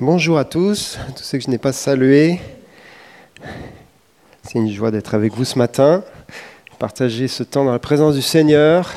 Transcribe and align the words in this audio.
Bonjour 0.00 0.38
à 0.38 0.44
tous, 0.44 0.96
tous 1.16 1.24
ceux 1.24 1.38
que 1.38 1.44
je 1.44 1.50
n'ai 1.50 1.58
pas 1.58 1.72
salués. 1.72 2.38
C'est 4.44 4.60
une 4.60 4.70
joie 4.70 4.92
d'être 4.92 5.12
avec 5.12 5.34
vous 5.34 5.44
ce 5.44 5.58
matin, 5.58 6.04
partager 6.78 7.26
ce 7.26 7.42
temps 7.42 7.64
dans 7.64 7.72
la 7.72 7.80
présence 7.80 8.14
du 8.14 8.22
Seigneur. 8.22 8.92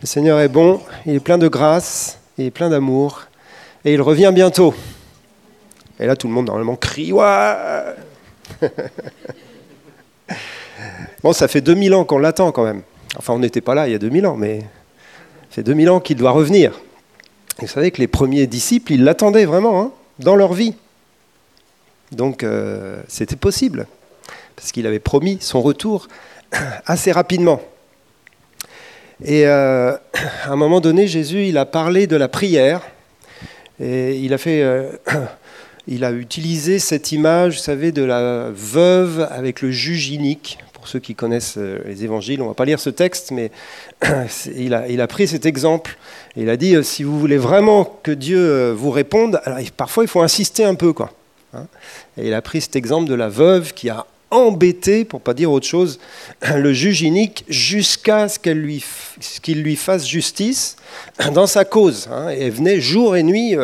Le 0.00 0.06
Seigneur 0.06 0.38
est 0.38 0.48
bon, 0.48 0.80
il 1.06 1.16
est 1.16 1.20
plein 1.20 1.38
de 1.38 1.48
grâce, 1.48 2.20
il 2.38 2.44
est 2.44 2.52
plein 2.52 2.70
d'amour, 2.70 3.22
et 3.84 3.94
il 3.94 4.00
revient 4.00 4.30
bientôt. 4.32 4.74
Et 5.98 6.06
là, 6.06 6.14
tout 6.14 6.28
le 6.28 6.34
monde 6.34 6.46
normalement 6.46 6.76
crie 6.76 7.10
Ouah 7.12 7.96
Bon, 11.24 11.32
ça 11.32 11.48
fait 11.48 11.62
2000 11.62 11.94
ans 11.94 12.04
qu'on 12.04 12.18
l'attend 12.18 12.52
quand 12.52 12.62
même. 12.62 12.82
Enfin, 13.16 13.32
on 13.32 13.40
n'était 13.40 13.60
pas 13.60 13.74
là 13.74 13.88
il 13.88 13.90
y 13.90 13.96
a 13.96 13.98
2000 13.98 14.24
ans, 14.24 14.36
mais 14.36 14.60
fait 15.50 15.64
2000 15.64 15.90
ans 15.90 15.98
qu'il 15.98 16.16
doit 16.16 16.30
revenir. 16.30 16.80
Et 17.60 17.62
vous 17.62 17.72
savez 17.72 17.90
que 17.90 17.98
les 17.98 18.06
premiers 18.06 18.46
disciples, 18.46 18.92
ils 18.92 19.02
l'attendaient 19.02 19.44
vraiment, 19.44 19.82
hein, 19.82 19.90
dans 20.18 20.36
leur 20.36 20.52
vie. 20.52 20.74
Donc 22.12 22.42
euh, 22.42 23.02
c'était 23.08 23.36
possible, 23.36 23.86
parce 24.56 24.72
qu'il 24.72 24.86
avait 24.86 24.98
promis 24.98 25.38
son 25.40 25.60
retour 25.60 26.08
assez 26.86 27.12
rapidement. 27.12 27.60
Et 29.24 29.46
euh, 29.46 29.96
à 30.44 30.50
un 30.50 30.56
moment 30.56 30.80
donné, 30.80 31.06
Jésus, 31.06 31.46
il 31.46 31.58
a 31.58 31.66
parlé 31.66 32.06
de 32.06 32.16
la 32.16 32.28
prière, 32.28 32.82
et 33.80 34.16
il 34.16 34.32
a 34.32 34.38
fait... 34.38 34.62
Euh, 34.62 34.92
il 35.90 36.04
a 36.04 36.12
utilisé 36.12 36.78
cette 36.78 37.12
image, 37.12 37.54
vous 37.54 37.62
savez, 37.62 37.92
de 37.92 38.02
la 38.02 38.50
veuve 38.50 39.26
avec 39.30 39.62
le 39.62 39.70
juge 39.70 40.10
inique 40.10 40.58
ceux 40.88 40.98
qui 40.98 41.14
connaissent 41.14 41.58
les 41.58 42.04
évangiles, 42.04 42.40
on 42.40 42.44
ne 42.44 42.48
va 42.48 42.54
pas 42.54 42.64
lire 42.64 42.80
ce 42.80 42.90
texte, 42.90 43.30
mais 43.30 43.50
il 44.56 44.74
a, 44.74 44.88
il 44.88 45.00
a 45.00 45.06
pris 45.06 45.28
cet 45.28 45.46
exemple. 45.46 45.98
Il 46.40 46.50
a 46.50 46.56
dit, 46.56 46.76
euh, 46.76 46.84
si 46.84 47.02
vous 47.02 47.18
voulez 47.18 47.36
vraiment 47.36 47.98
que 48.04 48.12
Dieu 48.12 48.38
euh, 48.38 48.72
vous 48.72 48.92
réponde, 48.92 49.40
alors 49.44 49.58
parfois 49.76 50.04
il 50.04 50.06
faut 50.06 50.22
insister 50.22 50.64
un 50.64 50.76
peu. 50.76 50.94
Hein. 51.52 51.66
Et 52.16 52.28
il 52.28 52.34
a 52.34 52.40
pris 52.40 52.60
cet 52.60 52.76
exemple 52.76 53.10
de 53.10 53.14
la 53.14 53.28
veuve 53.28 53.74
qui 53.74 53.90
a 53.90 54.06
embêté, 54.30 55.04
pour 55.04 55.20
pas 55.20 55.34
dire 55.34 55.50
autre 55.50 55.66
chose, 55.66 55.98
le 56.54 56.72
juge 56.72 57.02
inique 57.02 57.44
jusqu'à 57.48 58.28
ce 58.28 58.38
qu'il 58.38 58.52
lui, 58.52 58.84
lui, 59.48 59.74
fasse 59.74 60.06
justice 60.06 60.76
dans 61.34 61.48
sa 61.48 61.64
cause. 61.64 62.08
Hein. 62.12 62.30
Et 62.30 62.42
elle 62.42 62.52
venait 62.52 62.80
jour 62.80 63.16
et 63.16 63.24
nuit 63.24 63.56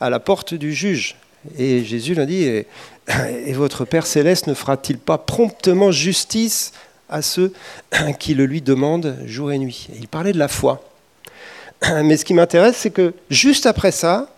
à 0.00 0.08
la 0.08 0.20
porte 0.20 0.54
du 0.54 0.72
juge. 0.72 1.16
Et 1.58 1.82
Jésus 1.82 2.14
lui 2.14 2.22
a 2.22 2.26
dit, 2.26 2.44
et 2.44 2.66
votre 3.54 3.84
Père 3.84 4.06
céleste 4.06 4.46
ne 4.46 4.54
fera-t-il 4.54 4.98
pas 4.98 5.18
promptement 5.18 5.90
justice 5.90 6.74
à 7.08 7.22
ceux 7.22 7.52
qui 8.20 8.34
le 8.34 8.46
lui 8.46 8.62
demandent 8.62 9.18
jour 9.26 9.50
et 9.50 9.58
nuit? 9.58 9.88
Il 9.98 10.06
parlait 10.06 10.32
de 10.32 10.38
la 10.38 10.48
foi. 10.48 10.80
Mais 12.04 12.16
ce 12.16 12.24
qui 12.24 12.34
m'intéresse, 12.34 12.76
c'est 12.76 12.90
que 12.90 13.14
juste 13.30 13.66
après 13.66 13.92
ça, 13.92 14.28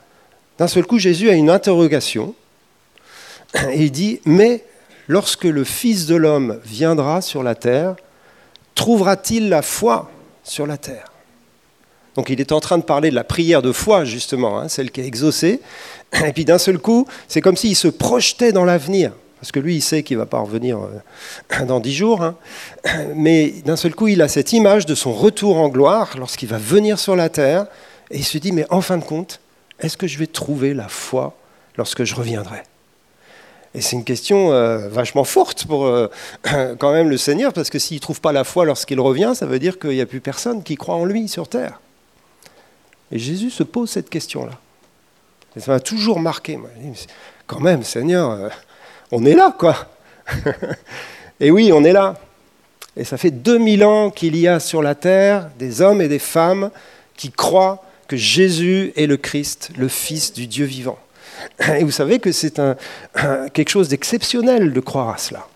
d'un 0.58 0.69
seul 0.69 0.86
coup, 0.86 0.98
Jésus 0.98 1.28
a 1.28 1.34
une 1.34 1.50
interrogation. 1.50 2.34
Il 3.75 3.91
dit, 3.91 4.20
mais 4.25 4.64
lorsque 5.06 5.44
le 5.44 5.64
Fils 5.64 6.06
de 6.06 6.14
l'homme 6.14 6.61
viendra 6.64 7.22
sur 7.22 7.42
la 7.42 7.55
terre, 7.55 7.97
trouvera-t-il 8.75 9.48
la 9.48 9.62
foi 9.62 10.11
sur 10.42 10.66
la 10.66 10.77
terre? 10.77 11.12
Donc 12.16 12.30
il 12.30 12.41
est 12.41 12.53
en 12.53 12.61
train 12.61 12.78
de 12.78 12.83
parler 12.83 13.11
de 13.11 13.14
la 13.14 13.25
prière 13.25 13.62
de 13.62 13.72
foi, 13.72 14.05
justement, 14.05 14.58
hein, 14.58 14.69
celle 14.69 14.91
qui 14.91 15.00
est 15.00 15.06
exaucée. 15.06 15.60
Et 16.27 16.33
puis 16.33 16.44
d'un 16.44 16.58
seul 16.58 16.78
coup, 16.78 17.06
c'est 17.28 17.41
comme 17.41 17.56
s'il 17.56 17.77
se 17.77 17.88
projetait 17.88 18.53
dans 18.53 18.64
l'avenir. 18.64 19.12
Parce 19.40 19.52
que 19.52 19.60
lui, 19.60 19.76
il 19.76 19.82
sait 19.82 20.02
qu'il 20.02 20.16
va 20.16 20.26
pas 20.26 20.38
revenir 20.38 20.78
euh, 20.78 21.64
dans 21.66 21.80
dix 21.80 21.94
jours. 21.94 22.22
Hein. 22.22 22.36
Mais 23.14 23.50
d'un 23.64 23.76
seul 23.76 23.94
coup, 23.94 24.08
il 24.08 24.22
a 24.22 24.28
cette 24.28 24.52
image 24.52 24.86
de 24.86 24.94
son 24.94 25.12
retour 25.12 25.58
en 25.58 25.68
gloire 25.68 26.14
lorsqu'il 26.18 26.48
va 26.48 26.58
venir 26.58 26.98
sur 26.98 27.16
la 27.16 27.28
terre. 27.28 27.66
Et 28.10 28.18
il 28.18 28.24
se 28.24 28.38
dit, 28.38 28.52
mais 28.52 28.64
en 28.70 28.80
fin 28.80 28.98
de 28.98 29.04
compte, 29.04 29.40
est-ce 29.80 29.96
que 29.96 30.06
je 30.06 30.16
vais 30.16 30.28
trouver 30.28 30.74
la 30.74 30.86
foi 30.86 31.36
lorsque 31.76 32.04
je 32.04 32.14
reviendrai? 32.14 32.62
Et 33.74 33.80
c'est 33.80 33.96
une 33.96 34.04
question 34.04 34.52
euh, 34.52 34.88
vachement 34.88 35.24
forte 35.24 35.66
pour 35.66 35.86
euh, 35.86 36.08
quand 36.78 36.92
même 36.92 37.10
le 37.10 37.16
Seigneur, 37.16 37.52
parce 37.52 37.69
que 37.69 37.78
s'il 37.78 37.96
ne 37.96 38.00
trouve 38.00 38.20
pas 38.20 38.32
la 38.32 38.44
foi 38.44 38.64
lorsqu'il 38.64 39.00
revient, 39.00 39.32
ça 39.34 39.44
veut 39.44 39.58
dire 39.58 39.78
qu'il 39.78 39.91
n'y 39.91 40.00
a 40.00 40.06
plus 40.06 40.20
personne 40.20 40.62
qui 40.62 40.76
croit 40.76 40.94
en 40.94 41.04
lui 41.04 41.28
sur 41.28 41.48
terre. 41.48 41.80
Et 43.12 43.19
Jésus 43.19 43.50
se 43.50 43.64
pose 43.64 43.91
cette 43.91 44.08
question-là. 44.08 44.52
Et 45.56 45.60
ça 45.60 45.72
m'a 45.72 45.80
toujours 45.80 46.20
marqué. 46.20 46.58
Quand 47.46 47.60
même, 47.60 47.82
Seigneur, 47.82 48.50
on 49.12 49.25
est 49.25 49.34
là, 49.34 49.55
quoi. 49.56 49.77
et 51.41 51.50
oui, 51.50 51.72
on 51.72 51.84
est 51.84 51.93
là. 51.93 52.17
Et 52.97 53.05
ça 53.05 53.19
fait 53.19 53.31
2000 53.31 53.84
ans 53.84 54.11
qu'il 54.11 54.37
y 54.37 54.49
a 54.49 54.59
sur 54.59 54.83
la 54.83 54.94
terre 54.94 55.50
des 55.59 55.83
hommes 55.83 56.00
et 56.00 56.09
des 56.09 56.19
femmes 56.19 56.71
qui 57.17 57.31
croient 57.31 57.84
que 58.09 58.17
Jésus 58.17 58.93
est 58.97 59.06
le 59.06 59.17
Christ, 59.17 59.71
le 59.77 59.89
Fils 59.89 60.33
du 60.33 60.47
Dieu 60.47 60.65
vivant. 60.65 60.99
Et 61.77 61.84
vous 61.84 61.91
savez 61.91 62.19
que 62.19 62.33
c'est 62.33 62.61
quelque 63.53 63.69
chose 63.69 63.89
d'exceptionnel 63.89 64.72
de 64.72 64.81
croire 64.81 65.11
à 65.11 65.19
cela. 65.19 65.47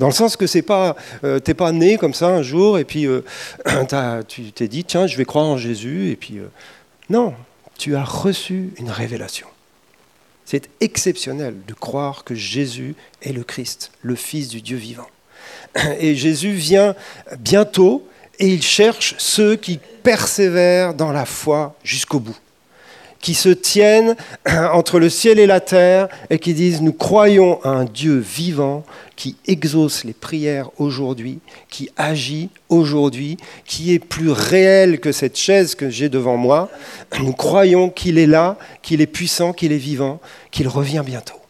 Dans 0.00 0.06
le 0.06 0.12
sens 0.12 0.36
que 0.36 0.48
c'est 0.48 0.62
pas, 0.62 0.96
euh, 1.22 1.38
t'es 1.38 1.54
pas 1.54 1.70
né 1.70 1.98
comme 1.98 2.14
ça 2.14 2.26
un 2.26 2.42
jour 2.42 2.78
et 2.78 2.84
puis 2.84 3.06
euh, 3.06 3.22
tu 4.28 4.50
t'es 4.50 4.66
dit 4.66 4.82
tiens 4.82 5.06
je 5.06 5.16
vais 5.16 5.24
croire 5.24 5.44
en 5.44 5.56
Jésus 5.56 6.10
et 6.10 6.16
puis 6.16 6.40
non, 7.08 7.32
tu 7.78 7.94
as 7.94 8.02
reçu 8.02 8.70
une 8.78 8.90
révélation. 8.90 9.46
C'est 10.44 10.68
exceptionnel 10.80 11.56
de 11.66 11.74
croire 11.74 12.24
que 12.24 12.34
Jésus 12.34 12.94
est 13.22 13.32
le 13.32 13.44
Christ, 13.44 13.90
le 14.02 14.14
Fils 14.14 14.48
du 14.48 14.60
Dieu 14.60 14.76
vivant. 14.76 15.08
Et 15.98 16.14
Jésus 16.14 16.52
vient 16.52 16.94
bientôt 17.38 18.06
et 18.38 18.48
il 18.48 18.62
cherche 18.62 19.14
ceux 19.18 19.54
qui 19.56 19.78
persévèrent 20.02 20.94
dans 20.94 21.12
la 21.12 21.24
foi 21.24 21.76
jusqu'au 21.84 22.18
bout 22.18 22.36
qui 23.24 23.32
se 23.32 23.48
tiennent 23.48 24.16
entre 24.46 25.00
le 25.00 25.08
ciel 25.08 25.38
et 25.38 25.46
la 25.46 25.60
terre 25.60 26.08
et 26.28 26.38
qui 26.38 26.52
disent 26.52 26.82
nous 26.82 26.92
croyons 26.92 27.58
à 27.62 27.70
un 27.70 27.86
Dieu 27.86 28.18
vivant 28.18 28.84
qui 29.16 29.36
exauce 29.46 30.04
les 30.04 30.12
prières 30.12 30.68
aujourd'hui, 30.76 31.38
qui 31.70 31.88
agit 31.96 32.50
aujourd'hui, 32.68 33.38
qui 33.64 33.94
est 33.94 33.98
plus 33.98 34.30
réel 34.30 35.00
que 35.00 35.10
cette 35.10 35.38
chaise 35.38 35.74
que 35.74 35.88
j'ai 35.88 36.10
devant 36.10 36.36
moi. 36.36 36.68
Nous 37.20 37.32
croyons 37.32 37.88
qu'il 37.88 38.18
est 38.18 38.26
là, 38.26 38.58
qu'il 38.82 39.00
est 39.00 39.06
puissant, 39.06 39.54
qu'il 39.54 39.72
est 39.72 39.78
vivant, 39.78 40.20
qu'il 40.50 40.68
revient 40.68 41.02
bientôt. 41.04 41.40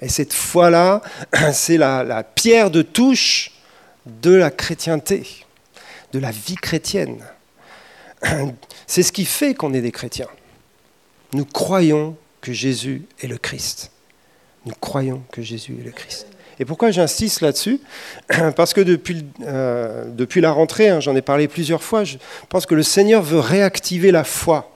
Et 0.00 0.08
cette 0.08 0.32
foi-là, 0.32 1.02
c'est 1.52 1.76
la, 1.76 2.22
pierre 2.22 2.70
de 2.70 2.80
touche 2.80 3.50
de 4.06 4.32
la 4.32 4.50
chrétienté, 4.50 5.24
de 6.14 6.18
la 6.18 6.30
vie 6.30 6.54
chrétienne. 6.54 7.22
C'est 8.86 9.02
ce 9.02 9.12
qui 9.12 9.26
fait 9.26 9.52
qu'on 9.52 9.74
est 9.74 9.82
des 9.82 9.92
chrétiens. 9.92 10.28
Nous 11.32 11.44
croyons 11.44 12.16
que 12.40 12.52
Jésus 12.52 13.02
est 13.22 13.26
le 13.26 13.38
Christ. 13.38 13.90
Nous 14.66 14.74
croyons 14.80 15.22
que 15.32 15.42
Jésus 15.42 15.76
est 15.80 15.84
le 15.84 15.92
Christ. 15.92 16.26
Et 16.58 16.64
pourquoi 16.64 16.90
j'insiste 16.90 17.40
là-dessus 17.40 17.80
Parce 18.56 18.74
que 18.74 18.80
depuis, 18.82 19.24
euh, 19.46 20.04
la 20.36 20.52
rentrée, 20.52 20.88
hein, 20.88 21.00
j'en 21.00 21.16
ai 21.16 21.22
parlé 21.22 21.48
plusieurs 21.48 21.82
fois, 21.82 22.04
je 22.04 22.18
pense 22.48 22.66
que 22.66 22.74
le 22.74 22.82
Seigneur 22.82 23.22
veut 23.22 23.40
réactiver 23.40 24.10
la 24.10 24.24
foi 24.24 24.70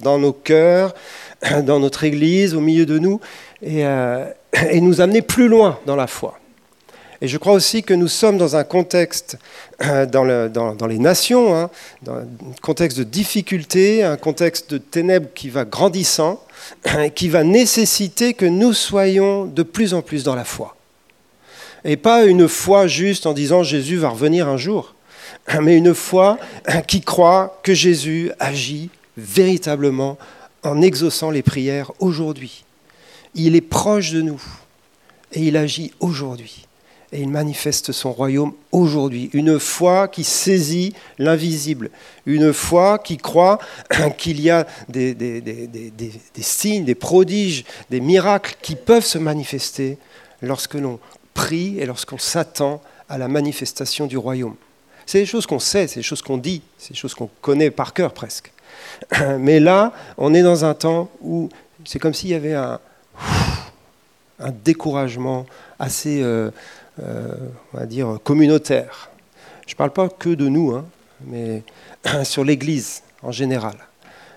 dans 0.00 0.18
nos 0.18 0.32
cœurs, 0.32 0.94
dans 1.62 1.78
notre 1.78 2.04
Église, 2.04 2.54
au 2.54 2.60
milieu 2.60 2.86
de 2.86 2.98
nous, 2.98 3.20
et, 3.62 3.86
euh, 3.86 4.26
et 4.70 4.80
nous 4.80 5.00
amener 5.00 5.22
plus 5.22 5.48
loin 5.48 5.78
dans 5.86 5.96
la 5.96 6.08
foi. 6.08 6.38
Et 7.22 7.28
je 7.28 7.38
crois 7.38 7.52
aussi 7.52 7.84
que 7.84 7.94
nous 7.94 8.08
sommes 8.08 8.36
dans 8.36 8.56
un 8.56 8.64
contexte, 8.64 9.38
euh, 9.80 10.06
dans, 10.06 10.24
le, 10.24 10.48
dans, 10.48 10.74
dans, 10.74 10.88
les 10.88 10.98
nations, 10.98 11.54
hein, 11.56 11.70
dans 12.02 12.16
un 12.16 12.26
contexte 12.60 12.98
de 12.98 13.04
difficulté, 13.04 14.02
un 14.02 14.16
contexte 14.16 14.72
de 14.72 14.78
ténèbres 14.78 15.28
qui 15.32 15.48
va 15.48 15.64
grandissant, 15.64 16.42
qui 17.14 17.28
va 17.28 17.44
nécessiter 17.44 18.34
que 18.34 18.44
nous 18.44 18.72
soyons 18.72 19.44
de 19.44 19.62
plus 19.62 19.94
en 19.94 20.02
plus 20.02 20.24
dans 20.24 20.34
la 20.34 20.44
foi. 20.44 20.76
Et 21.84 21.96
pas 21.96 22.24
une 22.24 22.48
foi 22.48 22.88
juste 22.88 23.24
en 23.24 23.34
disant 23.34 23.62
Jésus 23.62 23.98
va 23.98 24.08
revenir 24.08 24.48
un 24.48 24.56
jour, 24.56 24.96
mais 25.62 25.76
une 25.76 25.94
foi 25.94 26.38
qui 26.88 27.02
croit 27.02 27.60
que 27.62 27.72
Jésus 27.72 28.32
agit 28.40 28.90
véritablement 29.16 30.18
en 30.64 30.82
exaucant 30.82 31.30
les 31.30 31.42
prières 31.42 31.92
aujourd'hui. 32.00 32.64
Il 33.36 33.54
est 33.54 33.60
proche 33.60 34.10
de 34.10 34.22
nous 34.22 34.42
et 35.32 35.42
il 35.42 35.56
agit 35.56 35.92
aujourd'hui 36.00 36.66
et 37.12 37.20
il 37.20 37.28
manifeste 37.28 37.92
son 37.92 38.10
royaume 38.10 38.54
aujourd'hui. 38.72 39.28
Une 39.34 39.58
foi 39.58 40.08
qui 40.08 40.24
saisit 40.24 40.94
l'invisible, 41.18 41.90
une 42.24 42.52
foi 42.52 42.98
qui 42.98 43.18
croit 43.18 43.58
qu'il 44.18 44.40
y 44.40 44.50
a 44.50 44.66
des, 44.88 45.14
signes, 46.40 46.84
des 46.84 46.94
prodiges, 46.94 47.64
des 47.90 48.00
miracles 48.00 48.56
qui 48.62 48.76
peuvent 48.76 49.04
se 49.04 49.18
manifester 49.18 49.98
lorsque 50.40 50.74
l'on 50.74 50.98
prie 51.34 51.78
et 51.78 51.86
lorsqu'on 51.86 52.18
s'attend 52.18 52.80
à 53.08 53.18
la 53.18 53.28
manifestation 53.28 54.06
du 54.06 54.16
royaume. 54.16 54.56
C'est 55.04 55.18
des 55.20 55.26
choses 55.26 55.46
qu'on 55.46 55.58
sait, 55.58 55.86
c'est 55.88 56.00
des 56.00 56.04
choses 56.04 56.22
qu'on 56.22 56.38
dit, 56.38 56.62
c'est 56.78 56.94
des 56.94 56.98
choses 56.98 57.14
qu'on 57.14 57.28
connaît 57.42 57.70
par 57.70 57.92
cœur 57.92 58.14
presque. 58.14 58.52
Mais 59.38 59.60
là, 59.60 59.92
on 60.16 60.32
est 60.32 60.42
dans 60.42 60.64
un 60.64 60.72
temps 60.72 61.10
où 61.20 61.50
c'est 61.84 61.98
comme 61.98 62.14
s'il 62.14 62.30
y 62.30 62.34
avait 62.34 62.54
un, 62.54 62.80
découragement 64.64 65.46
assez... 65.78 66.22
Euh, 66.22 66.50
on 66.98 67.78
va 67.78 67.86
dire, 67.86 68.18
communautaire. 68.22 69.10
Je 69.66 69.74
ne 69.74 69.76
parle 69.76 69.92
pas 69.92 70.08
que 70.08 70.30
de 70.30 70.48
nous, 70.48 70.72
hein, 70.72 70.84
mais 71.26 71.62
sur 72.24 72.44
l'Église 72.44 73.02
en 73.22 73.32
général. 73.32 73.76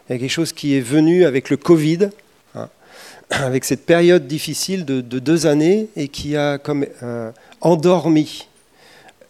Il 0.08 0.14
y 0.14 0.16
a 0.16 0.20
quelque 0.20 0.32
chose 0.32 0.54
qui 0.54 0.76
est 0.76 0.82
venu 0.82 1.26
avec 1.26 1.50
le 1.50 1.58
Covid, 1.58 2.10
hein, 2.56 2.70
avec 3.30 3.66
cette 3.66 3.86
période 3.86 4.28
difficile 4.28 4.86
de, 4.86 5.02
deux 5.02 5.48
années 5.48 5.90
et 5.96 6.08
qui 6.08 6.36
a 6.36 6.58
comme 6.58 6.86
euh, 7.04 7.32
endormi, 7.62 8.48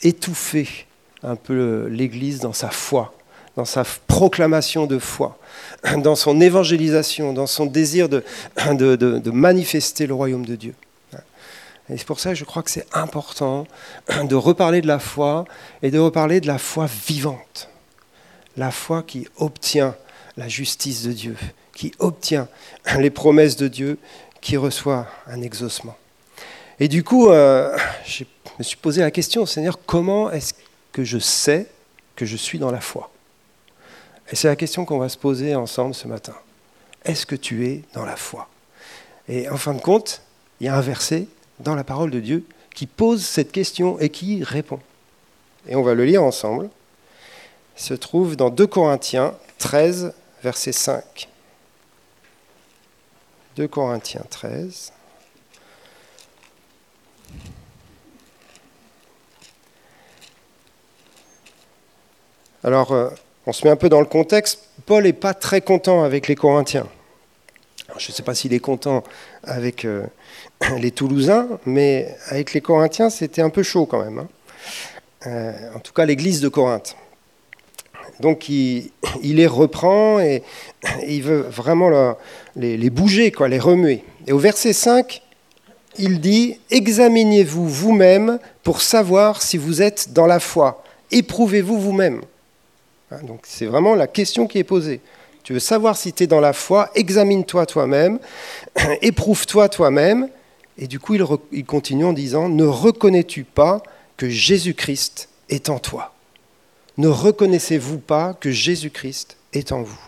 étouffé 0.01 0.85
un 1.23 1.35
peu 1.35 1.87
l'Église 1.89 2.39
dans 2.39 2.53
sa 2.53 2.69
foi, 2.69 3.13
dans 3.55 3.65
sa 3.65 3.83
proclamation 4.07 4.85
de 4.85 4.99
foi, 4.99 5.39
dans 5.97 6.15
son 6.15 6.41
évangélisation, 6.41 7.33
dans 7.33 7.47
son 7.47 7.65
désir 7.65 8.09
de 8.09 8.21
manifester 9.31 10.07
le 10.07 10.13
royaume 10.13 10.45
de 10.45 10.55
Dieu. 10.55 10.75
Et 11.89 11.97
c'est 11.97 12.05
pour 12.05 12.19
ça 12.19 12.29
que 12.29 12.35
je 12.35 12.45
crois 12.45 12.63
que 12.63 12.71
c'est 12.71 12.87
important 12.93 13.67
de 14.23 14.35
reparler 14.35 14.81
de 14.81 14.87
la 14.87 14.99
foi 14.99 15.45
et 15.81 15.91
de 15.91 15.99
reparler 15.99 16.41
de 16.41 16.47
la 16.47 16.57
foi 16.57 16.87
vivante. 16.87 17.69
La 18.57 18.71
foi 18.71 19.03
qui 19.03 19.27
obtient 19.37 19.95
la 20.37 20.47
justice 20.47 21.03
de 21.03 21.11
Dieu, 21.11 21.37
qui 21.73 21.93
obtient 21.99 22.47
les 22.99 23.11
promesses 23.11 23.55
de 23.55 23.67
Dieu, 23.67 23.99
qui 24.41 24.57
reçoit 24.57 25.07
un 25.27 25.41
exaucement. 25.41 25.95
Et 26.79 26.87
du 26.87 27.03
coup, 27.03 27.29
euh, 27.29 27.75
je 28.05 28.23
me 28.57 28.63
suis 28.63 28.77
posé 28.77 29.01
la 29.01 29.11
question, 29.11 29.45
Seigneur, 29.45 29.79
comment 29.85 30.31
est-ce 30.31 30.53
que 30.91 31.03
je 31.03 31.19
sais 31.19 31.67
que 32.15 32.25
je 32.25 32.37
suis 32.37 32.57
dans 32.57 32.71
la 32.71 32.81
foi? 32.81 33.11
Et 34.31 34.35
c'est 34.35 34.47
la 34.47 34.55
question 34.55 34.85
qu'on 34.85 34.97
va 34.97 35.09
se 35.09 35.17
poser 35.17 35.53
ensemble 35.53 35.93
ce 35.93 36.07
matin. 36.07 36.33
Est-ce 37.03 37.27
que 37.27 37.35
tu 37.35 37.67
es 37.67 37.83
dans 37.93 38.05
la 38.05 38.15
foi? 38.15 38.49
Et 39.27 39.47
en 39.49 39.57
fin 39.57 39.73
de 39.73 39.81
compte, 39.81 40.21
il 40.59 40.65
y 40.65 40.69
a 40.69 40.75
un 40.75 40.81
verset 40.81 41.27
dans 41.59 41.75
la 41.75 41.83
parole 41.83 42.11
de 42.11 42.19
Dieu 42.19 42.45
qui 42.73 42.87
pose 42.87 43.25
cette 43.25 43.51
question 43.51 43.99
et 43.99 44.09
qui 44.09 44.43
répond. 44.43 44.79
Et 45.67 45.75
on 45.75 45.81
va 45.81 45.93
le 45.93 46.05
lire 46.05 46.23
ensemble. 46.23 46.69
Se 47.75 47.93
trouve 47.93 48.35
dans 48.35 48.49
2 48.49 48.67
Corinthiens 48.67 49.33
13, 49.57 50.13
verset 50.43 50.71
5. 50.71 51.29
2 53.55 53.67
Corinthiens 53.67 54.25
13. 54.29 54.91
Alors, 62.63 62.91
euh, 62.91 63.09
on 63.45 63.53
se 63.53 63.63
met 63.63 63.71
un 63.71 63.75
peu 63.75 63.89
dans 63.89 63.99
le 63.99 64.07
contexte. 64.07 64.67
Paul 64.85 65.03
n'est 65.03 65.13
pas 65.13 65.33
très 65.33 65.61
content 65.61 66.03
avec 66.03 66.27
les 66.27 66.35
Corinthiens. 66.35 66.87
je 67.97 68.09
ne 68.09 68.13
sais 68.13 68.23
pas 68.23 68.33
s'il 68.33 68.53
est 68.53 68.59
content 68.59 69.03
avec 69.43 69.85
euh, 69.85 70.05
les 70.79 70.91
Toulousains, 70.91 71.47
mais 71.65 72.15
avec 72.29 72.53
les 72.53 72.61
Corinthiens, 72.61 73.09
c'était 73.09 73.41
un 73.41 73.49
peu 73.49 73.63
chaud 73.63 73.85
quand 73.85 74.03
même. 74.03 74.19
Hein. 74.19 74.27
Euh, 75.27 75.51
en 75.75 75.79
tout 75.79 75.93
cas, 75.93 76.05
l'église 76.05 76.41
de 76.41 76.49
Corinthe. 76.49 76.95
Donc 78.19 78.49
il, 78.49 78.91
les 79.23 79.47
reprend 79.47 80.19
et, 80.19 80.43
il 81.07 81.23
veut 81.23 81.41
vraiment 81.41 82.15
les, 82.55 82.89
bouger, 82.89 83.31
quoi, 83.31 83.47
les 83.47 83.59
remuer. 83.59 84.03
Et 84.27 84.31
au 84.31 84.39
verset 84.39 84.73
5, 84.73 85.21
il 85.97 86.19
dit 86.19 86.59
Examinez-vous 86.71 87.67
vous-même 87.67 88.39
pour 88.63 88.81
savoir 88.81 89.41
si 89.41 89.57
vous 89.57 89.81
êtes 89.81 90.13
dans 90.13 90.27
la 90.27 90.39
foi. 90.39 90.83
Éprouvez-vous 91.11 91.79
vous-même. 91.79 92.21
Hein, 93.11 93.19
donc 93.23 93.41
c'est 93.43 93.65
vraiment 93.65 93.95
la 93.95 94.07
question 94.07 94.47
qui 94.47 94.59
est 94.59 94.63
posée. 94.63 95.01
Tu 95.43 95.53
veux 95.53 95.59
savoir 95.59 95.95
si 95.95 96.11
tu 96.11 96.23
es 96.23 96.27
dans 96.27 96.39
la 96.39 96.53
foi, 96.53 96.89
examine-toi 96.95 97.67
toi-même, 97.67 98.17
éprouve-toi 99.03 99.69
toi-même. 99.69 100.27
Et 100.77 100.87
du 100.87 100.99
coup, 100.99 101.15
il, 101.51 101.65
continue 101.65 102.05
en 102.05 102.13
disant 102.13 102.49
Ne 102.49 102.65
reconnais-tu 102.65 103.43
pas 103.43 103.81
que 104.17 104.29
Jésus-Christ 104.29 105.29
est 105.49 105.69
en 105.69 105.79
toi? 105.79 106.13
Ne 106.97 107.07
reconnaissez-vous 107.07 107.99
pas 107.99 108.33
que 108.33 108.51
Jésus-Christ 108.51 109.37
est 109.53 109.71
en 109.71 109.81
vous? 109.81 109.99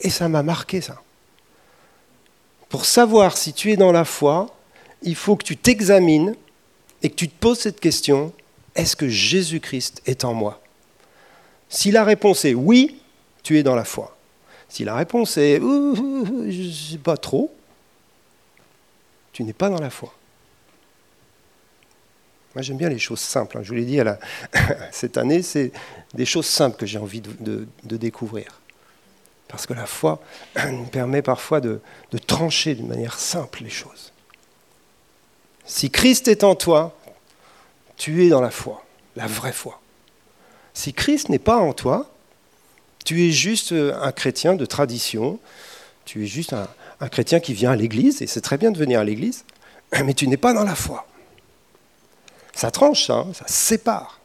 Et 0.00 0.10
ça 0.10 0.28
m'a 0.28 0.42
marqué 0.42 0.80
ça. 0.80 1.02
Pour 2.68 2.84
savoir 2.84 3.36
si 3.36 3.52
tu 3.52 3.72
es 3.72 3.76
dans 3.76 3.92
la 3.92 4.04
foi, 4.04 4.54
il 5.02 5.14
faut 5.14 5.36
que 5.36 5.44
tu 5.44 5.56
t'examines 5.56 6.34
et 7.02 7.10
que 7.10 7.14
tu 7.14 7.28
te 7.28 7.38
poses 7.38 7.60
cette 7.60 7.80
question, 7.80 8.32
est-ce 8.74 8.96
que 8.96 9.08
Jésus-Christ 9.08 10.02
est 10.06 10.24
en 10.24 10.34
moi? 10.34 10.60
Si 11.68 11.90
la 11.90 12.04
réponse 12.04 12.44
est 12.44 12.54
oui, 12.54 13.00
tu 13.42 13.58
es 13.58 13.62
dans 13.62 13.74
la 13.74 13.84
foi. 13.84 14.16
Si 14.68 14.84
la 14.84 14.94
réponse 14.94 15.36
est 15.36 15.60
je 15.60 16.90
sais 16.92 16.98
pas 16.98 17.16
trop, 17.16 17.55
tu 19.36 19.44
n'es 19.44 19.52
pas 19.52 19.68
dans 19.68 19.82
la 19.82 19.90
foi. 19.90 20.14
Moi, 22.54 22.62
j'aime 22.62 22.78
bien 22.78 22.88
les 22.88 22.98
choses 22.98 23.20
simples. 23.20 23.58
Hein. 23.58 23.60
Je 23.62 23.68
vous 23.68 23.74
l'ai 23.74 23.84
dit 23.84 24.00
cette 24.92 25.18
année, 25.18 25.42
c'est 25.42 25.72
des 26.14 26.24
choses 26.24 26.46
simples 26.46 26.78
que 26.78 26.86
j'ai 26.86 26.96
envie 26.96 27.20
de, 27.20 27.66
découvrir. 27.84 28.62
Parce 29.46 29.66
que 29.66 29.74
la 29.74 29.84
foi 29.84 30.22
nous 30.70 30.86
permet 30.86 31.20
parfois 31.20 31.60
de, 31.60 31.82
trancher 32.26 32.74
d'une 32.74 32.88
manière 32.88 33.18
simple 33.18 33.62
les 33.62 33.68
choses. 33.68 34.10
Si 35.66 35.90
Christ 35.90 36.28
est 36.28 36.42
en 36.42 36.54
toi, 36.54 36.98
tu 37.98 38.24
es 38.24 38.30
dans 38.30 38.40
la 38.40 38.50
foi, 38.50 38.86
la 39.16 39.26
vraie 39.26 39.52
foi. 39.52 39.82
Si 40.72 40.94
Christ 40.94 41.28
n'est 41.28 41.38
pas 41.38 41.58
en 41.58 41.74
toi, 41.74 42.10
tu 43.04 43.22
es 43.28 43.32
juste 43.32 43.72
un 43.72 44.12
chrétien 44.12 44.54
de 44.54 44.64
tradition, 44.64 45.38
tu 46.06 46.24
es 46.24 46.26
juste 46.26 46.54
un, 46.54 46.68
un 47.00 47.08
chrétien 47.08 47.40
qui 47.40 47.54
vient 47.54 47.72
à 47.72 47.76
l'église, 47.76 48.22
et 48.22 48.26
c'est 48.26 48.40
très 48.40 48.58
bien 48.58 48.70
de 48.70 48.78
venir 48.78 49.00
à 49.00 49.04
l'église, 49.04 49.44
mais 50.04 50.14
tu 50.14 50.28
n'es 50.28 50.36
pas 50.36 50.52
dans 50.52 50.64
la 50.64 50.74
foi. 50.74 51.06
Ça 52.54 52.70
tranche, 52.70 53.06
ça, 53.06 53.14
hein, 53.14 53.26
ça 53.34 53.44
sépare. 53.46 54.20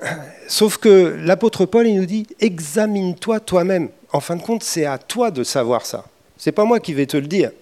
Sauf 0.48 0.78
que 0.78 1.16
l'apôtre 1.20 1.66
Paul, 1.66 1.86
il 1.86 1.96
nous 1.96 2.06
dit 2.06 2.26
examine-toi 2.40 3.40
toi-même. 3.40 3.90
En 4.12 4.20
fin 4.20 4.36
de 4.36 4.42
compte, 4.42 4.62
c'est 4.62 4.86
à 4.86 4.98
toi 4.98 5.30
de 5.30 5.44
savoir 5.44 5.86
ça. 5.86 6.04
C'est 6.36 6.52
pas 6.52 6.64
moi 6.64 6.80
qui 6.80 6.92
vais 6.92 7.06
te 7.06 7.16
le 7.16 7.26
dire. 7.26 7.52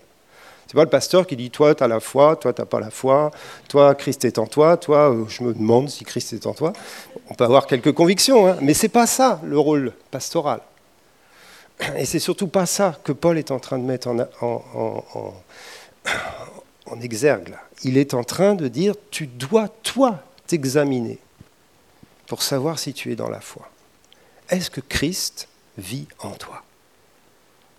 C'est 0.66 0.74
pas 0.76 0.84
le 0.84 0.88
pasteur 0.88 1.26
qui 1.26 1.36
dit 1.36 1.50
toi, 1.50 1.74
tu 1.74 1.82
as 1.82 1.88
la 1.88 1.98
foi, 1.98 2.36
toi, 2.36 2.52
tu 2.52 2.62
n'as 2.62 2.66
pas 2.66 2.78
la 2.78 2.90
foi, 2.90 3.32
toi, 3.68 3.94
Christ 3.96 4.24
est 4.24 4.38
en 4.38 4.46
toi, 4.46 4.76
toi, 4.76 5.10
euh, 5.10 5.24
je 5.28 5.42
me 5.42 5.52
demande 5.52 5.90
si 5.90 6.04
Christ 6.04 6.32
est 6.32 6.46
en 6.46 6.54
toi. 6.54 6.72
On 7.28 7.34
peut 7.34 7.42
avoir 7.42 7.66
quelques 7.66 7.92
convictions, 7.92 8.46
hein, 8.46 8.56
mais 8.62 8.72
c'est 8.72 8.88
pas 8.88 9.08
ça 9.08 9.40
le 9.44 9.58
rôle 9.58 9.92
pastoral. 10.12 10.60
Et 11.96 12.04
c'est 12.04 12.18
surtout 12.18 12.48
pas 12.48 12.66
ça 12.66 12.98
que 13.04 13.12
Paul 13.12 13.38
est 13.38 13.50
en 13.50 13.58
train 13.58 13.78
de 13.78 13.84
mettre 13.84 14.08
en, 14.08 15.34
exergue. 17.02 17.54
Il 17.84 17.96
est 17.96 18.14
en 18.14 18.24
train 18.24 18.54
de 18.54 18.68
dire, 18.68 18.94
tu 19.10 19.26
dois, 19.26 19.68
toi, 19.82 20.22
t'examiner 20.46 21.18
pour 22.26 22.42
savoir 22.42 22.78
si 22.78 22.92
tu 22.92 23.12
es 23.12 23.16
dans 23.16 23.30
la 23.30 23.40
foi. 23.40 23.70
Est-ce 24.50 24.70
que 24.70 24.80
Christ 24.80 25.48
vit 25.78 26.06
en 26.18 26.32
toi? 26.32 26.62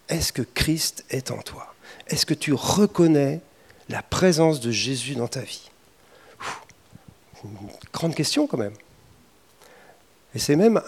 Est-ce 0.09 0.33
que 0.33 0.41
Christ 0.41 1.05
est 1.09 1.31
en 1.31 1.41
toi? 1.41 1.73
Est-ce 2.07 2.25
que 2.25 2.33
tu 2.33 2.53
reconnais 2.53 3.41
la 3.89 4.01
présence 4.01 4.59
de 4.59 4.71
Jésus 4.71 5.15
dans 5.15 5.27
ta 5.27 5.41
vie? 5.41 5.69
Une 7.43 7.69
grande 7.93 8.15
question 8.15 8.47
quand 8.47 8.57
même. 8.57 8.73
Et 10.33 10.39
c'est 10.39 10.55
même, 10.55 10.81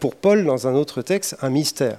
pour 0.00 0.16
Paul, 0.16 0.44
dans 0.44 0.66
un 0.66 0.74
autre 0.74 1.02
texte, 1.02 1.36
un 1.42 1.50
mystère. 1.50 1.98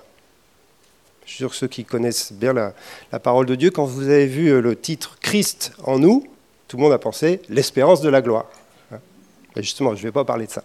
Je 1.28 1.32
suis 1.34 1.38
sûr 1.40 1.50
que 1.50 1.56
ceux 1.58 1.68
qui 1.68 1.84
connaissent 1.84 2.32
bien 2.32 2.54
la, 2.54 2.74
parole 3.20 3.46
de 3.46 3.56
Dieu, 3.56 3.70
quand 3.70 3.84
vous 3.84 4.08
avez 4.08 4.28
vu 4.28 4.48
euh, 4.48 4.62
le 4.62 4.78
titre 4.78 5.18
Christ 5.20 5.74
en 5.84 6.00
nous, 6.00 6.26
tout 6.70 6.78
le 6.78 6.84
monde 6.84 6.94
a 6.94 6.98
pensé 6.98 7.42
l'espérance 7.50 8.00
de 8.02 8.08
la 8.08 8.22
gloire. 8.22 8.46
Mais 8.92 9.62
justement, 9.62 9.94
je 9.94 10.00
ne 10.00 10.08
vais 10.08 10.14
pas 10.14 10.24
parler 10.24 10.48
de 10.48 10.52
ça. 10.52 10.64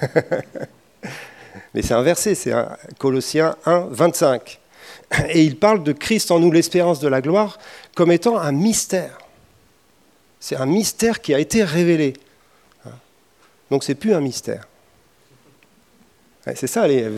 Mais 1.74 1.82
c'est 1.82 1.92
un 1.92 2.02
verset, 2.02 2.34
c'est 2.34 2.54
Colossiens 2.98 3.54
1, 3.66 3.88
25. 3.90 4.58
Et 5.28 5.44
il 5.44 5.58
parle 5.58 5.82
de 5.82 5.92
Christ 5.92 6.30
en 6.30 6.38
nous, 6.38 6.50
l'espérance 6.50 7.00
de 7.00 7.08
la 7.08 7.20
gloire, 7.20 7.58
comme 7.94 8.10
étant 8.10 8.38
un 8.38 8.52
mystère. 8.52 9.18
C'est 10.40 10.56
un 10.56 10.66
mystère 10.66 11.20
qui 11.20 11.34
a 11.34 11.38
été 11.38 11.62
révélé. 11.64 12.14
Donc 13.70 13.84
c'est 13.84 13.94
plus 13.94 14.14
un 14.14 14.20
mystère. 14.20 14.66
C'est 16.54 16.66
ça, 16.66 16.88
les, 16.88 17.10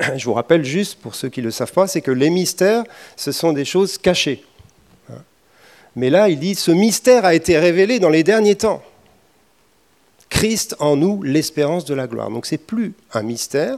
je 0.16 0.24
vous 0.24 0.34
rappelle 0.34 0.64
juste, 0.64 0.98
pour 1.00 1.14
ceux 1.14 1.28
qui 1.28 1.40
ne 1.40 1.46
le 1.46 1.50
savent 1.50 1.72
pas, 1.72 1.86
c'est 1.86 2.00
que 2.00 2.10
les 2.10 2.30
mystères, 2.30 2.84
ce 3.16 3.32
sont 3.32 3.52
des 3.52 3.64
choses 3.64 3.98
cachées. 3.98 4.44
Mais 5.96 6.08
là, 6.08 6.28
il 6.28 6.38
dit, 6.38 6.54
ce 6.54 6.70
mystère 6.70 7.24
a 7.24 7.34
été 7.34 7.58
révélé 7.58 7.98
dans 7.98 8.10
les 8.10 8.22
derniers 8.22 8.54
temps. 8.54 8.82
Christ 10.28 10.76
en 10.78 10.96
nous, 10.96 11.22
l'espérance 11.22 11.84
de 11.84 11.92
la 11.92 12.06
gloire. 12.06 12.30
Donc 12.30 12.46
c'est 12.46 12.56
plus 12.56 12.94
un 13.12 13.22
mystère, 13.22 13.76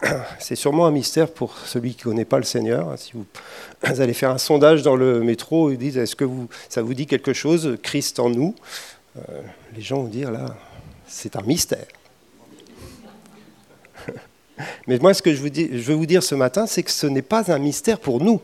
c'est 0.38 0.54
sûrement 0.54 0.86
un 0.86 0.92
mystère 0.92 1.28
pour 1.28 1.58
celui 1.58 1.94
qui 1.94 2.06
ne 2.06 2.12
connaît 2.12 2.24
pas 2.24 2.38
le 2.38 2.44
Seigneur. 2.44 2.96
Si 2.96 3.12
vous, 3.14 3.26
allez 3.82 4.14
faire 4.14 4.30
un 4.30 4.38
sondage 4.38 4.82
dans 4.82 4.94
le 4.94 5.20
métro, 5.20 5.70
ils 5.70 5.78
disent, 5.78 5.98
est-ce 5.98 6.14
que 6.14 6.24
vous, 6.24 6.48
ça 6.68 6.82
vous 6.82 6.94
dit 6.94 7.06
quelque 7.06 7.32
chose, 7.32 7.76
Christ 7.82 8.20
en 8.20 8.30
nous? 8.30 8.54
Euh, 9.16 9.42
Les 9.74 9.82
gens 9.82 10.02
vont 10.02 10.08
dire, 10.08 10.30
là, 10.30 10.56
c'est 11.08 11.34
un 11.34 11.42
mystère. 11.42 11.86
Mais 14.86 14.98
moi, 14.98 15.14
ce 15.14 15.22
que 15.22 15.34
je, 15.34 15.42
veux 15.42 15.94
vous 15.94 16.06
dire 16.06 16.22
ce 16.22 16.34
matin, 16.34 16.66
c'est 16.66 16.82
que 16.82 16.90
ce 16.90 17.06
n'est 17.06 17.22
pas 17.22 17.52
un 17.52 17.58
mystère 17.58 17.98
pour 17.98 18.20
nous. 18.20 18.40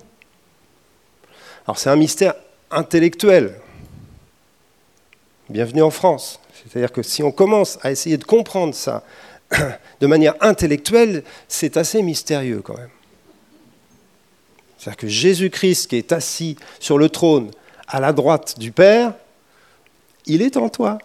Alors, 1.67 1.79
c'est 1.79 1.91
un 1.91 1.97
mystère 1.97 2.35
intellectuel. 2.71 3.55
Bienvenue 5.49 5.83
en 5.83 5.91
France. 5.91 6.41
C'est-à-dire 6.55 6.93
que 6.93 7.03
si 7.03 7.23
on 7.23 7.33
commence 7.33 7.79
à 7.83 7.91
essayer 7.91 8.17
de 8.17 8.25
comprendre 8.25 8.75
ça 8.75 9.05
de 10.01 10.07
manière 10.07 10.35
intellectuelle, 10.41 11.23
c'est 11.49 11.77
assez 11.77 12.03
mystérieux 12.03 12.63
quand 12.63 12.77
même. 12.77 12.91
C'est-à-dire 14.79 14.97
que 14.97 15.09
Jésus-Christ 15.09 15.89
qui 15.89 15.97
est 15.97 16.13
assis 16.13 16.57
sur 16.81 16.99
le 16.99 17.09
trône 17.09 17.51
à 17.89 18.01
la 18.01 18.13
droite 18.13 18.59
du 18.59 18.73
Père, 18.73 19.15
il 20.27 20.43
est 20.43 20.57
en 20.57 20.69
toi. 20.69 20.99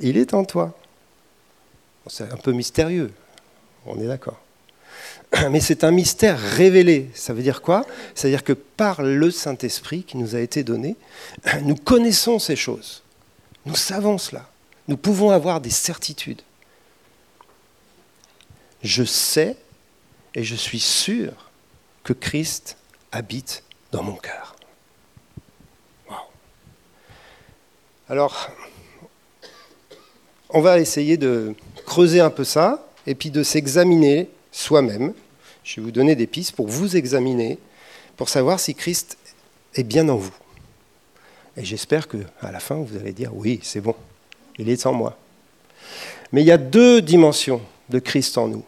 Il 0.00 0.16
est 0.16 0.34
en 0.34 0.44
toi. 0.44 0.74
C'est 2.08 2.30
un 2.30 2.36
peu 2.36 2.52
mystérieux, 2.52 3.12
on 3.86 4.00
est 4.00 4.06
d'accord. 4.06 4.40
Mais 5.50 5.60
c'est 5.60 5.84
un 5.84 5.90
mystère 5.90 6.38
révélé. 6.38 7.10
Ça 7.14 7.32
veut 7.32 7.42
dire 7.42 7.62
quoi? 7.62 7.86
C'est-à-dire 8.14 8.44
que 8.44 8.52
par 8.52 9.02
le 9.02 9.30
Saint-Esprit 9.30 10.02
qui 10.02 10.16
nous 10.16 10.34
a 10.34 10.40
été 10.40 10.64
donné, 10.64 10.96
nous 11.62 11.76
connaissons 11.76 12.38
ces 12.38 12.56
choses. 12.56 13.02
Nous 13.64 13.76
savons 13.76 14.18
cela. 14.18 14.48
Nous 14.88 14.96
pouvons 14.96 15.30
avoir 15.30 15.60
des 15.60 15.70
certitudes. 15.70 16.42
Je 18.82 19.02
sais 19.02 19.56
et 20.34 20.44
je 20.44 20.54
suis 20.54 20.78
sûr 20.78 21.32
que 22.04 22.12
Christ 22.12 22.76
habite 23.10 23.64
dans 23.90 24.02
mon 24.02 24.14
cœur. 24.14 24.54
Alors, 28.08 28.50
on 30.50 30.60
va 30.60 30.78
essayer 30.78 31.16
de 31.16 31.56
creuser 31.84 32.20
un 32.20 32.30
peu 32.30 32.44
ça 32.44 32.85
et 33.06 33.14
puis 33.14 33.30
de 33.30 33.42
s'examiner 33.42 34.28
soi-même. 34.52 35.12
Je 35.64 35.76
vais 35.76 35.84
vous 35.84 35.90
donner 35.90 36.14
des 36.14 36.26
pistes 36.26 36.52
pour 36.52 36.68
vous 36.68 36.96
examiner, 36.96 37.58
pour 38.16 38.28
savoir 38.28 38.60
si 38.60 38.74
Christ 38.74 39.18
est 39.74 39.82
bien 39.82 40.08
en 40.08 40.16
vous. 40.16 40.34
Et 41.56 41.64
j'espère 41.64 42.08
qu'à 42.08 42.52
la 42.52 42.60
fin, 42.60 42.76
vous 42.76 42.96
allez 42.96 43.12
dire 43.12 43.34
oui, 43.34 43.60
c'est 43.62 43.80
bon, 43.80 43.94
il 44.58 44.68
est 44.68 44.86
en 44.86 44.92
moi. 44.92 45.18
Mais 46.32 46.42
il 46.42 46.46
y 46.46 46.52
a 46.52 46.58
deux 46.58 47.00
dimensions 47.00 47.60
de 47.88 47.98
Christ 47.98 48.36
en 48.38 48.48
nous. 48.48 48.64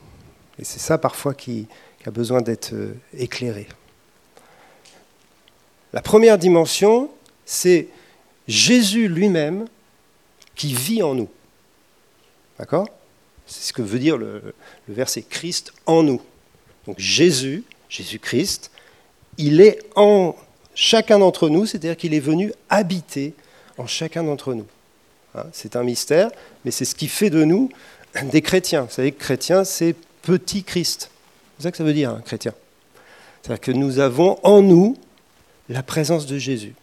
Et 0.59 0.65
c'est 0.65 0.79
ça 0.79 0.99
parfois 0.99 1.35
qui, 1.35 1.67
a 2.07 2.11
besoin 2.11 2.41
d'être 2.41 2.73
euh, 2.73 2.95
éclairé. 3.13 3.69
La 5.93 6.01
première 6.01 6.39
dimension, 6.39 7.11
c'est 7.45 7.89
Jésus 8.47 9.09
lui-même 9.09 9.67
qui 10.55 10.73
vit 10.73 11.03
en 11.03 11.15
nous. 11.15 11.29
D'accord? 12.59 12.89
C'est 13.49 13.69
ce 13.69 13.73
que 13.73 13.83
veut 13.83 13.99
dire 13.99 14.19
le, 14.19 14.55
verset 14.89 15.23
Christ 15.23 15.73
en 15.87 16.03
nous. 16.03 16.21
Donc 16.87 16.99
Jésus, 16.99 17.65
Jésus-Christ, 17.89 18.71
il 19.39 19.61
est 19.61 19.81
en 19.97 20.37
chacun 20.75 21.19
d'entre 21.19 21.49
nous, 21.49 21.67
c'est-à-dire 21.67 21.97
qu'il 21.97 22.15
est 22.15 22.21
venu 22.21 22.53
habiter 22.69 23.35
en 23.79 23.87
chacun 23.87 24.23
d'entre 24.23 24.55
nous. 24.55 24.67
Hein, 25.35 25.45
c'est 25.53 25.77
un 25.77 25.83
mystère, 25.83 26.31
mais 26.65 26.71
c'est 26.71 26.85
ce 26.85 26.95
qui 26.95 27.09
fait 27.09 27.31
de 27.31 27.45
nous 27.45 27.71
des 28.31 28.43
chrétiens. 28.43 28.83
Vous 28.83 28.93
savez 28.93 29.13
que 29.13 29.21
chrétien, 29.21 29.65
c'est 29.65 29.95
petit 30.23 30.63
Christ. 30.63 31.11
C'est 31.57 31.65
ça 31.65 31.71
que 31.71 31.79
ça 31.79 31.85
veut 31.85 31.95
dire, 31.95 32.11
un 32.11 32.21
chrétien. 32.21 32.53
C'est-à-dire 33.43 33.61
que 33.61 33.73
nous 33.73 33.99
avons 33.99 34.39
en 34.43 34.61
nous 34.61 34.97
la 35.69 35.83
présence 35.83 36.27
de 36.27 36.39
Jésus. 36.39 36.75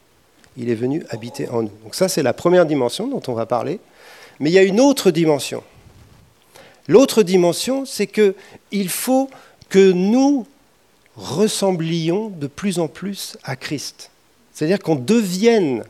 Il 0.57 0.69
est 0.69 0.75
venu 0.75 1.05
habiter 1.09 1.47
en 1.49 1.63
nous. 1.63 1.71
Donc 1.83 1.93
ça, 1.95 2.07
c'est 2.07 2.23
la 2.23 2.33
première 2.33 2.65
dimension 2.65 3.07
dont 3.07 3.21
on 3.27 3.33
va 3.33 3.45
parler. 3.45 3.79
Mais 4.39 4.49
il 4.49 4.53
y 4.53 4.57
a 4.57 4.63
une 4.63 4.79
autre 4.79 5.11
dimension. 5.11 5.63
L'autre 6.87 7.23
dimension, 7.23 7.85
c'est 7.85 8.07
qu'il 8.07 8.89
faut 8.89 9.29
que 9.69 9.91
nous 9.91 10.45
ressemblions 11.15 12.29
de 12.29 12.47
plus 12.47 12.79
en 12.79 12.87
plus 12.87 13.37
à 13.43 13.55
Christ. 13.55 14.11
C'est-à-dire 14.53 14.79
qu'on 14.79 14.95
devienne 14.95 15.83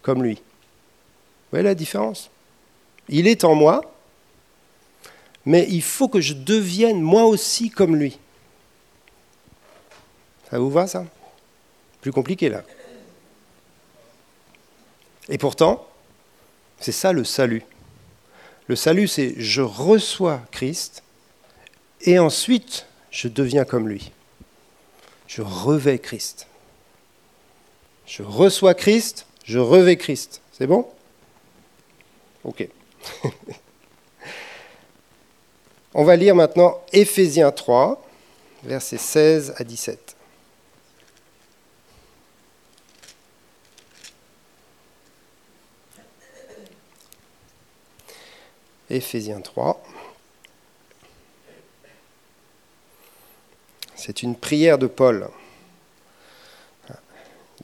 comme 0.00 0.22
lui. 0.22 0.34
Vous 0.34 1.50
voyez 1.52 1.64
la 1.64 1.74
différence? 1.74 2.30
Il 3.08 3.26
est 3.26 3.44
en 3.44 3.54
moi, 3.54 3.82
mais 5.44 5.66
il 5.68 5.82
faut 5.82 6.08
que 6.08 6.20
je 6.20 6.34
devienne 6.34 7.00
moi 7.00 7.24
aussi 7.24 7.68
comme 7.68 7.96
lui. 7.96 8.18
Ça 10.50 10.58
vous 10.58 10.70
va 10.70 10.86
ça? 10.86 11.04
Plus 12.00 12.12
compliqué 12.12 12.48
là. 12.48 12.62
Et 15.28 15.38
pourtant, 15.38 15.86
c'est 16.80 16.92
ça 16.92 17.12
le 17.12 17.24
salut. 17.24 17.62
Le 18.68 18.76
salut, 18.76 19.08
c'est 19.08 19.34
je 19.38 19.62
reçois 19.62 20.40
Christ 20.50 21.02
et 22.02 22.18
ensuite 22.18 22.86
je 23.10 23.28
deviens 23.28 23.64
comme 23.64 23.88
lui. 23.88 24.12
Je 25.26 25.42
revais 25.42 25.98
Christ. 25.98 26.46
Je 28.06 28.22
reçois 28.22 28.74
Christ, 28.74 29.26
je 29.44 29.58
revais 29.58 29.96
Christ. 29.96 30.40
C'est 30.52 30.66
bon? 30.66 30.86
Ok. 32.44 32.68
On 35.94 36.04
va 36.04 36.16
lire 36.16 36.34
maintenant 36.34 36.80
Éphésiens 36.92 37.50
3, 37.50 38.02
versets 38.64 38.98
16 38.98 39.54
à 39.56 39.64
17. 39.64 40.16
Éphésiens 48.92 49.40
3. 49.40 49.82
C'est 53.94 54.22
une 54.22 54.36
prière 54.36 54.78
de 54.78 54.86
Paul. 54.86 55.28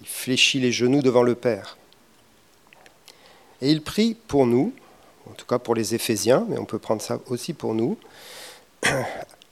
Il 0.01 0.07
fléchit 0.07 0.59
les 0.59 0.73
genoux 0.73 1.03
devant 1.03 1.23
le 1.23 1.35
Père. 1.35 1.77
Et 3.61 3.71
il 3.71 3.83
prie 3.83 4.15
pour 4.15 4.47
nous, 4.47 4.73
en 5.29 5.35
tout 5.35 5.45
cas 5.45 5.59
pour 5.59 5.75
les 5.75 5.95
Éphésiens, 5.95 6.47
mais 6.49 6.59
on 6.59 6.65
peut 6.65 6.79
prendre 6.79 7.03
ça 7.03 7.19
aussi 7.27 7.53
pour 7.53 7.75
nous, 7.75 7.99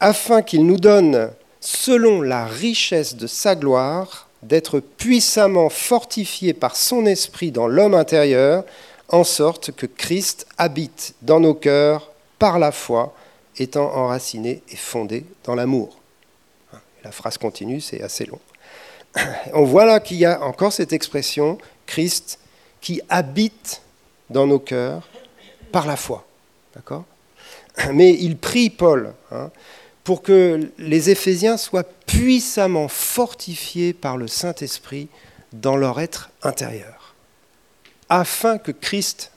afin 0.01 0.41
qu'il 0.43 0.65
nous 0.65 0.79
donne, 0.79 1.31
selon 1.61 2.23
la 2.23 2.47
richesse 2.47 3.17
de 3.17 3.27
sa 3.27 3.55
gloire, 3.55 4.29
d'être 4.43 4.81
puissamment 4.81 5.69
fortifiés 5.69 6.55
par 6.55 6.77
son 6.77 7.05
esprit 7.05 7.51
dans 7.51 7.67
l'homme 7.67 7.95
intérieur, 7.95 8.65
en 9.09 9.25
sorte 9.25 9.73
que 9.73 9.87
Christ 9.87 10.47
habite 10.59 11.15
dans 11.23 11.41
nos 11.41 11.55
cœurs 11.55 12.11
par 12.39 12.59
la 12.59 12.73
foi, 12.73 13.15
étant 13.57 13.95
enraciné 13.95 14.63
et 14.69 14.77
fondé 14.77 15.25
dans 15.45 15.55
l'amour. 15.55 15.97
La 17.05 17.13
phrase 17.13 17.39
continue, 17.39 17.81
c'est 17.81 18.03
assez 18.03 18.27
long. 18.27 18.41
On 19.55 19.65
voit 19.65 19.85
là 19.85 20.01
qu'il 20.01 20.19
y 20.19 20.25
a 20.25 20.43
encore 20.43 20.73
cette 20.73 20.93
expression, 20.93 21.59
Christ 21.87 22.39
qui 22.81 23.01
habite 23.09 23.81
dans 24.29 24.47
nos 24.47 24.59
cœurs 24.59 25.09
par 25.73 25.87
la 25.87 25.97
foi. 25.97 26.27
D'accord? 26.75 27.05
Mais 27.93 28.13
il 28.15 28.37
prie 28.37 28.71
Paul 28.71 29.15
hein, 29.31 29.51
pour 30.05 30.23
que 30.23 30.71
les 30.79 31.11
Éphésiens 31.11 31.57
soient 31.57 31.85
puissamment 32.07 32.89
fortifiés 32.89 33.93
par 33.93 34.17
le 34.17 34.29
Saint-Esprit 34.29 35.09
dans 35.53 35.77
leur 35.77 36.01
être 36.01 36.31
intérieur, 36.43 37.06
afin 38.09 38.59
que 38.59 38.73
Christ 38.73 39.33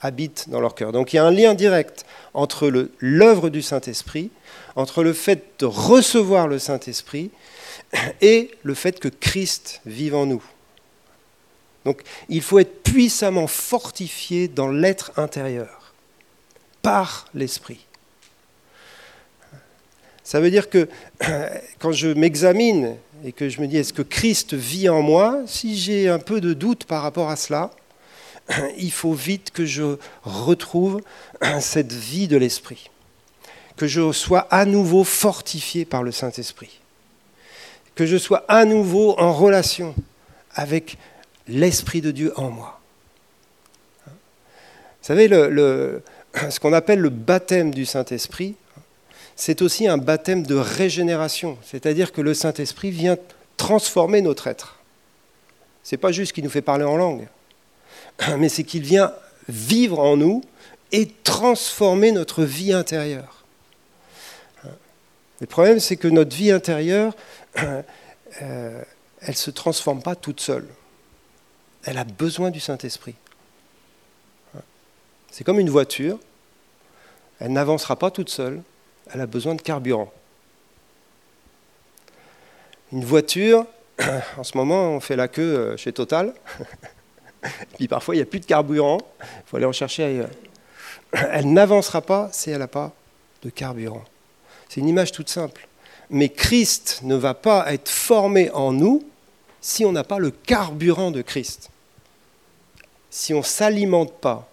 habite 0.00 0.48
dans 0.48 0.60
leur 0.60 0.74
cœur. 0.74 0.92
Donc 0.92 1.12
il 1.12 1.16
y 1.16 1.18
a 1.18 1.24
un 1.24 1.30
lien 1.30 1.54
direct 1.54 2.04
entre 2.34 2.70
l'œuvre 2.98 3.50
du 3.50 3.62
Saint-Esprit, 3.62 4.30
entre 4.74 5.02
le 5.02 5.12
fait 5.12 5.44
de 5.60 5.66
recevoir 5.66 6.48
le 6.48 6.58
Saint-Esprit 6.58 7.30
et 8.20 8.50
le 8.62 8.74
fait 8.74 8.98
que 8.98 9.08
Christ 9.08 9.80
vive 9.86 10.14
en 10.14 10.26
nous. 10.26 10.42
Donc 11.84 12.02
il 12.28 12.42
faut 12.42 12.58
être 12.58 12.82
puissamment 12.82 13.46
fortifié 13.46 14.48
dans 14.48 14.68
l'être 14.68 15.12
intérieur 15.16 15.94
par 16.82 17.28
l'Esprit. 17.34 17.86
Ça 20.24 20.40
veut 20.40 20.50
dire 20.50 20.68
que 20.68 20.88
quand 21.78 21.92
je 21.92 22.08
m'examine 22.08 22.96
et 23.24 23.32
que 23.32 23.48
je 23.48 23.60
me 23.60 23.66
dis 23.66 23.76
est-ce 23.76 23.92
que 23.92 24.02
Christ 24.02 24.54
vit 24.54 24.88
en 24.88 25.02
moi, 25.02 25.42
si 25.46 25.76
j'ai 25.76 26.08
un 26.08 26.18
peu 26.18 26.40
de 26.40 26.54
doute 26.54 26.84
par 26.84 27.02
rapport 27.02 27.30
à 27.30 27.36
cela, 27.36 27.70
il 28.78 28.92
faut 28.92 29.12
vite 29.12 29.50
que 29.50 29.64
je 29.64 29.96
retrouve 30.24 31.00
cette 31.60 31.92
vie 31.92 32.28
de 32.28 32.36
l'Esprit, 32.36 32.90
que 33.76 33.86
je 33.86 34.12
sois 34.12 34.46
à 34.50 34.64
nouveau 34.64 35.04
fortifié 35.04 35.84
par 35.84 36.02
le 36.02 36.12
Saint-Esprit, 36.12 36.80
que 37.94 38.06
je 38.06 38.16
sois 38.16 38.44
à 38.48 38.64
nouveau 38.64 39.18
en 39.18 39.32
relation 39.32 39.94
avec 40.54 40.96
l'Esprit 41.48 42.00
de 42.00 42.10
Dieu 42.10 42.32
en 42.36 42.50
moi. 42.50 42.80
Vous 44.06 45.08
savez, 45.08 45.28
ce 45.28 46.60
qu'on 46.60 46.72
appelle 46.72 47.00
le 47.00 47.08
baptême 47.08 47.72
du 47.72 47.84
Saint-Esprit, 47.84 48.54
c'est 49.34 49.62
aussi 49.62 49.88
un 49.88 49.98
baptême 49.98 50.44
de 50.44 50.54
régénération, 50.54 51.58
c'est-à-dire 51.64 52.12
que 52.12 52.20
le 52.20 52.34
Saint-Esprit 52.34 52.90
vient 52.90 53.16
transformer 53.56 54.20
notre 54.20 54.46
être. 54.46 54.78
Ce 55.82 55.94
n'est 55.94 55.98
pas 55.98 56.12
juste 56.12 56.32
qu'il 56.32 56.44
nous 56.44 56.50
fait 56.50 56.62
parler 56.62 56.84
en 56.84 56.96
langue, 56.96 57.26
mais 58.38 58.48
c'est 58.48 58.64
qu'il 58.64 58.82
vient 58.82 59.12
vivre 59.48 59.98
en 59.98 60.16
nous 60.16 60.42
et 60.92 61.08
transformer 61.24 62.12
notre 62.12 62.44
vie 62.44 62.72
intérieure. 62.72 63.44
Le 65.40 65.46
problème, 65.46 65.80
c'est 65.80 65.96
que 65.96 66.08
notre 66.08 66.36
vie 66.36 66.52
intérieure, 66.52 67.14
euh, 67.62 67.82
elle 69.20 69.28
ne 69.28 69.32
se 69.32 69.50
transforme 69.50 70.02
pas 70.02 70.14
toute 70.14 70.40
seule. 70.40 70.68
Elle 71.84 71.98
a 71.98 72.04
besoin 72.04 72.50
du 72.50 72.60
Saint-Esprit. 72.60 73.16
C'est 75.30 75.44
comme 75.44 75.58
une 75.58 75.70
voiture, 75.70 76.18
elle 77.40 77.52
n'avancera 77.52 77.96
pas 77.96 78.10
toute 78.10 78.28
seule, 78.28 78.62
elle 79.12 79.20
a 79.20 79.26
besoin 79.26 79.54
de 79.54 79.62
carburant. 79.62 80.12
Une 82.92 83.04
voiture, 83.04 83.66
en 84.36 84.44
ce 84.44 84.56
moment, 84.56 84.90
on 84.90 85.00
fait 85.00 85.16
la 85.16 85.28
queue 85.28 85.42
euh, 85.42 85.76
chez 85.76 85.92
Total. 85.92 86.34
Puis 87.76 87.88
parfois, 87.88 88.14
il 88.14 88.18
n'y 88.18 88.22
a 88.22 88.26
plus 88.26 88.40
de 88.40 88.46
carburant. 88.46 88.98
Il 89.20 89.42
faut 89.46 89.56
aller 89.56 89.66
en 89.66 89.72
chercher 89.72 90.04
ailleurs. 90.04 90.30
Elle 91.12 91.52
n'avancera 91.52 92.00
pas 92.00 92.30
si 92.32 92.50
elle 92.50 92.60
n'a 92.60 92.68
pas 92.68 92.92
de 93.42 93.50
carburant. 93.50 94.04
C'est 94.68 94.80
une 94.80 94.88
image 94.88 95.12
toute 95.12 95.28
simple. 95.28 95.68
Mais 96.08 96.28
Christ 96.28 97.00
ne 97.02 97.14
va 97.14 97.34
pas 97.34 97.72
être 97.72 97.88
formé 97.88 98.50
en 98.50 98.72
nous 98.72 99.02
si 99.60 99.84
on 99.84 99.92
n'a 99.92 100.04
pas 100.04 100.18
le 100.18 100.30
carburant 100.30 101.10
de 101.10 101.22
Christ. 101.22 101.70
Si 103.10 103.34
on 103.34 103.38
ne 103.38 103.44
s'alimente 103.44 104.14
pas 104.14 104.48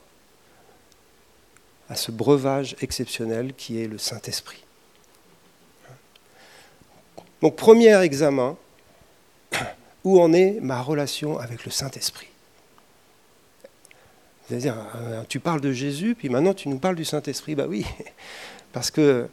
à 1.89 1.95
ce 1.95 2.11
breuvage 2.11 2.75
exceptionnel 2.81 3.53
qui 3.53 3.81
est 3.81 3.87
le 3.87 3.97
Saint-Esprit. 3.97 4.63
Donc 7.41 7.55
premier 7.55 7.99
examen, 8.01 8.57
où 10.03 10.21
en 10.21 10.33
est 10.33 10.59
ma 10.61 10.81
relation 10.81 11.39
avec 11.39 11.65
le 11.65 11.71
Saint-Esprit? 11.71 12.28
C'est-à-dire, 14.49 14.75
euh, 14.95 15.23
tu 15.29 15.39
parles 15.39 15.61
de 15.61 15.71
Jésus, 15.71 16.15
puis 16.15 16.27
maintenant 16.27 16.55
tu 16.55 16.69
nous 16.69 16.79
parles 16.79 16.95
du 16.95 17.05
Saint-Esprit. 17.05 17.53
Bah 17.53 17.65
oui, 17.67 17.85
parce 18.73 18.89
que 18.89 19.29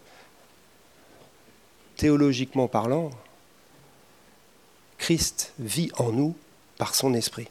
théologiquement 1.97 2.69
parlant, 2.69 3.11
Christ 4.99 5.55
vit 5.59 5.91
en 5.97 6.13
nous 6.13 6.37
par 6.77 6.95
son 6.95 7.15
esprit. 7.15 7.49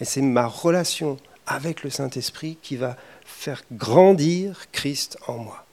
Et 0.00 0.04
c'est 0.04 0.22
ma 0.22 0.46
relation 0.46 1.18
avec 1.48 1.82
le 1.82 1.90
Saint-Esprit 1.90 2.58
qui 2.62 2.76
va 2.76 2.96
faire 3.24 3.64
grandir 3.72 4.70
Christ 4.70 5.18
en 5.26 5.38
moi. 5.38 5.66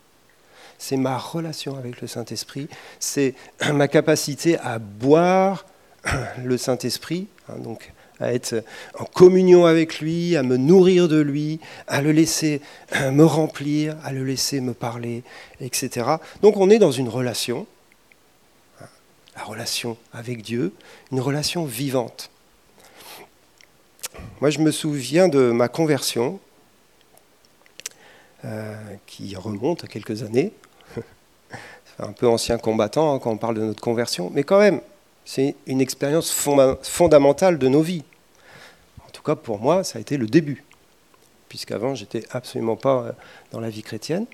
C'est 0.80 0.98
ma 0.98 1.20
relation 1.20 1.78
avec 1.78 2.02
le 2.02 2.08
Saint-Esprit, 2.08 2.68
c'est 3.00 3.36
ma 3.74 3.88
capacité 3.88 4.58
à 4.58 4.80
boire 4.80 5.66
le 6.44 6.58
Saint-Esprit, 6.58 7.28
hein, 7.48 7.58
donc 7.58 7.94
à 8.20 8.34
être 8.34 8.64
en 8.98 9.06
communion 9.06 9.66
avec 9.66 10.00
lui, 10.00 10.36
à 10.36 10.44
me 10.44 10.58
nourrir 10.58 11.08
de 11.08 11.20
lui, 11.20 11.60
à 11.88 12.02
le 12.02 12.12
laisser 12.12 12.62
me 13.12 13.24
remplir, 13.24 13.96
à 14.04 14.12
le 14.12 14.24
laisser 14.24 14.62
me 14.62 14.74
parler, 14.74 15.24
etc. 15.62 16.08
Donc 16.42 16.58
on 16.58 16.70
est 16.70 16.80
dans 16.80 16.92
une 16.92 17.10
relation, 17.10 17.66
hein, 18.82 18.86
la 19.36 19.44
relation 19.44 19.98
avec 20.14 20.42
Dieu, 20.42 20.74
une 21.12 21.22
relation 21.22 21.66
vivante. 21.66 22.30
Moi, 24.42 24.50
je 24.50 24.60
me 24.60 24.72
souviens 24.72 25.28
de 25.28 25.52
ma 25.52 25.68
conversion, 25.68 26.40
euh, 28.46 28.74
qui 29.06 29.36
remonte 29.36 29.84
à 29.84 29.88
quelques 29.88 30.24
années. 30.24 30.54
C'est 30.96 32.04
un 32.06 32.14
peu 32.14 32.26
ancien 32.26 32.58
combattant 32.58 33.14
hein, 33.14 33.20
quand 33.20 33.32
on 33.32 33.38
parle 33.38 33.56
de 33.56 33.64
notre 33.64 33.82
conversion, 33.82 34.32
mais 34.34 34.44
quand 34.44 34.60
même, 34.60 34.80
c'est 35.26 35.56
une 35.68 35.82
expérience 35.82 36.32
fondamentale 36.32 37.60
de 37.60 37.68
nos 37.68 37.82
vies. 37.82 38.04
Pour 39.36 39.60
moi, 39.60 39.84
ça 39.84 39.98
a 39.98 40.02
été 40.02 40.18
le 40.18 40.28
début, 40.28 40.64
puisqu'avant, 41.48 41.96
j'étais 41.96 42.24
absolument 42.32 42.76
pas 42.76 43.04
euh, 43.04 43.12
dans 43.52 43.60
la 43.60 43.70
vie 43.70 43.84
chrétienne. 43.84 44.26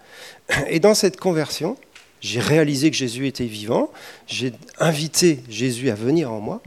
Et 0.67 0.79
dans 0.79 0.93
cette 0.93 1.19
conversion, 1.19 1.77
j'ai 2.21 2.39
réalisé 2.39 2.89
que 2.91 2.97
Jésus 2.97 3.27
était 3.27 3.45
vivant, 3.45 3.91
j'ai 4.27 4.53
invité 4.79 5.43
Jésus 5.49 5.89
à 5.89 5.95
venir 5.95 6.31
en 6.31 6.39
moi, 6.39 6.61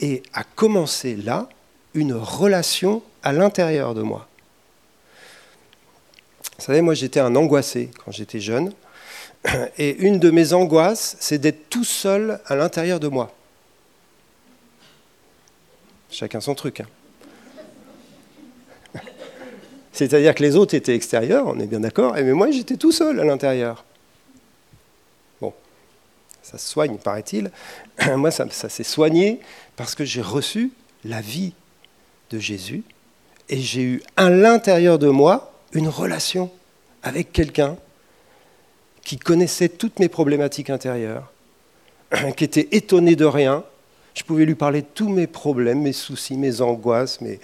et 0.00 0.22
à 0.32 0.42
commencer 0.42 1.14
là 1.16 1.48
une 1.94 2.14
relation 2.14 3.02
à 3.22 3.32
l'intérieur 3.32 3.94
de 3.94 4.02
moi. 4.02 4.26
Vous 6.58 6.64
savez, 6.64 6.80
moi 6.80 6.94
j'étais 6.94 7.20
un 7.20 7.36
angoissé 7.36 7.90
quand 8.04 8.10
j'étais 8.10 8.40
jeune, 8.40 8.72
et 9.78 9.96
une 9.98 10.18
de 10.18 10.30
mes 10.30 10.52
angoisses, 10.52 11.16
c'est 11.20 11.38
d'être 11.38 11.68
tout 11.70 11.84
seul 11.84 12.40
à 12.46 12.56
l'intérieur 12.56 13.00
de 13.00 13.08
moi. 13.08 13.32
Chacun 16.14 16.40
son 16.40 16.54
truc. 16.54 16.80
Hein. 16.80 16.86
C'est-à-dire 19.92 20.32
que 20.32 20.44
les 20.44 20.54
autres 20.54 20.74
étaient 20.74 20.94
extérieurs, 20.94 21.48
on 21.48 21.58
est 21.58 21.66
bien 21.66 21.80
d'accord, 21.80 22.14
mais 22.14 22.32
moi 22.32 22.52
j'étais 22.52 22.76
tout 22.76 22.92
seul 22.92 23.18
à 23.18 23.24
l'intérieur. 23.24 23.84
Bon, 25.40 25.52
ça 26.40 26.56
se 26.56 26.68
soigne, 26.68 26.98
paraît-il. 26.98 27.50
Moi, 28.16 28.30
ça, 28.30 28.46
ça 28.50 28.68
s'est 28.68 28.84
soigné 28.84 29.40
parce 29.74 29.96
que 29.96 30.04
j'ai 30.04 30.22
reçu 30.22 30.70
la 31.04 31.20
vie 31.20 31.52
de 32.30 32.38
Jésus 32.38 32.84
et 33.48 33.58
j'ai 33.58 33.82
eu 33.82 34.02
à 34.16 34.30
l'intérieur 34.30 35.00
de 35.00 35.08
moi 35.08 35.52
une 35.72 35.88
relation 35.88 36.50
avec 37.02 37.32
quelqu'un 37.32 37.76
qui 39.02 39.18
connaissait 39.18 39.68
toutes 39.68 39.98
mes 39.98 40.08
problématiques 40.08 40.70
intérieures, 40.70 41.32
qui 42.36 42.44
était 42.44 42.68
étonné 42.70 43.16
de 43.16 43.24
rien. 43.24 43.64
Je 44.14 44.22
pouvais 44.22 44.44
lui 44.44 44.54
parler 44.54 44.82
de 44.82 44.86
tous 44.94 45.08
mes 45.08 45.26
problèmes, 45.26 45.82
mes 45.82 45.92
soucis, 45.92 46.36
mes 46.36 46.60
angoisses, 46.60 47.20
mes, 47.20 47.40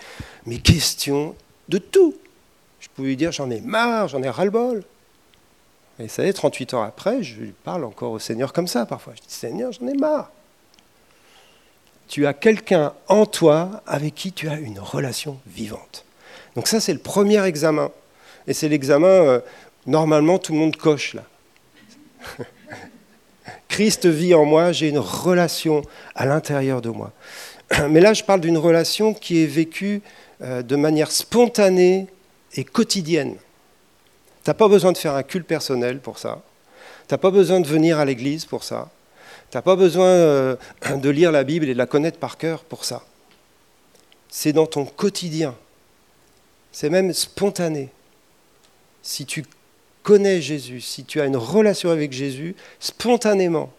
mes 0.46 0.58
questions, 0.58 1.34
de 1.68 1.78
tout. 1.78 2.14
Je 2.78 2.88
pouvais 2.94 3.08
lui 3.08 3.16
dire 3.16 3.32
j'en 3.32 3.50
ai 3.50 3.60
marre, 3.60 4.08
j'en 4.08 4.22
ai 4.22 4.30
ras-le-bol. 4.30 4.84
Et 5.98 6.08
ça 6.08 6.24
y 6.24 6.28
est, 6.28 6.32
38 6.32 6.74
ans 6.74 6.82
après, 6.82 7.22
je 7.22 7.42
parle 7.64 7.84
encore 7.84 8.12
au 8.12 8.18
Seigneur 8.18 8.52
comme 8.52 8.66
ça 8.68 8.86
parfois. 8.86 9.14
Je 9.16 9.20
dis 9.20 9.34
Seigneur, 9.34 9.72
j'en 9.72 9.86
ai 9.86 9.94
marre 9.94 10.30
tu 12.10 12.26
as 12.26 12.34
quelqu'un 12.34 12.92
en 13.06 13.24
toi 13.24 13.82
avec 13.86 14.16
qui 14.16 14.32
tu 14.32 14.48
as 14.48 14.58
une 14.58 14.80
relation 14.80 15.38
vivante. 15.46 16.04
Donc 16.56 16.66
ça, 16.66 16.80
c'est 16.80 16.92
le 16.92 16.98
premier 16.98 17.42
examen. 17.44 17.92
Et 18.48 18.52
c'est 18.52 18.68
l'examen, 18.68 19.06
euh, 19.06 19.40
normalement, 19.86 20.38
tout 20.38 20.52
le 20.52 20.58
monde 20.58 20.76
coche 20.76 21.14
là. 21.14 21.22
Christ 23.70 24.06
vit 24.06 24.34
en 24.34 24.44
moi, 24.44 24.72
j'ai 24.72 24.88
une 24.88 24.98
relation 24.98 25.82
à 26.16 26.26
l'intérieur 26.26 26.82
de 26.82 26.90
moi. 26.90 27.12
Mais 27.88 28.00
là, 28.00 28.12
je 28.12 28.24
parle 28.24 28.40
d'une 28.40 28.58
relation 28.58 29.14
qui 29.14 29.42
est 29.42 29.46
vécue 29.46 30.02
euh, 30.42 30.62
de 30.62 30.74
manière 30.76 31.12
spontanée 31.12 32.08
et 32.54 32.64
quotidienne. 32.64 33.36
Tu 34.44 34.50
n'as 34.50 34.54
pas 34.54 34.66
besoin 34.68 34.90
de 34.90 34.98
faire 34.98 35.14
un 35.14 35.22
culte 35.22 35.46
personnel 35.46 36.00
pour 36.00 36.18
ça. 36.18 36.42
Tu 37.06 37.14
n'as 37.14 37.18
pas 37.18 37.30
besoin 37.30 37.60
de 37.60 37.66
venir 37.66 38.00
à 38.00 38.04
l'église 38.04 38.44
pour 38.44 38.64
ça. 38.64 38.90
Tu 39.52 39.56
n'as 39.56 39.62
pas 39.62 39.76
besoin 39.76 40.06
euh, 40.06 40.56
de 40.96 41.08
lire 41.08 41.30
la 41.30 41.44
Bible 41.44 41.66
et 41.66 41.72
de 41.72 41.78
la 41.78 41.86
connaître 41.86 42.18
par 42.18 42.38
cœur 42.38 42.64
pour 42.64 42.84
ça. 42.84 43.04
C'est 44.28 44.52
dans 44.52 44.66
ton 44.66 44.84
quotidien. 44.84 45.54
C'est 46.72 46.90
même 46.90 47.12
spontané. 47.12 47.90
Si 49.02 49.26
tu 49.26 49.44
connais 50.10 50.40
Jésus, 50.40 50.80
si 50.80 51.04
tu 51.04 51.20
as 51.20 51.26
une 51.26 51.36
relation 51.36 51.88
avec 51.88 52.10
Jésus, 52.10 52.56
spontanément, 52.80 53.72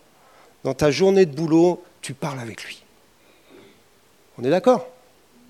dans 0.63 0.73
ta 0.73 0.89
journée 0.89 1.25
de 1.25 1.35
boulot, 1.35 1.83
tu 2.01 2.13
parles 2.13 2.39
avec 2.39 2.63
lui. 2.63 2.81
On 4.37 4.43
est 4.45 4.49
d'accord? 4.49 4.87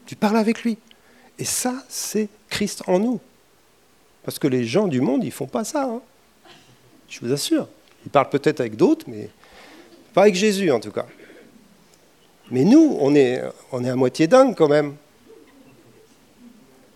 Tu 0.07 0.15
parles 0.15 0.37
avec 0.37 0.63
lui. 0.63 0.79
Et 1.37 1.45
ça, 1.45 1.75
c'est 1.87 2.29
Christ 2.49 2.81
en 2.87 2.97
nous. 2.97 3.19
Parce 4.23 4.39
que 4.39 4.47
les 4.47 4.65
gens 4.65 4.87
du 4.87 5.01
monde, 5.01 5.23
ils 5.23 5.27
ne 5.27 5.31
font 5.31 5.45
pas 5.45 5.63
ça. 5.63 5.83
Hein. 5.83 6.01
Je 7.07 7.19
vous 7.19 7.31
assure. 7.31 7.67
Ils 8.03 8.09
parlent 8.09 8.31
peut-être 8.31 8.59
avec 8.59 8.75
d'autres, 8.75 9.05
mais 9.07 9.29
pas 10.15 10.23
avec 10.23 10.33
Jésus 10.33 10.71
en 10.71 10.79
tout 10.79 10.91
cas. 10.91 11.05
Mais 12.49 12.63
nous, 12.63 12.97
on 12.99 13.13
est, 13.13 13.39
on 13.71 13.85
est 13.85 13.89
à 13.89 13.95
moitié 13.95 14.25
dingue 14.25 14.55
quand 14.55 14.67
même. 14.67 14.95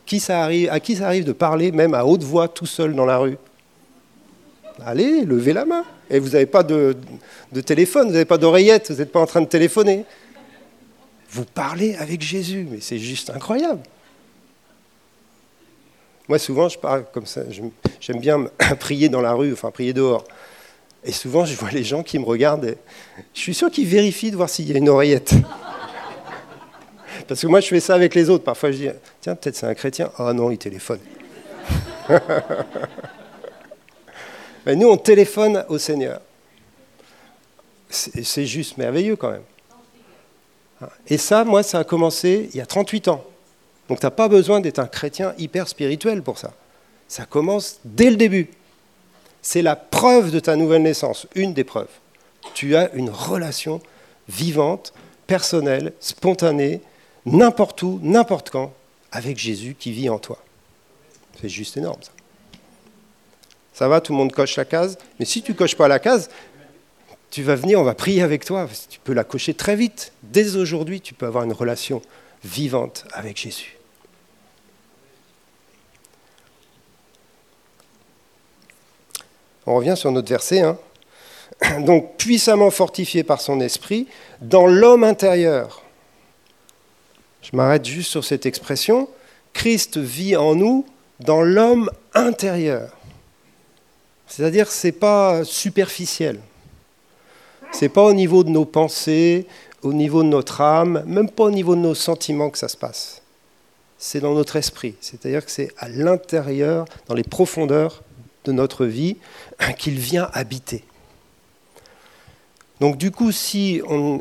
Qui 0.08 0.20
ça 0.20 0.42
arrive, 0.44 0.72
à 0.72 0.80
qui 0.80 0.96
ça 0.96 1.06
arrive 1.06 1.24
de 1.24 1.34
parler 1.34 1.72
même 1.72 1.94
à 1.94 2.04
haute 2.04 2.24
voix 2.24 2.48
tout 2.48 2.66
seul 2.66 2.96
dans 2.96 3.06
la 3.06 3.20
rue? 3.20 3.38
Allez, 4.84 5.22
levez 5.24 5.54
la 5.54 5.66
main. 5.66 5.86
Et 6.10 6.20
vous 6.20 6.30
n'avez 6.30 6.46
pas 6.46 6.64
de, 6.64 6.96
téléphone, 7.66 8.08
vous 8.08 8.14
n'avez 8.14 8.26
pas 8.26 8.38
d'oreillette, 8.38 8.92
vous 8.92 8.98
n'êtes 8.98 9.12
pas 9.12 9.20
en 9.20 9.26
train 9.26 9.42
de 9.42 9.48
téléphoner. 9.48 10.06
Vous 11.30 11.46
parlez 11.46 11.96
avec 11.96 12.22
Jésus, 12.22 12.68
mais 12.70 12.80
c'est 12.82 13.00
juste 13.00 13.30
incroyable. 13.30 13.82
Moi, 16.28 16.40
souvent, 16.40 16.70
je 16.70 16.78
parle 16.78 17.06
comme 17.14 17.26
ça. 17.26 17.42
J'aime 18.00 18.20
bien 18.20 18.46
prier 18.80 19.10
dans 19.10 19.22
la 19.22 19.34
rue, 19.34 19.54
enfin 19.54 19.72
prier 19.72 19.94
dehors. 19.94 20.24
Et 21.04 21.12
souvent, 21.12 21.46
je 21.46 21.56
vois 21.56 21.70
les 21.70 21.84
gens 21.84 22.02
qui 22.02 22.18
me 22.18 22.26
regardent. 22.26 22.76
Je 23.34 23.40
suis 23.40 23.54
sûr 23.54 23.70
qu'ils 23.70 23.88
vérifient 23.88 24.32
de 24.32 24.36
voir 24.36 24.50
s'il 24.50 24.70
y 24.70 24.74
a 24.74 24.78
une 24.78 24.90
oreillette. 24.90 25.34
Parce 27.28 27.42
que 27.42 27.48
moi, 27.48 27.60
je 27.60 27.68
fais 27.68 27.80
ça 27.80 27.94
avec 27.96 28.16
les 28.16 28.30
autres. 28.30 28.44
Parfois, 28.44 28.72
je 28.72 28.78
dis 28.78 28.90
Tiens, 29.22 29.36
peut-être 29.36 29.56
c'est 29.56 29.68
un 29.68 29.74
chrétien. 29.74 30.12
Ah 30.18 30.34
non, 30.34 30.52
il 30.52 30.58
téléphone. 30.58 31.00
Nous, 34.66 34.88
on 34.88 34.98
téléphone 34.98 35.64
au 35.70 35.78
Seigneur. 35.78 36.22
C'est 37.90 38.46
juste 38.46 38.78
merveilleux 38.78 39.16
quand 39.16 39.32
même. 39.32 39.44
Et 41.08 41.18
ça, 41.18 41.44
moi, 41.44 41.64
ça 41.64 41.80
a 41.80 41.84
commencé 41.84 42.50
il 42.52 42.58
y 42.58 42.62
a 42.62 42.66
38 42.66 43.08
ans. 43.08 43.24
Donc, 43.88 44.00
tu 44.00 44.06
n'as 44.06 44.12
pas 44.12 44.28
besoin 44.28 44.60
d'être 44.60 44.80
un 44.80 44.88
chrétien 44.88 45.34
hyper 45.38 45.68
spirituel 45.68 46.24
pour 46.24 46.38
ça. 46.38 46.54
Ça 47.08 47.26
commence 47.26 47.80
dès 47.86 48.10
le 48.10 48.16
début. 48.16 48.50
C'est 49.42 49.62
la 49.62 49.76
preuve 49.76 50.32
de 50.32 50.40
ta 50.40 50.56
nouvelle 50.56 50.82
naissance, 50.82 51.28
une 51.36 51.54
des 51.54 51.64
preuves. 51.64 51.92
Tu 52.56 52.76
as 52.76 52.92
une 52.94 53.12
relation 53.12 53.80
vivante, 54.28 54.94
personnelle, 55.28 55.94
spontanée, 56.00 56.82
n'importe 57.26 57.84
où, 57.84 58.00
n'importe 58.02 58.50
quand, 58.50 58.74
avec 59.12 59.38
Jésus 59.38 59.76
qui 59.78 59.92
vit 59.92 60.10
en 60.10 60.18
toi. 60.18 60.40
C'est 61.40 61.50
juste 61.50 61.78
énorme 61.78 62.02
ça. 62.02 62.12
Ça 63.76 63.90
va, 63.90 64.00
tout 64.00 64.14
le 64.14 64.18
monde 64.18 64.32
coche 64.32 64.56
la 64.56 64.64
case. 64.64 64.98
Mais 65.20 65.26
si 65.26 65.42
tu 65.42 65.54
coches 65.54 65.76
pas 65.76 65.90
la 65.90 66.00
case, 66.00 66.30
tu 67.30 67.44
vas 67.44 67.56
venir, 67.56 67.78
on 67.78 67.84
va 67.84 67.94
prier 67.94 68.22
avec 68.22 68.46
toi. 68.46 68.70
Tu 68.90 69.02
peux 69.02 69.12
la 69.12 69.26
cocher 69.26 69.54
très 69.54 69.76
vite. 69.76 70.14
Dès 70.24 70.56
aujourd'hui, 70.56 71.02
tu 71.02 71.14
peux 71.14 71.26
avoir 71.26 71.44
une 71.44 71.52
relation 71.52 72.02
vivante 72.42 73.04
avec 73.12 73.36
Jésus. 73.36 73.78
On 79.66 79.76
revient 79.76 79.98
sur 79.98 80.10
notre 80.14 80.30
verset. 80.30 80.62
Hein. 80.62 80.78
Donc, 81.82 82.16
puissamment 82.16 82.72
fortifié 82.72 83.26
par 83.26 83.42
son 83.42 83.60
esprit, 83.60 84.08
dans 84.40 84.68
l'homme 84.68 85.04
intérieur. 85.04 85.84
Je 87.42 87.54
m'arrête 87.54 87.84
juste 87.84 88.12
sur 88.12 88.24
cette 88.24 88.46
expression. 88.46 89.10
Christ 89.52 89.98
vit 89.98 90.38
en 90.38 90.56
nous 90.56 90.86
dans 91.20 91.42
l'homme 91.42 91.92
intérieur. 92.14 92.95
C'est-à-dire 94.28 94.72
ce 94.72 94.88
n'est 94.88 94.94
pas 94.94 95.44
superficiel. 95.44 96.40
Ce 97.72 97.86
n'est 97.86 97.90
pas 97.90 98.04
au 98.04 98.14
niveau 98.14 98.44
de 98.44 98.50
nos 98.50 98.66
pensées, 98.66 99.48
au 99.82 99.94
niveau 99.94 100.24
de 100.24 100.30
notre 100.30 100.62
âme, 100.62 101.04
même 101.06 101.30
pas 101.30 101.44
au 101.44 101.52
niveau 101.52 101.76
de 101.76 101.82
nos 101.82 101.96
sentiments 101.96 102.50
que 102.50 102.58
ça 102.58 102.68
se 102.68 102.78
passe. 102.78 103.22
C'est 103.98 104.20
dans 104.20 104.34
notre 104.34 104.56
esprit. 104.56 104.96
C'est-à-dire 105.02 105.46
que 105.46 105.52
c'est 105.52 105.72
à 105.78 105.90
l'intérieur, 105.90 106.86
dans 107.08 107.16
les 107.16 107.24
profondeurs 107.24 108.04
de 108.46 108.52
notre 108.52 108.86
vie, 108.86 109.18
qu'il 109.78 110.00
vient 110.00 110.30
habiter. 110.34 110.84
Donc 112.82 112.98
du 112.98 113.12
coup, 113.12 113.32
si 113.32 113.82
on 113.88 114.20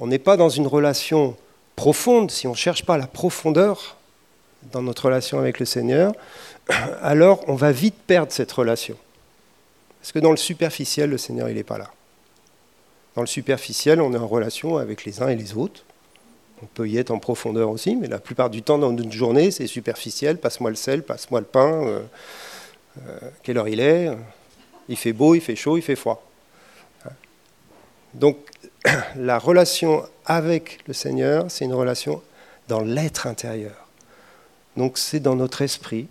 n'est 0.00 0.18
pas 0.18 0.36
dans 0.36 0.48
une 0.48 0.66
relation 0.66 1.36
profonde, 1.76 2.30
si 2.30 2.46
on 2.46 2.52
ne 2.52 2.56
cherche 2.56 2.84
pas 2.84 2.98
la 2.98 3.06
profondeur 3.06 3.96
dans 4.70 4.82
notre 4.82 5.06
relation 5.06 5.38
avec 5.38 5.58
le 5.58 5.66
Seigneur, 5.66 6.12
alors 6.68 7.44
on 7.48 7.54
va 7.54 7.72
vite 7.72 7.96
perdre 8.06 8.32
cette 8.32 8.52
relation. 8.52 8.96
Parce 10.00 10.12
que 10.12 10.18
dans 10.18 10.30
le 10.30 10.36
superficiel, 10.36 11.10
le 11.10 11.18
Seigneur, 11.18 11.48
il 11.48 11.54
n'est 11.54 11.62
pas 11.62 11.78
là. 11.78 11.90
Dans 13.14 13.20
le 13.22 13.26
superficiel, 13.26 14.00
on 14.00 14.12
est 14.12 14.18
en 14.18 14.26
relation 14.26 14.78
avec 14.78 15.04
les 15.04 15.22
uns 15.22 15.28
et 15.28 15.36
les 15.36 15.56
autres. 15.56 15.84
On 16.62 16.66
peut 16.66 16.88
y 16.88 16.96
être 16.96 17.10
en 17.10 17.18
profondeur 17.18 17.70
aussi, 17.70 17.96
mais 17.96 18.08
la 18.08 18.18
plupart 18.18 18.50
du 18.50 18.62
temps 18.62 18.78
dans 18.78 18.96
une 18.96 19.12
journée, 19.12 19.50
c'est 19.50 19.66
superficiel. 19.66 20.38
Passe-moi 20.38 20.70
le 20.70 20.76
sel, 20.76 21.02
passe-moi 21.02 21.40
le 21.40 21.46
pain. 21.46 21.86
Euh, 21.86 22.00
euh, 23.06 23.18
quelle 23.42 23.58
heure 23.58 23.68
il 23.68 23.80
est 23.80 24.10
Il 24.88 24.96
fait 24.96 25.12
beau, 25.12 25.34
il 25.34 25.40
fait 25.40 25.56
chaud, 25.56 25.76
il 25.76 25.82
fait 25.82 25.96
froid. 25.96 26.24
Donc 28.14 28.36
la 29.16 29.38
relation 29.38 30.04
avec 30.24 30.80
le 30.86 30.94
Seigneur, 30.94 31.50
c'est 31.50 31.64
une 31.64 31.74
relation 31.74 32.22
dans 32.68 32.80
l'être 32.80 33.26
intérieur. 33.26 33.88
Donc 34.76 34.98
c'est 34.98 35.20
dans 35.20 35.36
notre 35.36 35.62
esprit, 35.62 36.08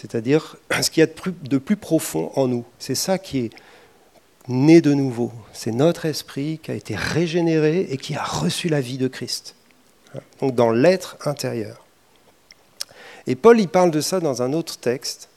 c'est-à-dire 0.00 0.56
ce 0.82 0.90
qu'il 0.90 1.00
y 1.00 1.04
a 1.04 1.06
de 1.42 1.58
plus, 1.58 1.76
profond 1.76 2.30
en 2.36 2.48
nous. 2.48 2.64
C'est 2.78 2.94
ça 2.94 3.18
qui 3.18 3.38
est 3.38 3.50
né 4.46 4.80
de 4.80 4.94
nouveau. 4.94 5.32
C'est 5.52 5.72
notre 5.72 6.06
esprit 6.06 6.60
qui 6.62 6.70
a 6.70 6.74
été 6.74 6.94
régénéré 6.94 7.86
et 7.90 7.96
qui 7.96 8.14
a 8.14 8.22
reçu 8.22 8.68
la 8.68 8.80
vie 8.80 8.98
de 8.98 9.08
Christ. 9.08 9.54
Donc 10.40 10.54
dans 10.54 10.70
l'être 10.70 11.16
intérieur. 11.26 11.84
Et 13.26 13.34
Paul, 13.34 13.60
il 13.60 13.68
parle 13.68 13.90
de 13.90 14.00
ça 14.00 14.20
dans 14.20 14.40
un 14.40 14.52
autre 14.54 14.78
texte. 14.78 15.28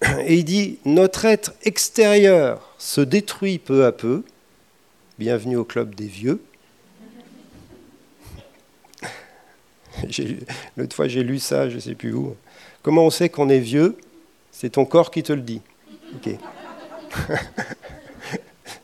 Et 0.26 0.36
il 0.36 0.44
dit, 0.44 0.78
notre 0.84 1.24
être 1.24 1.54
extérieur 1.64 2.74
se 2.78 3.00
détruit 3.00 3.58
peu 3.58 3.84
à 3.84 3.92
peu, 3.92 4.22
Bienvenue 5.18 5.56
au 5.56 5.64
club 5.64 5.94
des 5.94 6.06
vieux. 6.06 6.42
L'autre 10.76 10.94
fois, 10.94 11.08
j'ai 11.08 11.22
lu 11.22 11.38
ça, 11.38 11.70
je 11.70 11.76
ne 11.76 11.80
sais 11.80 11.94
plus 11.94 12.12
où. 12.12 12.36
Comment 12.86 13.02
on 13.02 13.10
sait 13.10 13.28
qu'on 13.28 13.48
est 13.48 13.58
vieux? 13.58 13.98
C'est 14.52 14.70
ton 14.70 14.84
corps 14.84 15.10
qui 15.10 15.24
te 15.24 15.32
le 15.32 15.40
dit. 15.40 15.60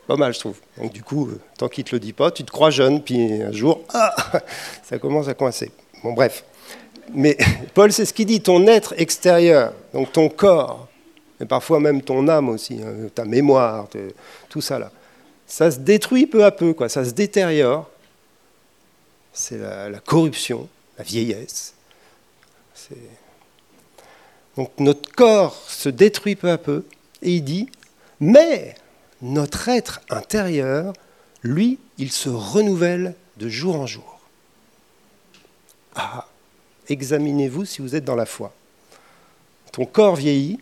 Pas 0.09 0.17
mal, 0.17 0.35
je 0.35 0.41
trouve. 0.41 0.59
Donc, 0.77 0.93
du 0.93 1.05
coup, 1.05 1.31
tant 1.57 1.69
qu'il 1.69 1.85
ne 1.85 1.91
te 1.91 1.95
le 1.95 2.01
dit 2.01 2.12
pas, 2.12 2.33
tu 2.33 2.43
te 2.43 2.51
crois 2.51 2.71
jeune, 2.71 3.01
puis 3.01 3.41
un 3.41 3.53
jour, 3.53 3.83
ah, 3.95 4.12
ça 4.83 4.99
commence 4.99 5.29
à 5.29 5.35
coincer. 5.35 5.71
Bon, 6.03 6.15
bref. 6.15 6.45
Mais 7.15 7.38
Paul, 7.75 7.93
c'est 7.93 8.05
ce 8.05 8.12
qu'il 8.12 8.27
dit 8.27 8.41
ton 8.41 8.67
être 8.67 8.93
extérieur, 8.97 9.73
donc 9.95 10.11
ton 10.11 10.29
corps, 10.29 10.88
et 11.41 11.47
parfois 11.47 11.79
même 11.79 12.03
ton 12.03 12.27
âme 12.27 12.49
aussi, 12.49 12.81
hein, 12.83 13.09
ta 13.15 13.25
mémoire, 13.25 13.87
tout 14.49 14.61
ça 14.61 14.81
là 14.81 14.91
ça 15.47 15.71
se 15.71 15.79
détruit 15.79 16.27
peu 16.27 16.45
à 16.45 16.51
peu, 16.51 16.73
quoi. 16.73 16.88
ça 16.88 17.05
se 17.05 17.11
détériore. 17.11 17.88
C'est 19.33 19.59
la, 19.59 20.01
corruption, 20.01 20.67
la 20.97 21.05
vieillesse. 21.05 21.75
Donc 24.57 24.71
notre 24.79 25.11
corps 25.12 25.57
se 25.69 25.88
détruit 25.88 26.37
peu 26.37 26.51
à 26.51 26.59
peu, 26.59 26.85
et 27.23 27.37
il 27.37 27.43
dit, 27.43 27.69
mais 28.21 28.75
notre 29.21 29.69
être 29.69 30.01
intérieur, 30.11 30.93
lui, 31.43 31.79
il 31.99 32.12
se 32.12 32.29
renouvelle 32.29 33.15
de 33.38 33.49
jour 33.49 33.77
en 33.77 33.87
jour. 33.87 34.21
Ah, 35.95 36.27
examinez-vous 36.88 37.65
si 37.65 37.83
vous 37.83 37.95
êtes 37.95 38.05
dans 38.05 38.17
la 38.17 38.27
foi. 38.27 38.53
Ton 39.73 39.87
corps 39.87 40.17
vieillit, 40.17 40.61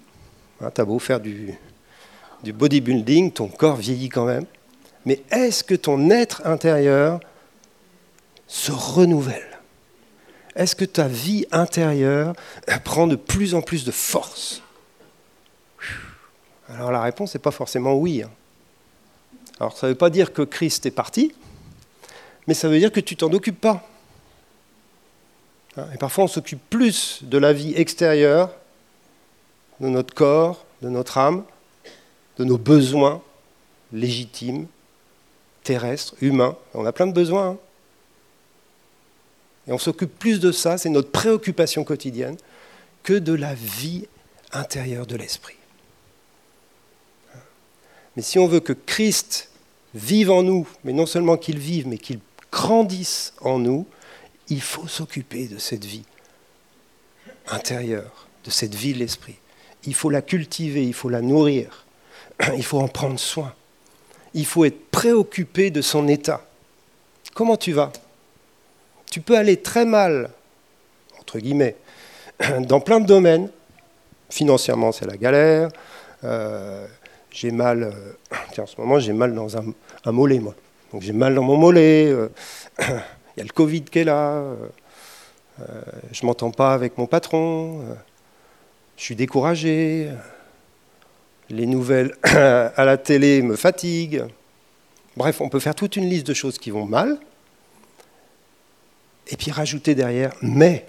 hein, 0.61 0.71
tu 0.75 0.81
as 0.81 0.85
beau 0.85 0.99
faire 0.99 1.21
du 1.21 1.59
bodybuilding, 2.45 3.33
ton 3.33 3.49
corps 3.49 3.77
vieillit 3.77 4.09
quand 4.09 4.27
même 4.27 4.47
mais 5.07 5.23
est-ce 5.31 5.65
que 5.65 5.75
ton 5.75 6.11
être 6.11 6.47
intérieur 6.47 7.21
se 8.47 8.73
renouvelle? 8.73 9.50
Est-ce 10.57 10.75
que 10.75 10.85
ta 10.85 11.09
vie 11.09 11.47
intérieure 11.53 12.35
prend 12.85 13.07
de 13.07 13.17
plus 13.17 13.55
en 13.55 13.63
plus 13.63 13.85
de 13.85 13.91
force? 13.91 14.63
Alors 16.69 16.91
la 16.91 17.03
réponse 17.03 17.35
n'est 17.35 17.41
pas 17.41 17.51
forcément 17.51 17.95
oui. 17.95 18.23
Hein. 18.23 18.31
Alors 19.59 19.77
ça 19.77 19.87
ne 19.87 19.93
veut 19.93 19.99
pas 19.99 20.11
dire 20.11 20.33
que 20.33 20.43
Christ 20.43 20.87
est 20.87 20.91
parti, 20.91 21.35
mais 22.47 22.55
ça 22.55 22.69
veut 22.69 22.79
dire 22.79 22.93
que 22.93 23.01
tu 23.01 23.17
t'en 23.17 23.33
occupes 23.33 23.61
pas. 23.61 23.87
Hein, 25.77 25.87
et 25.95 25.99
parfois 25.99 26.25
on 26.25 26.29
s'occupe 26.29 26.61
plus 26.71 27.21
de 27.23 27.39
la 27.39 27.53
vie 27.53 27.75
extérieure, 27.75 28.51
de 29.81 29.89
notre 29.89 30.15
corps, 30.15 30.65
de 30.83 30.89
notre 30.89 31.19
âme, 31.19 31.45
de 32.39 32.45
nos 32.45 32.59
besoins 32.59 33.23
légitimes, 33.93 34.67
terrestre, 35.63 36.15
humain. 36.21 36.57
On 36.75 36.87
a 36.87 36.93
plein 36.93 37.07
de 37.07 37.13
besoins. 37.13 37.51
Hein. 37.51 37.59
Et 39.67 39.73
on 39.73 39.79
s'occupe 39.79 40.19
plus 40.19 40.41
de 40.41 40.53
ça, 40.53 40.79
c'est 40.79 40.89
notre 40.89 41.11
préoccupation 41.11 41.85
quotidienne, 41.85 42.37
que 43.03 43.13
de 43.13 43.33
la 43.33 43.55
vie 43.55 44.07
intérieure 44.53 45.07
de 45.07 45.17
l'esprit. 45.17 45.57
Mais 48.17 48.23
si 48.23 48.39
on 48.39 48.47
veut 48.47 48.61
que 48.61 48.73
Christ 48.73 49.51
vive 49.95 50.31
en 50.31 50.43
nous, 50.43 50.69
mais 50.85 50.93
non 50.93 51.07
seulement 51.07 51.37
qu'il 51.37 51.59
vive, 51.59 51.87
mais 51.87 51.99
qu'il 51.99 52.21
grandisse 52.51 53.33
en 53.41 53.59
nous, 53.59 53.87
il 54.49 54.61
faut 54.61 54.89
s'occuper 54.89 55.47
de 55.47 55.59
cette 55.59 55.85
vie 55.85 56.05
intérieure, 57.47 58.27
de 58.45 58.51
cette 58.51 58.75
vie 58.75 58.93
de 58.93 58.99
l'esprit. 58.99 59.37
Il 59.85 59.95
faut 59.95 60.11
la 60.11 60.23
cultiver, 60.23 60.85
il 60.85 60.95
faut 60.95 61.09
la 61.09 61.23
nourrir, 61.23 61.87
il 62.57 62.65
faut 62.65 62.81
en 62.81 62.89
prendre 62.89 63.19
soin 63.19 63.55
il 64.35 64.47
faut 64.47 64.65
être 64.65 64.91
préoccupé 64.91 65.71
de 65.71 65.83
son 65.83 66.09
état. 66.09 66.47
Comment 67.35 67.57
tu 67.57 67.73
vas? 67.73 67.93
Tu 69.11 69.21
peux 69.21 69.37
aller 69.37 69.57
très 69.57 69.85
mal, 69.85 70.31
entre 71.19 71.41
guillemets, 71.41 71.77
dans 72.61 72.81
plein 72.81 73.01
de 73.01 73.07
domaines. 73.07 73.51
Financièrement, 74.31 74.93
c'est 74.93 75.07
la 75.07 75.17
galère. 75.17 75.71
Euh, 76.23 76.87
j'ai 77.33 77.51
mal, 77.51 77.83
euh, 77.83 78.63
en 78.63 78.67
ce 78.67 78.81
moment, 78.81 79.01
j'ai 79.01 79.13
mal 79.13 79.35
dans 79.35 79.57
un, 79.57 79.65
mollet, 80.13 80.39
moi. 80.39 80.55
Donc 80.93 81.03
j'ai 81.03 81.13
mal 81.13 81.35
dans 81.35 81.43
mon 81.43 81.57
mollet. 81.57 82.07
Euh, 82.07 82.29
il 82.79 83.39
y 83.39 83.41
a 83.41 83.45
le 83.45 83.53
Covid 83.53 83.83
qui 83.83 83.99
est 83.99 84.05
là. 84.05 84.43
je 86.13 86.25
m'entends 86.25 86.53
pas 86.53 86.73
avec 86.73 86.97
mon 86.97 87.07
patron. 87.07 87.81
je 88.97 89.03
suis 89.03 89.17
découragé 89.17 90.09
les 91.49 91.67
nouvelles 91.67 92.15
à 92.23 92.85
la 92.85 92.97
télé 92.97 93.43
me 93.43 93.57
fatiguent. 93.57 94.25
Bref, 95.17 95.41
on 95.41 95.49
peut 95.49 95.61
faire 95.61 95.75
toute 95.75 95.97
une 95.97 96.09
liste 96.09 96.27
de 96.27 96.35
choses 96.35 96.59
qui 96.59 96.71
vont 96.71 96.87
mal, 96.87 97.19
et 99.31 99.37
puis 99.37 99.51
rajouter 99.51 99.95
derrière, 99.95 100.33
mais 100.43 100.87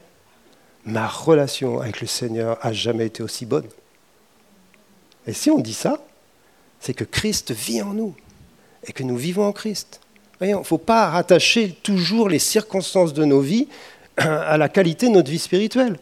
ma 0.86 1.08
relation 1.08 1.80
avec 1.80 2.02
le 2.02 2.08
Seigneur 2.08 2.58
a 2.62 2.74
jamais 2.74 3.06
été 3.06 3.24
aussi 3.24 3.46
bonne. 3.46 3.68
Et 5.28 5.34
si 5.34 5.52
on 5.52 5.60
dit 5.60 5.74
ça, 5.74 6.04
c'est 6.80 6.94
que 6.94 7.04
Christ 7.04 7.52
vit 7.52 7.82
en 7.82 7.94
nous, 7.94 8.16
et 8.88 8.94
que 8.94 9.04
nous 9.04 9.18
vivons 9.18 9.46
en 9.46 9.52
Christ. 9.52 10.00
Il 10.42 10.50
ne 10.50 10.64
faut 10.64 10.80
pas 10.80 11.10
rattacher 11.10 11.78
toujours 11.84 12.30
les 12.30 12.40
circonstances 12.40 13.14
de 13.14 13.26
nos 13.26 13.42
vies 13.42 13.68
à 14.18 14.58
la 14.58 14.70
qualité 14.70 15.08
de 15.08 15.14
notre 15.14 15.30
vie 15.30 15.40
spirituelle. 15.40 15.98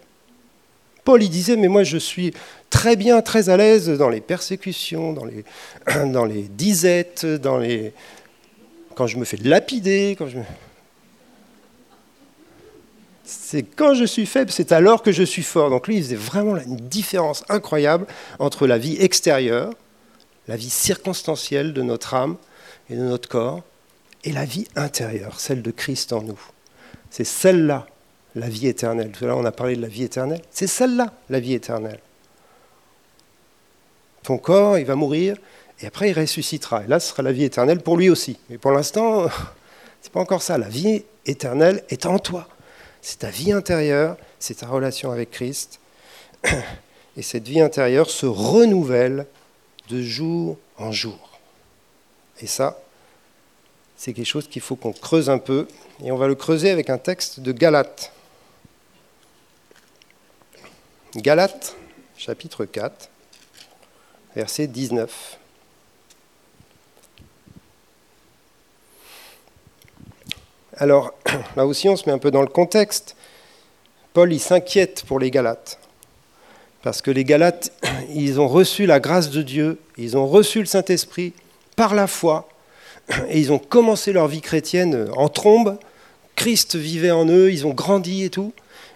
Paul 1.04 1.22
il 1.22 1.30
disait, 1.30 1.58
mais 1.58 1.68
moi 1.68 1.84
je 1.84 1.98
suis 1.98 2.34
très 2.70 2.96
bien, 2.96 3.22
très 3.22 3.50
à 3.50 3.58
l'aise 3.58 3.90
dans 3.90 4.10
les 4.10 4.22
persécutions, 4.22 5.14
dans 5.14 5.26
les, 5.26 5.44
dans 6.12 6.26
les 6.26 6.44
disettes, 6.44 7.26
dans 7.26 7.58
les... 7.58 7.94
quand 8.96 9.08
je 9.08 9.18
me 9.18 9.26
fais 9.26 9.38
lapider, 9.38 10.16
quand 10.18 10.28
je 10.28 10.38
C'est 13.32 13.62
quand 13.62 13.94
je 13.94 14.06
suis 14.06 14.26
faible, 14.26 14.50
c'est 14.50 14.72
alors 14.72 15.04
que 15.04 15.12
je 15.12 15.22
suis 15.22 15.44
fort. 15.44 15.70
Donc 15.70 15.88
lui, 15.88 15.98
il 15.98 16.04
faisait 16.04 16.16
vraiment 16.16 16.58
une 16.58 16.78
différence 16.78 17.44
incroyable 17.48 18.08
entre 18.40 18.66
la 18.66 18.80
vie 18.80 18.98
extérieure, 19.00 19.72
la 20.48 20.56
vie 20.56 20.72
circonstancielle 20.72 21.74
de 21.74 21.84
notre 21.84 22.16
âme 22.16 22.38
et 22.90 22.96
de 22.96 23.04
notre 23.04 23.30
corps, 23.30 23.62
et 24.24 24.32
la 24.32 24.46
vie 24.46 24.68
intérieure, 24.76 25.40
celle 25.40 25.62
de 25.62 25.70
Christ 25.70 26.12
en 26.12 26.24
nous. 26.24 26.40
C'est 27.12 27.24
celle-là, 27.24 27.86
la 28.34 28.50
vie 28.50 28.66
éternelle. 28.66 29.12
Tout 29.12 29.26
à 29.26 29.28
l'heure, 29.28 29.38
on 29.38 29.46
a 29.46 29.52
parlé 29.52 29.76
de 29.76 29.82
la 29.84 29.88
vie 29.90 30.04
éternelle. 30.04 30.42
C'est 30.50 30.66
celle-là, 30.66 31.14
la 31.30 31.40
vie 31.40 31.54
éternelle. 31.54 32.00
Ton 34.24 34.40
corps, 34.40 34.80
il 34.80 34.86
va 34.86 34.96
mourir, 34.96 35.38
et 35.82 35.86
après, 35.86 36.10
il 36.10 36.20
ressuscitera. 36.20 36.84
Et 36.84 36.88
là, 36.88 37.00
ce 37.00 37.10
sera 37.10 37.22
la 37.22 37.32
vie 37.32 37.44
éternelle 37.44 37.82
pour 37.82 37.96
lui 37.96 38.10
aussi. 38.10 38.40
Mais 38.50 38.58
pour 38.58 38.72
l'instant, 38.72 39.28
c'est 40.02 40.12
pas 40.12 40.20
encore 40.20 40.42
ça. 40.42 40.58
La 40.58 40.68
vie 40.68 41.04
éternelle 41.28 41.84
est 41.90 42.08
en 42.08 42.18
toi. 42.18 42.48
C'est 43.02 43.20
ta 43.20 43.30
vie 43.30 43.52
intérieure, 43.52 44.18
c'est 44.40 44.60
ta 44.60 44.68
relation 44.68 45.12
avec 45.12 45.32
Christ. 45.32 45.80
Et 47.18 47.22
cette 47.22 47.48
vie 47.48 47.60
intérieure 47.60 48.10
se 48.10 48.26
renouvelle 48.26 49.26
de 49.90 50.02
jour 50.02 50.58
en 50.78 50.92
jour. 50.92 51.40
Et 52.42 52.48
ça, 52.48 52.80
c'est 53.98 54.14
quelque 54.14 54.26
chose 54.26 54.48
qu'il 54.48 54.62
faut 54.62 54.78
qu'on 54.78 54.94
creuse 54.94 55.30
un 55.30 55.40
peu. 55.40 55.68
Et 56.04 56.12
on 56.12 56.18
va 56.18 56.28
le 56.28 56.36
creuser 56.36 56.70
avec 56.70 56.90
un 56.90 56.98
texte 56.98 57.42
de 57.42 57.52
Galates. 57.52 58.14
Galates, 61.16 61.76
chapitre 62.18 62.66
4, 62.66 63.10
verset 64.36 64.68
19. 64.68 65.40
Alors, 70.82 71.14
là 71.58 71.66
aussi, 71.66 71.90
on 71.90 71.98
se 71.98 72.06
met 72.06 72.14
un 72.14 72.18
peu 72.20 72.32
dans 72.32 72.42
le 72.42 72.48
contexte. 72.48 73.18
Paul, 74.14 74.32
il 74.32 74.40
s'inquiète 74.40 75.04
pour 75.06 75.20
les 75.20 75.30
Galates. 75.30 75.78
Parce 76.84 77.02
que 77.02 77.12
les 77.12 77.26
Galates, 77.26 77.74
ils 78.16 78.40
ont 78.40 78.48
reçu 78.48 78.86
la 78.86 79.02
grâce 79.02 79.30
de 79.30 79.42
Dieu, 79.42 79.78
ils 79.98 80.16
ont 80.16 80.26
reçu 80.26 80.60
le 80.60 80.66
Saint-Esprit 80.66 81.34
par 81.76 81.94
la 81.94 82.08
foi, 82.08 82.48
et 83.30 83.40
ils 83.40 83.52
ont 83.52 83.60
commencé 83.60 84.14
leur 84.14 84.30
vie 84.30 84.40
chrétienne 84.40 85.10
en 85.18 85.28
trombe. 85.28 85.78
Christ 86.38 86.78
vivait 86.78 87.12
en 87.12 87.28
eux, 87.28 87.52
ils 87.52 87.68
ont 87.68 87.74
grandi 87.74 88.24
et 88.24 88.30
tout. 88.30 88.54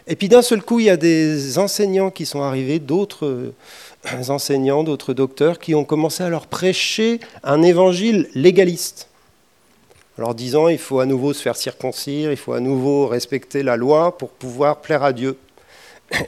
Et 0.07 0.15
puis 0.15 0.29
d'un 0.29 0.41
seul 0.41 0.61
coup, 0.61 0.79
il 0.79 0.85
y 0.85 0.89
a 0.89 0.97
des 0.97 1.57
enseignants 1.57 2.11
qui 2.11 2.25
sont 2.25 2.41
arrivés, 2.41 2.79
d'autres 2.79 3.25
euh, 3.25 3.53
enseignants, 4.29 4.85
d'autres 4.85 5.13
docteurs, 5.13 5.59
qui 5.59 5.75
ont 5.75 5.83
commencé 5.83 6.23
à 6.23 6.29
leur 6.29 6.47
prêcher 6.47 7.19
un 7.43 7.61
évangile 7.61 8.29
légaliste 8.35 9.09
leur 10.17 10.35
disant 10.35 10.67
il 10.67 10.77
faut 10.77 10.99
à 10.99 11.05
nouveau 11.05 11.33
se 11.33 11.41
faire 11.41 11.55
circoncire, 11.55 12.31
il 12.31 12.37
faut 12.37 12.53
à 12.53 12.59
nouveau 12.59 13.07
respecter 13.07 13.63
la 13.63 13.77
loi 13.77 14.17
pour 14.17 14.29
pouvoir 14.29 14.81
plaire 14.81 15.03
à 15.03 15.13
Dieu. 15.13 15.37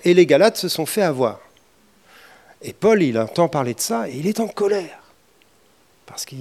Et 0.03 0.13
les 0.13 0.25
Galates 0.25 0.57
se 0.57 0.67
sont 0.67 0.85
fait 0.85 1.01
avoir. 1.01 1.39
Et 2.61 2.73
Paul, 2.73 3.03
il 3.03 3.17
entend 3.19 3.47
parler 3.47 3.73
de 3.73 3.79
ça 3.79 4.09
et 4.09 4.15
il 4.15 4.27
est 4.27 4.39
en 4.39 4.47
colère. 4.47 4.99
Parce 6.05 6.25
que 6.25 6.35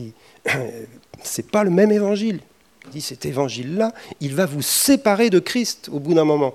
ce 0.44 0.50
n'est 1.42 1.48
pas 1.48 1.64
le 1.64 1.70
même 1.70 1.92
évangile. 1.92 2.40
Il 2.86 2.90
dit 2.90 3.00
cet 3.00 3.26
évangile-là, 3.26 3.92
il 4.20 4.34
va 4.34 4.46
vous 4.46 4.62
séparer 4.62 5.30
de 5.30 5.38
Christ 5.38 5.88
au 5.92 6.00
bout 6.00 6.14
d'un 6.14 6.24
moment. 6.24 6.54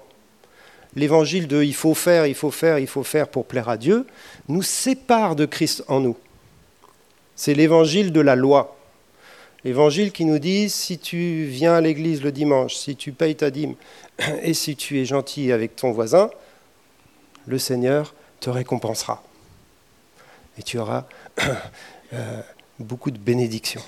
L'évangile 0.95 1.47
de 1.47 1.62
il 1.62 1.75
faut 1.75 1.93
faire, 1.93 2.25
il 2.25 2.36
faut 2.36 2.52
faire, 2.52 2.80
il 2.80 2.88
faut 2.88 3.04
faire 3.04 3.28
pour 3.28 3.45
plaire 3.45 3.69
à 3.69 3.78
Dieu 3.78 4.08
nous 4.47 4.63
sépare 4.63 5.36
de 5.36 5.45
Christ 5.45 5.84
en 5.88 5.99
nous. 5.99 6.17
C'est 7.36 7.54
l'évangile 7.54 8.12
de 8.12 8.21
la 8.21 8.36
loi. 8.36 8.79
L'évangile 9.63 10.12
qui 10.12 10.24
nous 10.26 10.39
dit, 10.39 10.69
si 10.69 10.98
tu 10.98 11.45
viens 11.45 11.74
à 11.74 11.82
l'église 11.82 12.22
le 12.24 12.32
dimanche, 12.32 12.76
si 12.76 12.95
tu 12.95 13.12
payes 13.12 13.36
ta 13.36 13.52
dîme 13.52 13.76
et 14.41 14.54
si 14.54 14.76
tu 14.76 15.00
es 15.00 15.06
gentil 15.06 15.52
avec 15.52 15.76
ton 15.76 15.91
voisin, 15.91 16.30
le 17.45 17.58
Seigneur 17.58 18.13
te 18.39 18.50
récompensera. 18.50 19.24
Et 20.58 20.63
tu 20.63 20.78
auras 20.78 21.06
euh, 22.13 22.41
beaucoup 22.80 23.12
de 23.12 23.17
bénédictions. 23.17 23.84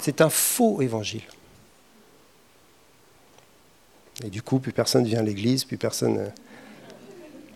C'est 0.00 0.20
un 0.20 0.28
faux 0.28 0.82
évangile. 0.82 1.24
Et 4.22 4.28
du 4.28 4.42
coup, 4.42 4.58
plus 4.58 4.72
personne 4.72 5.04
vient 5.04 5.20
à 5.20 5.22
l'église, 5.22 5.64
plus 5.64 5.78
personne... 5.78 6.18
Euh, 6.18 6.28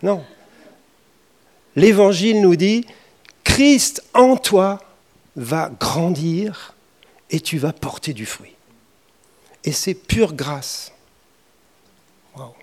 non. 0.01 0.23
L'évangile 1.75 2.41
nous 2.41 2.55
dit, 2.55 2.85
Christ 3.43 4.03
en 4.13 4.35
toi 4.35 4.79
va 5.35 5.71
grandir 5.79 6.75
et 7.29 7.39
tu 7.39 7.57
vas 7.57 7.73
porter 7.73 8.13
du 8.13 8.25
fruit. 8.25 8.55
Et 9.63 9.71
c'est 9.71 9.93
pure 9.93 10.33
grâce. 10.33 10.91
Wow. 12.35 12.53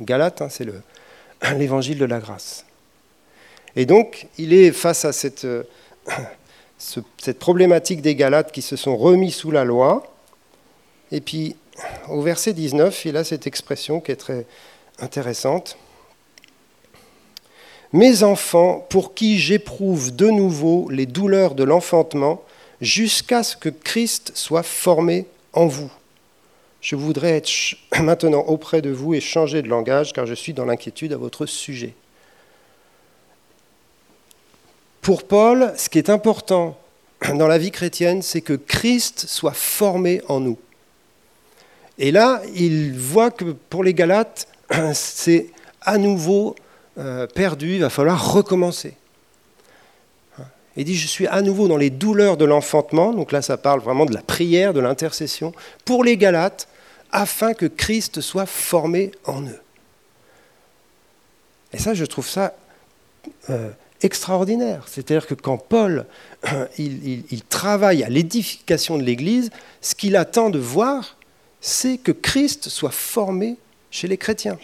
Galate, 0.00 0.42
hein, 0.42 0.48
c'est 0.48 0.66
l'évangile 1.56 1.98
de 1.98 2.04
la 2.04 2.18
grâce. 2.18 2.64
Et 3.76 3.86
donc, 3.86 4.28
il 4.38 4.52
est 4.52 4.72
face 4.72 5.04
à 5.04 5.12
cette, 5.12 5.44
euh, 5.44 5.64
cette 6.78 7.38
problématique 7.38 8.02
des 8.02 8.14
Galates 8.14 8.52
qui 8.52 8.62
se 8.62 8.76
sont 8.76 8.96
remis 8.96 9.32
sous 9.32 9.50
la 9.50 9.64
loi. 9.64 10.04
Et 11.10 11.20
puis, 11.20 11.56
au 12.08 12.22
verset 12.22 12.52
19, 12.52 13.04
il 13.04 13.16
a 13.16 13.24
cette 13.24 13.46
expression 13.46 14.00
qui 14.00 14.12
est 14.12 14.16
très 14.16 14.46
intéressante. 15.00 15.76
Mes 17.92 18.22
enfants, 18.22 18.84
pour 18.90 19.14
qui 19.14 19.38
j'éprouve 19.38 20.14
de 20.14 20.28
nouveau 20.28 20.88
les 20.90 21.06
douleurs 21.06 21.54
de 21.54 21.62
l'enfantement, 21.62 22.42
jusqu'à 22.80 23.42
ce 23.42 23.56
que 23.56 23.68
Christ 23.68 24.32
soit 24.34 24.62
formé 24.62 25.26
en 25.52 25.66
vous. 25.66 25.90
Je 26.80 26.96
voudrais 26.96 27.36
être 27.36 27.50
maintenant 28.02 28.40
auprès 28.40 28.82
de 28.82 28.90
vous 28.90 29.14
et 29.14 29.20
changer 29.20 29.62
de 29.62 29.68
langage 29.68 30.12
car 30.12 30.26
je 30.26 30.34
suis 30.34 30.52
dans 30.52 30.64
l'inquiétude 30.64 31.12
à 31.12 31.16
votre 31.16 31.46
sujet. 31.46 31.94
Pour 35.00 35.24
Paul, 35.24 35.72
ce 35.76 35.88
qui 35.88 35.98
est 35.98 36.10
important 36.10 36.78
dans 37.34 37.48
la 37.48 37.58
vie 37.58 37.70
chrétienne, 37.70 38.22
c'est 38.22 38.40
que 38.40 38.54
Christ 38.54 39.26
soit 39.28 39.52
formé 39.52 40.22
en 40.28 40.40
nous. 40.40 40.58
Et 41.98 42.10
là, 42.10 42.42
il 42.54 42.98
voit 42.98 43.30
que 43.30 43.44
pour 43.44 43.84
les 43.84 43.94
Galates, 43.94 44.48
c'est 44.94 45.48
à 45.80 45.98
nouveau 45.98 46.56
euh, 46.98 47.26
perdu, 47.26 47.74
il 47.74 47.80
va 47.80 47.90
falloir 47.90 48.32
recommencer. 48.32 48.96
Il 50.76 50.84
dit, 50.84 50.96
je 50.96 51.06
suis 51.06 51.26
à 51.26 51.40
nouveau 51.42 51.68
dans 51.68 51.76
les 51.76 51.90
douleurs 51.90 52.36
de 52.36 52.44
l'enfantement, 52.44 53.12
donc 53.12 53.30
là 53.30 53.42
ça 53.42 53.56
parle 53.56 53.80
vraiment 53.80 54.06
de 54.06 54.14
la 54.14 54.22
prière, 54.22 54.72
de 54.72 54.80
l'intercession, 54.80 55.52
pour 55.84 56.02
les 56.02 56.16
Galates, 56.16 56.68
afin 57.12 57.54
que 57.54 57.66
Christ 57.66 58.20
soit 58.20 58.46
formé 58.46 59.12
en 59.24 59.42
eux. 59.42 59.60
Et 61.72 61.78
ça, 61.78 61.94
je 61.94 62.04
trouve 62.04 62.28
ça 62.28 62.54
euh, 63.50 63.70
extraordinaire. 64.02 64.86
C'est-à-dire 64.88 65.26
que 65.26 65.34
quand 65.34 65.58
Paul, 65.58 66.06
il 66.78 67.42
travaille 67.48 68.02
à 68.02 68.08
l'édification 68.08 68.98
de 68.98 69.02
l'Église, 69.02 69.50
ce 69.80 69.94
qu'il 69.94 70.16
attend 70.16 70.50
de 70.50 70.58
voir, 70.58 71.16
c'est 71.60 71.98
que 71.98 72.12
Christ 72.12 72.68
soit 72.68 72.90
formé 72.90 73.56
chez 73.90 74.08
les 74.08 74.18
chrétiens. 74.18 74.58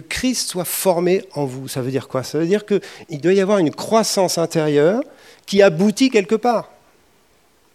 Christ 0.00 0.50
soit 0.50 0.64
formé 0.64 1.24
en 1.32 1.44
vous. 1.44 1.68
Ça 1.68 1.80
veut 1.80 1.90
dire 1.90 2.08
quoi? 2.08 2.22
Ça 2.22 2.38
veut 2.38 2.46
dire 2.46 2.64
qu'il 2.66 3.20
doit 3.20 3.32
y 3.32 3.40
avoir 3.40 3.58
une 3.58 3.74
croissance 3.74 4.38
intérieure 4.38 5.02
qui 5.46 5.62
aboutit 5.62 6.10
quelque 6.10 6.34
part. 6.34 6.70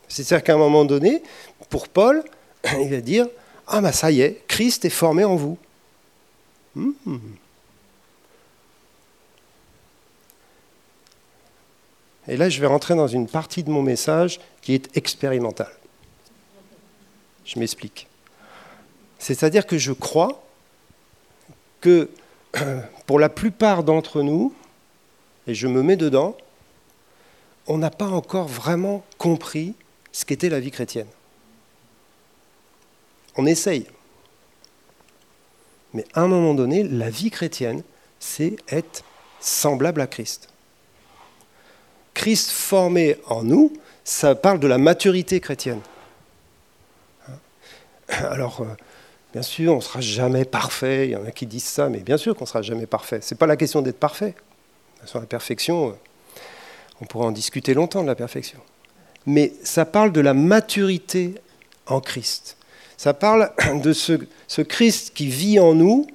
C'est-à-dire 0.07 0.43
qu'à 0.43 0.53
un 0.53 0.57
moment 0.57 0.85
donné, 0.85 1.23
pour 1.69 1.87
Paul, 1.87 2.23
il 2.79 2.89
va 2.89 3.01
dire 3.01 3.27
Ah, 3.67 3.81
ben 3.81 3.91
ça 3.91 4.11
y 4.11 4.21
est, 4.21 4.43
Christ 4.47 4.85
est 4.85 4.89
formé 4.89 5.23
en 5.23 5.35
vous. 5.35 5.57
Hmm. 6.75 6.91
Et 12.27 12.37
là, 12.37 12.49
je 12.49 12.59
vais 12.61 12.67
rentrer 12.67 12.95
dans 12.95 13.07
une 13.07 13.27
partie 13.27 13.63
de 13.63 13.69
mon 13.69 13.81
message 13.81 14.39
qui 14.61 14.73
est 14.73 14.95
expérimentale. 14.95 15.73
Je 17.45 17.59
m'explique. 17.59 18.07
C'est-à-dire 19.19 19.67
que 19.67 19.77
je 19.77 19.91
crois 19.91 20.43
que 21.83 22.09
pour 23.05 23.19
la 23.19 23.27
plupart 23.27 23.83
d'entre 23.83 24.21
nous, 24.21 24.53
et 25.47 25.53
je 25.53 25.67
me 25.67 25.83
mets 25.83 25.97
dedans, 25.97 26.37
on 27.67 27.77
n'a 27.77 27.89
pas 27.89 28.07
encore 28.07 28.47
vraiment 28.47 29.03
compris 29.17 29.75
ce 30.13 30.23
qu'était 30.23 30.49
la 30.49 30.61
vie 30.61 30.71
chrétienne. 30.71 31.07
On 33.35 33.45
essaye. 33.45 33.85
Mais 35.93 36.05
à 36.13 36.21
un 36.21 36.27
moment 36.27 36.53
donné, 36.53 36.83
la 36.83 37.09
vie 37.09 37.29
chrétienne, 37.29 37.83
c'est 38.19 38.55
être 38.69 39.03
semblable 39.41 39.99
à 39.99 40.07
Christ. 40.07 40.49
Christ 42.13 42.49
formé 42.51 43.17
en 43.25 43.43
nous, 43.43 43.73
ça 44.05 44.35
parle 44.35 44.59
de 44.59 44.67
la 44.67 44.77
maturité 44.77 45.41
chrétienne. 45.41 45.81
Alors, 48.07 48.61
euh, 48.61 48.67
Bien 49.33 49.41
sûr, 49.41 49.73
on 49.73 49.77
ne 49.77 49.81
sera 49.81 49.99
jamais 49.99 50.45
parfait. 50.45 51.07
Il 51.07 51.11
y 51.11 51.15
en 51.15 51.25
a 51.25 51.31
qui 51.31 51.47
disent 51.47 51.63
ça, 51.63 51.89
mais 51.89 51.99
bien 51.99 52.17
sûr 52.17 52.35
qu'on 52.35 52.43
ne 52.43 52.49
sera 52.49 52.61
jamais 52.61 52.85
parfait. 52.85 53.19
Ce 53.21 53.33
n'est 53.33 53.37
pas 53.37 53.47
la 53.47 53.57
question 53.57 53.81
d'être 53.81 53.99
parfait. 53.99 54.35
Sur 55.05 55.19
la 55.19 55.25
perfection, 55.25 55.89
euh, 55.89 55.93
on 57.01 57.05
pourra 57.05 57.25
en 57.25 57.31
discuter 57.31 57.73
longtemps 57.73 58.03
de 58.03 58.07
la 58.07 58.15
perfection. 58.15 58.59
Mais 59.25 59.53
ça 59.63 59.85
parle 59.85 60.11
de 60.11 60.21
la 60.21 60.35
maturité 60.35 61.35
en 61.87 61.99
Christ. 61.99 62.57
Ça 62.95 63.15
parle 63.15 63.51
de 63.81 63.91
ce, 63.91 64.61
Christ 64.61 65.13
qui 65.15 65.27
vit 65.27 65.59
en 65.59 65.73
nous 65.73 66.05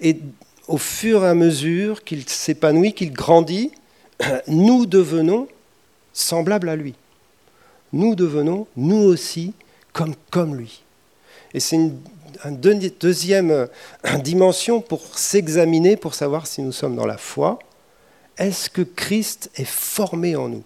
et 0.00 0.18
au 0.66 0.76
fur 0.76 1.24
et 1.24 1.28
à 1.28 1.34
mesure 1.34 2.02
qu'il 2.02 2.28
s'épanouit, 2.28 2.94
qu'il 2.94 3.12
grandit, 3.12 3.70
nous 4.48 4.86
devenons 4.86 5.46
semblables 6.12 6.68
à 6.68 6.76
lui. 6.76 6.94
Nous 7.92 8.16
devenons, 8.16 8.66
nous 8.76 8.98
aussi, 8.98 9.54
comme, 9.92 10.14
comme 10.30 10.56
lui. 10.56 10.82
Et 11.54 11.60
c'est 11.60 11.78
deuxième 12.50 13.50
euh, 13.50 13.66
dimension 14.22 14.80
pour 14.80 15.18
s'examiner, 15.18 15.96
pour 15.96 16.14
savoir 16.14 16.46
si 16.46 16.62
nous 16.62 16.72
sommes 16.72 16.96
dans 16.96 17.06
la 17.06 17.18
foi. 17.18 17.58
Est-ce 18.36 18.70
que 18.70 18.82
Christ 18.82 19.50
est 19.56 19.68
formé 19.68 20.36
en 20.36 20.48
nous? 20.48 20.64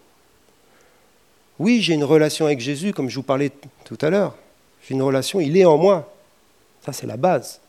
Oui, 1.59 1.81
j'ai 1.83 1.95
une 1.95 2.05
relation 2.05 2.47
avec 2.47 2.61
Jésus, 2.61 2.93
comme 2.93 3.09
je 3.09 3.17
vous 3.17 3.23
parlais 3.23 3.53
tout 3.85 3.99
à 4.01 4.11
l'heure. 4.11 4.37
J'ai 4.83 4.95
une 4.95 5.03
relation, 5.03 5.41
il 5.41 5.57
est 5.57 5.65
en 5.65 5.79
moi. 5.79 6.13
Ça, 6.85 6.93
c'est 6.93 7.07
la 7.07 7.17
base. 7.17 7.61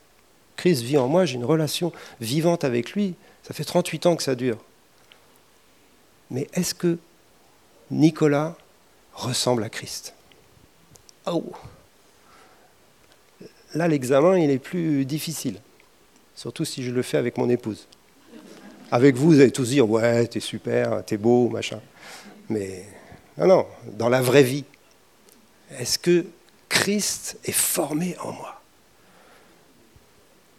Christ 0.58 0.82
vit 0.84 0.98
en 0.98 1.08
moi, 1.08 1.26
j'ai 1.26 1.36
une 1.36 1.46
relation 1.46 1.92
vivante 2.20 2.64
avec 2.64 2.92
lui. 2.92 3.16
Ça 3.44 3.54
fait 3.54 3.64
38 3.64 4.06
ans 4.06 4.16
que 4.16 4.24
ça 4.24 4.36
dure. 4.36 4.58
Mais 6.32 6.48
est-ce 6.54 6.74
que 6.74 6.98
Nicolas 7.92 8.56
ressemble 9.14 9.64
à 9.64 9.70
Christ? 9.70 10.14
Oh 11.28 11.44
Là, 13.76 13.90
l'examen, 13.90 14.40
il 14.40 14.50
est 14.50 14.60
plus 14.60 15.06
difficile. 15.06 15.60
Surtout 16.34 16.66
si 16.66 16.82
je 16.82 16.92
le 16.92 17.02
fais 17.02 17.18
avec 17.18 17.38
mon 17.38 17.50
épouse. 17.50 17.88
Avec 18.90 19.16
vous, 19.16 19.32
vous 19.32 19.40
allez 19.42 19.52
tous 19.52 19.70
dire 19.70 19.90
Ouais, 19.90 20.26
t'es 20.28 20.40
super, 20.40 21.04
t'es 21.06 21.18
beau, 21.18 21.50
machin. 21.50 21.82
Mais 22.50 22.86
non, 23.38 23.48
non, 23.48 23.66
dans 23.98 24.08
la 24.08 24.22
vraie 24.22 24.44
vie, 24.44 24.64
est-ce 25.78 26.00
que 26.00 26.26
Christ 26.70 27.38
est 27.44 27.52
formé 27.52 28.16
en 28.20 28.32
moi? 28.32 28.62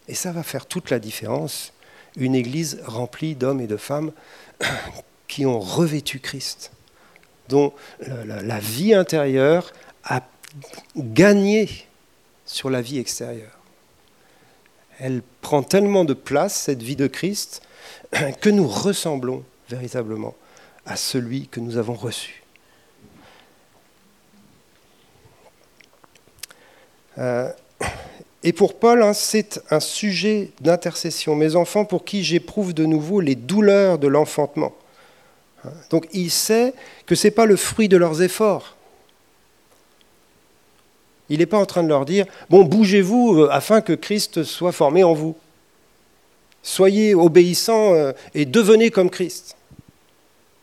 Et 0.08 0.14
ça 0.14 0.32
va 0.32 0.42
faire 0.42 0.66
toute 0.66 0.90
la 0.90 0.98
différence. 0.98 1.72
Une 2.16 2.34
église 2.34 2.80
remplie 2.84 3.34
d'hommes 3.34 3.60
et 3.60 3.66
de 3.66 3.76
femmes 3.76 4.12
qui 5.28 5.46
ont 5.46 5.58
revêtu 5.58 6.20
Christ, 6.20 6.72
dont 7.48 7.72
la, 8.00 8.58
vie 8.58 8.94
intérieure 8.94 9.72
a 10.04 10.22
gagné 10.96 11.86
sur 12.46 12.70
la 12.70 12.80
vie 12.80 12.98
extérieure. 12.98 13.58
Elle 14.98 15.22
prend 15.42 15.62
tellement 15.62 16.04
de 16.04 16.14
place, 16.14 16.54
cette 16.54 16.82
vie 16.82 16.96
de 16.96 17.06
Christ, 17.06 17.62
que 18.40 18.48
nous 18.48 18.66
ressemblons 18.66 19.44
véritablement 19.68 20.34
à 20.86 20.96
celui 20.96 21.48
que 21.48 21.60
nous 21.60 21.76
avons 21.76 21.94
reçu. 21.94 22.42
Euh, 27.18 27.50
et 28.42 28.52
pour 28.52 28.78
Paul, 28.78 29.02
hein, 29.02 29.12
c'est 29.12 29.60
un 29.70 29.80
sujet 29.80 30.52
d'intercession. 30.60 31.34
Mes 31.34 31.56
enfants, 31.56 31.84
pour 31.84 32.04
qui 32.04 32.22
j'éprouve 32.22 32.72
de 32.72 32.86
nouveau 32.86 33.20
les 33.20 33.34
douleurs 33.34 33.98
de 33.98 34.06
l'enfantement. 34.06 34.72
Donc 35.90 36.06
il 36.12 36.30
sait 36.30 36.74
que 37.06 37.14
ce 37.14 37.26
n'est 37.26 37.32
pas 37.32 37.46
le 37.46 37.56
fruit 37.56 37.88
de 37.88 37.96
leurs 37.96 38.22
efforts. 38.22 38.75
Il 41.28 41.38
n'est 41.38 41.46
pas 41.46 41.58
en 41.58 41.66
train 41.66 41.82
de 41.82 41.88
leur 41.88 42.04
dire, 42.04 42.26
bon, 42.50 42.64
bougez-vous 42.64 43.40
euh, 43.40 43.48
afin 43.50 43.80
que 43.80 43.92
Christ 43.92 44.44
soit 44.44 44.72
formé 44.72 45.02
en 45.02 45.12
vous. 45.12 45.36
Soyez 46.62 47.14
obéissants 47.14 47.94
euh, 47.94 48.12
et 48.34 48.44
devenez 48.44 48.90
comme 48.90 49.10
Christ. 49.10 49.56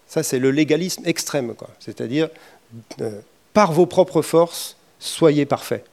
Ça, 0.08 0.23
c'est 0.23 0.39
le 0.39 0.52
légalisme 0.52 1.04
extrême, 1.06 1.56
quoi. 1.56 1.69
C'est-à-dire, 1.80 2.30
euh, 3.02 3.19
par 3.54 3.73
vos 3.73 3.86
propres 3.86 4.21
forces, 4.21 4.78
soyez 4.99 5.45
parfaits. 5.45 5.86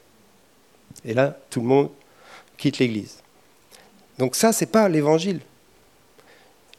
Et 1.05 1.15
là, 1.15 1.37
tout 1.51 1.61
le 1.61 1.67
monde 1.67 1.91
quitte 2.57 2.79
l'Église. 2.79 3.19
Donc 4.19 4.37
ça, 4.37 4.53
ce 4.53 4.65
n'est 4.65 4.71
pas 4.71 4.89
l'Évangile. 4.89 5.41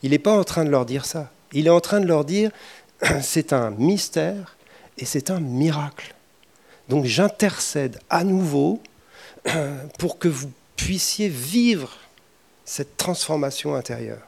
Il 0.04 0.12
n'est 0.12 0.20
pas 0.20 0.38
en 0.38 0.44
train 0.44 0.64
de 0.64 0.70
leur 0.70 0.86
dire 0.86 1.06
ça. 1.06 1.32
Il 1.54 1.68
est 1.68 1.72
en 1.72 1.82
train 1.82 2.00
de 2.00 2.06
leur 2.06 2.26
dire, 2.26 2.52
c'est 3.22 3.54
un 3.54 3.72
mystère 3.72 4.56
et 4.98 5.06
c'est 5.06 5.32
un 5.32 5.40
miracle. 5.40 6.14
Donc 6.92 7.06
j'intercède 7.06 8.02
à 8.10 8.26
nouveau 8.26 8.84
pour 9.98 10.20
que 10.20 10.28
vous 10.28 10.52
puissiez 10.76 11.30
vivre 11.30 11.98
cette 12.66 12.98
transformation 12.98 13.76
intérieure. 13.76 14.28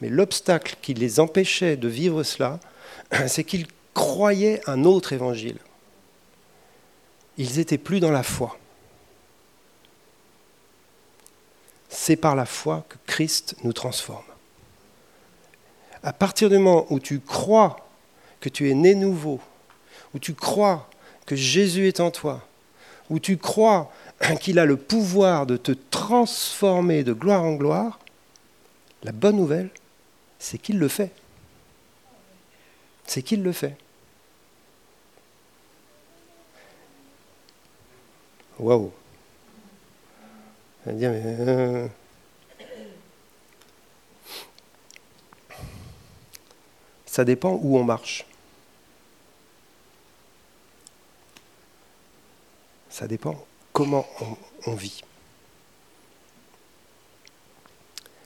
Mais 0.00 0.08
l'obstacle 0.08 0.76
qui 0.80 0.94
les 0.94 1.18
empêchait 1.18 1.76
de 1.76 1.88
vivre 1.88 2.22
cela, 2.22 2.60
c'est 3.26 3.42
qu'ils 3.42 3.66
croyaient 3.92 4.62
un 4.68 4.84
autre 4.84 5.12
évangile. 5.12 5.58
Ils 7.36 7.56
n'étaient 7.56 7.76
plus 7.76 7.98
dans 7.98 8.12
la 8.12 8.22
foi. 8.22 8.56
C'est 11.88 12.14
par 12.14 12.36
la 12.36 12.46
foi 12.46 12.86
que 12.88 12.96
Christ 13.06 13.56
nous 13.64 13.72
transforme 13.72 14.22
à 16.02 16.12
partir 16.12 16.48
du 16.48 16.58
moment 16.58 16.86
où 16.90 16.98
tu 16.98 17.20
crois 17.20 17.76
que 18.40 18.48
tu 18.48 18.70
es 18.70 18.74
né 18.74 18.94
nouveau, 18.94 19.40
où 20.14 20.18
tu 20.18 20.34
crois 20.34 20.88
que 21.26 21.36
Jésus 21.36 21.86
est 21.88 22.00
en 22.00 22.10
toi, 22.10 22.46
où 23.08 23.18
tu 23.18 23.36
crois 23.36 23.92
qu'il 24.40 24.58
a 24.58 24.64
le 24.64 24.76
pouvoir 24.76 25.46
de 25.46 25.56
te 25.56 25.72
transformer 25.72 27.04
de 27.04 27.12
gloire 27.12 27.44
en 27.44 27.54
gloire, 27.54 27.98
la 29.02 29.12
bonne 29.12 29.36
nouvelle, 29.36 29.70
c'est 30.38 30.58
qu'il 30.58 30.78
le 30.78 30.88
fait. 30.88 31.12
C'est 33.06 33.22
qu'il 33.22 33.42
le 33.42 33.52
fait. 33.52 33.76
Waouh. 38.58 38.92
Euh, 40.86 41.88
Ça 47.10 47.24
dépend 47.24 47.58
où 47.60 47.76
on 47.76 47.82
marche. 47.82 48.24
Ça 53.00 53.06
dépend 53.06 53.46
comment 53.72 54.06
on, 54.66 54.74
vit. 54.74 55.02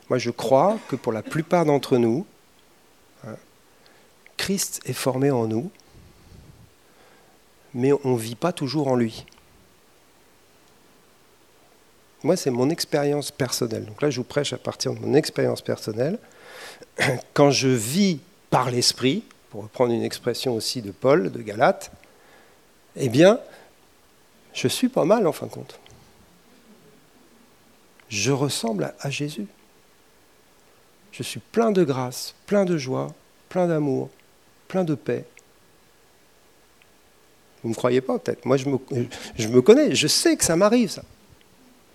Moi, 0.08 0.18
je 0.18 0.30
crois 0.30 0.80
que 0.88 0.96
pour 0.96 1.12
la 1.12 1.22
plupart 1.22 1.64
d'entre 1.64 1.96
nous, 1.96 2.26
hein, 3.24 3.36
Christ 4.36 4.80
est 4.86 4.92
formé 4.92 5.30
en 5.30 5.46
nous, 5.46 5.70
mais 7.72 7.92
on 8.02 8.14
ne 8.14 8.18
vit 8.18 8.34
pas 8.34 8.52
toujours 8.52 8.88
en 8.88 8.96
lui. 8.96 9.24
Moi, 12.24 12.36
c'est 12.36 12.50
mon 12.50 12.68
expérience 12.68 13.30
personnelle. 13.30 13.84
Donc 13.84 14.02
là, 14.02 14.10
je 14.10 14.16
vous 14.16 14.24
prêche 14.24 14.52
à 14.52 14.58
partir 14.58 14.92
de 14.92 14.98
mon 14.98 15.14
expérience 15.14 15.62
personnelle. 15.62 16.18
Quand 17.32 17.52
je 17.52 17.68
vis 17.68 18.18
par 18.50 18.72
l'esprit, 18.72 19.22
pour 19.50 19.62
reprendre 19.62 19.92
une 19.92 20.02
expression 20.02 20.52
aussi 20.56 20.82
de 20.82 20.90
Paul, 20.90 21.30
de 21.30 21.42
Galate, 21.42 21.92
eh 22.96 23.08
bien, 23.08 23.38
je 24.54 24.68
suis 24.68 24.88
pas 24.88 25.04
mal 25.04 25.26
en 25.26 25.32
fin 25.32 25.46
de 25.46 25.52
compte. 25.52 25.78
Je 28.08 28.30
ressemble 28.30 28.94
à 29.00 29.10
Jésus. 29.10 29.46
Je 31.12 31.22
suis 31.22 31.40
plein 31.40 31.72
de 31.72 31.84
grâce, 31.84 32.34
plein 32.46 32.64
de 32.64 32.78
joie, 32.78 33.08
plein 33.48 33.66
d'amour, 33.66 34.10
plein 34.68 34.84
de 34.84 34.94
paix. 34.94 35.24
Vous 37.62 37.68
ne 37.68 37.74
me 37.74 37.76
croyez 37.76 38.00
pas 38.00 38.18
peut-être 38.18 38.44
Moi, 38.44 38.56
je 38.56 38.68
me, 38.68 38.78
je 39.36 39.48
me 39.48 39.62
connais, 39.62 39.94
je 39.94 40.06
sais 40.06 40.36
que 40.36 40.44
ça 40.44 40.56
m'arrive, 40.56 40.90
ça. 40.90 41.02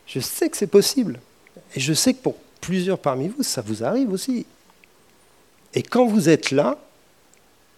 Je 0.08 0.20
sais 0.20 0.50
que 0.50 0.58
c'est 0.58 0.68
possible. 0.68 1.20
Et 1.76 1.80
je 1.80 1.94
sais 1.94 2.14
que 2.14 2.22
pour 2.22 2.36
plusieurs 2.60 3.00
parmi 3.00 3.28
vous, 3.28 3.44
ça 3.44 3.62
vous 3.62 3.84
arrive 3.84 4.12
aussi. 4.12 4.46
Et 5.74 5.84
quand 5.84 6.06
vous 6.06 6.30
êtes 6.30 6.52
là, 6.52 6.78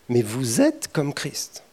mais 0.10 0.22
vous 0.22 0.62
êtes 0.62 0.88
comme 0.91 1.13
Christ. 1.13 1.63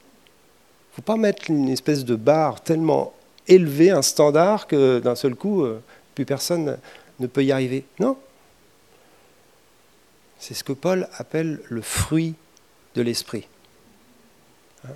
Faut 0.98 1.02
pas 1.02 1.16
mettre 1.16 1.48
une 1.48 1.68
espèce 1.68 2.04
de 2.04 2.16
barre 2.16 2.60
tellement 2.60 3.12
élevée, 3.46 3.92
un 3.92 4.02
standard, 4.02 4.66
que 4.66 4.98
d'un 4.98 5.14
seul 5.14 5.36
coup, 5.36 5.62
euh, 5.62 5.80
plus 6.16 6.24
personne 6.24 6.76
ne 7.20 7.26
peut 7.28 7.44
y 7.44 7.52
arriver. 7.52 7.84
Non. 8.00 8.16
C'est 10.40 10.54
ce 10.54 10.64
que 10.64 10.72
Paul 10.72 11.08
appelle 11.16 11.60
le 11.68 11.82
fruit 11.82 12.34
de 12.96 13.02
l'esprit. 13.02 13.46
Hein? 14.84 14.94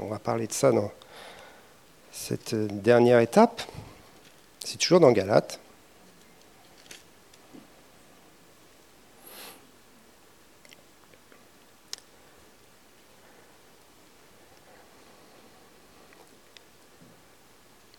On 0.00 0.08
va 0.08 0.18
parler 0.18 0.46
de 0.46 0.52
ça 0.52 0.70
dans 0.70 0.92
cette 2.12 2.54
dernière 2.54 3.20
étape. 3.20 3.62
C'est 4.62 4.76
toujours 4.76 5.00
dans 5.00 5.12
Galate. 5.12 5.60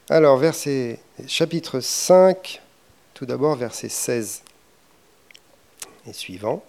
Alors, 0.10 0.38
verset, 0.38 1.00
chapitre 1.28 1.80
5, 1.80 2.62
tout 3.14 3.26
d'abord 3.26 3.56
verset 3.56 3.88
16 3.88 4.42
et 6.10 6.14
suivant. 6.14 6.64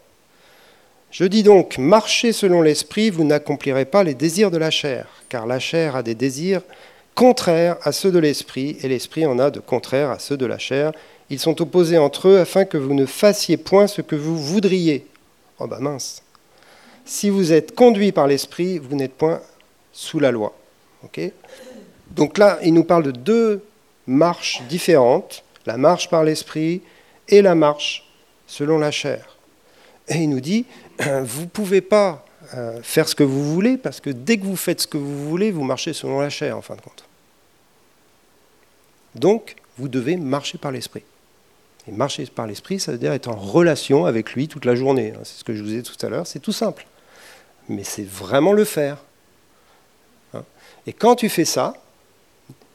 Je 1.11 1.25
dis 1.25 1.43
donc, 1.43 1.79
marchez 1.79 2.33
selon 2.33 2.63
l'esprit, 2.63 3.11
vous 3.11 3.25
n'accomplirez 3.25 3.85
pas 3.85 4.05
les 4.05 4.15
désirs 4.15 4.51
de 4.51 4.59
la 4.59 4.71
chair, 4.71 5.09
car 5.29 5.47
la 5.47 5.59
chair 5.59 5.97
a 5.97 6.03
des 6.03 6.15
désirs 6.15 6.63
contraires 7.15 7.77
à 7.83 7.93
ceux 7.93 8.13
de 8.13 8.19
l'esprit, 8.19 8.77
et 8.83 8.89
l'esprit 8.89 9.27
en 9.27 9.39
a 9.39 9.51
de 9.51 9.61
contraires 9.61 10.11
à 10.11 10.19
ceux 10.19 10.37
de 10.37 10.47
la 10.47 10.59
chair. 10.59 10.93
Ils 11.29 11.41
sont 11.41 11.61
opposés 11.61 11.99
entre 11.99 12.29
eux 12.29 12.39
afin 12.39 12.65
que 12.65 12.79
vous 12.79 12.95
ne 12.95 13.07
fassiez 13.07 13.57
point 13.57 13.87
ce 13.87 14.03
que 14.03 14.17
vous 14.17 14.39
voudriez. 14.39 15.07
Oh 15.59 15.67
bah 15.67 15.79
mince. 15.81 16.23
Si 17.05 17.29
vous 17.29 17.53
êtes 17.53 17.75
conduit 17.75 18.13
par 18.13 18.27
l'esprit, 18.27 18.79
vous 18.79 18.95
n'êtes 18.95 19.15
point 19.15 19.41
sous 19.93 20.21
la 20.21 20.31
loi. 20.31 20.55
Donc 22.17 22.39
là, 22.39 22.59
il 22.63 22.75
nous 22.75 22.85
parle 22.85 23.05
de 23.05 23.11
deux 23.11 23.65
marches 24.07 24.63
différentes, 24.69 25.45
la 25.67 25.77
marche 25.77 26.11
par 26.11 26.25
l'esprit 26.25 26.83
et 27.29 27.43
la 27.43 27.55
marche 27.55 28.09
selon 28.47 28.79
la 28.79 28.91
chair. 28.91 29.37
Et 30.09 30.17
il 30.17 30.29
nous 30.29 30.41
dit, 30.41 30.67
vous 30.99 31.43
ne 31.43 31.47
pouvez 31.47 31.81
pas 31.81 32.25
euh, 32.55 32.83
faire 32.83 33.09
ce 33.09 33.15
que 33.15 33.23
vous 33.23 33.55
voulez, 33.55 33.77
parce 33.77 34.01
que 34.01 34.11
dès 34.11 34.37
que 34.37 34.45
vous 34.45 34.57
faites 34.57 34.83
ce 34.83 34.87
que 34.87 34.99
vous 34.99 35.29
voulez, 35.29 35.51
vous 35.53 35.65
marchez 35.65 35.93
selon 35.93 36.21
la 36.21 36.29
chair, 36.29 36.57
en 36.57 36.63
fin 36.63 36.75
de 36.75 36.81
compte. 36.81 37.05
Donc, 39.15 39.57
vous 39.79 39.89
devez 39.89 40.17
marcher 40.17 40.59
par 40.59 40.71
l'esprit. 40.71 41.05
Et 41.89 41.93
marcher 41.93 42.27
par 42.27 42.47
l'esprit, 42.47 42.79
ça 42.79 42.93
veut 42.93 42.99
dire 42.99 43.13
être 43.13 43.29
en 43.29 43.37
relation 43.37 44.05
avec 44.05 44.33
lui 44.33 44.49
toute 44.49 44.65
la 44.65 44.75
journée. 44.75 45.15
Hein. 45.17 45.21
C'est 45.25 45.39
ce 45.39 45.45
que 45.45 45.55
je 45.55 45.63
vous 45.63 45.73
ai 45.73 45.83
dit 45.83 45.91
tout 45.91 46.07
à 46.07 46.09
l'heure, 46.09 46.27
c'est 46.27 46.41
tout 46.41 46.53
simple. 46.53 46.87
Mais 47.69 47.85
c'est 47.85 48.07
vraiment 48.07 48.53
le 48.53 48.65
faire. 48.65 48.99
Hein. 50.35 50.45
Et 50.87 50.93
quand 50.93 51.17
tu 51.17 51.29
fais 51.29 51.45
ça, 51.45 51.75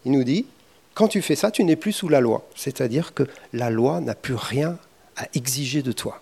il 0.07 0.11
nous 0.13 0.23
dit, 0.23 0.47
quand 0.95 1.07
tu 1.07 1.21
fais 1.21 1.35
ça, 1.35 1.51
tu 1.51 1.63
n'es 1.63 1.75
plus 1.75 1.93
sous 1.93 2.09
la 2.09 2.19
loi. 2.19 2.47
C'est-à-dire 2.55 3.13
que 3.13 3.23
la 3.53 3.69
loi 3.69 4.01
n'a 4.01 4.15
plus 4.15 4.33
rien 4.33 4.79
à 5.15 5.27
exiger 5.35 5.83
de 5.83 5.91
toi. 5.91 6.21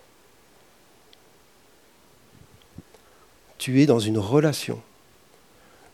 tu 3.58 3.82
es 3.82 3.86
dans 3.86 3.98
une 3.98 4.18
relation. 4.18 4.80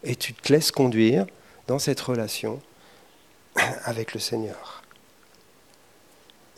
Et 0.05 0.17
tu 0.17 0.35
te 0.35 0.53
laisses 0.53 0.71
conduire 0.71 1.27
dans 1.69 1.79
cette 1.79 2.01
relation 2.01 2.61
avec 3.85 4.15
le 4.15 4.21
Seigneur. 4.21 4.83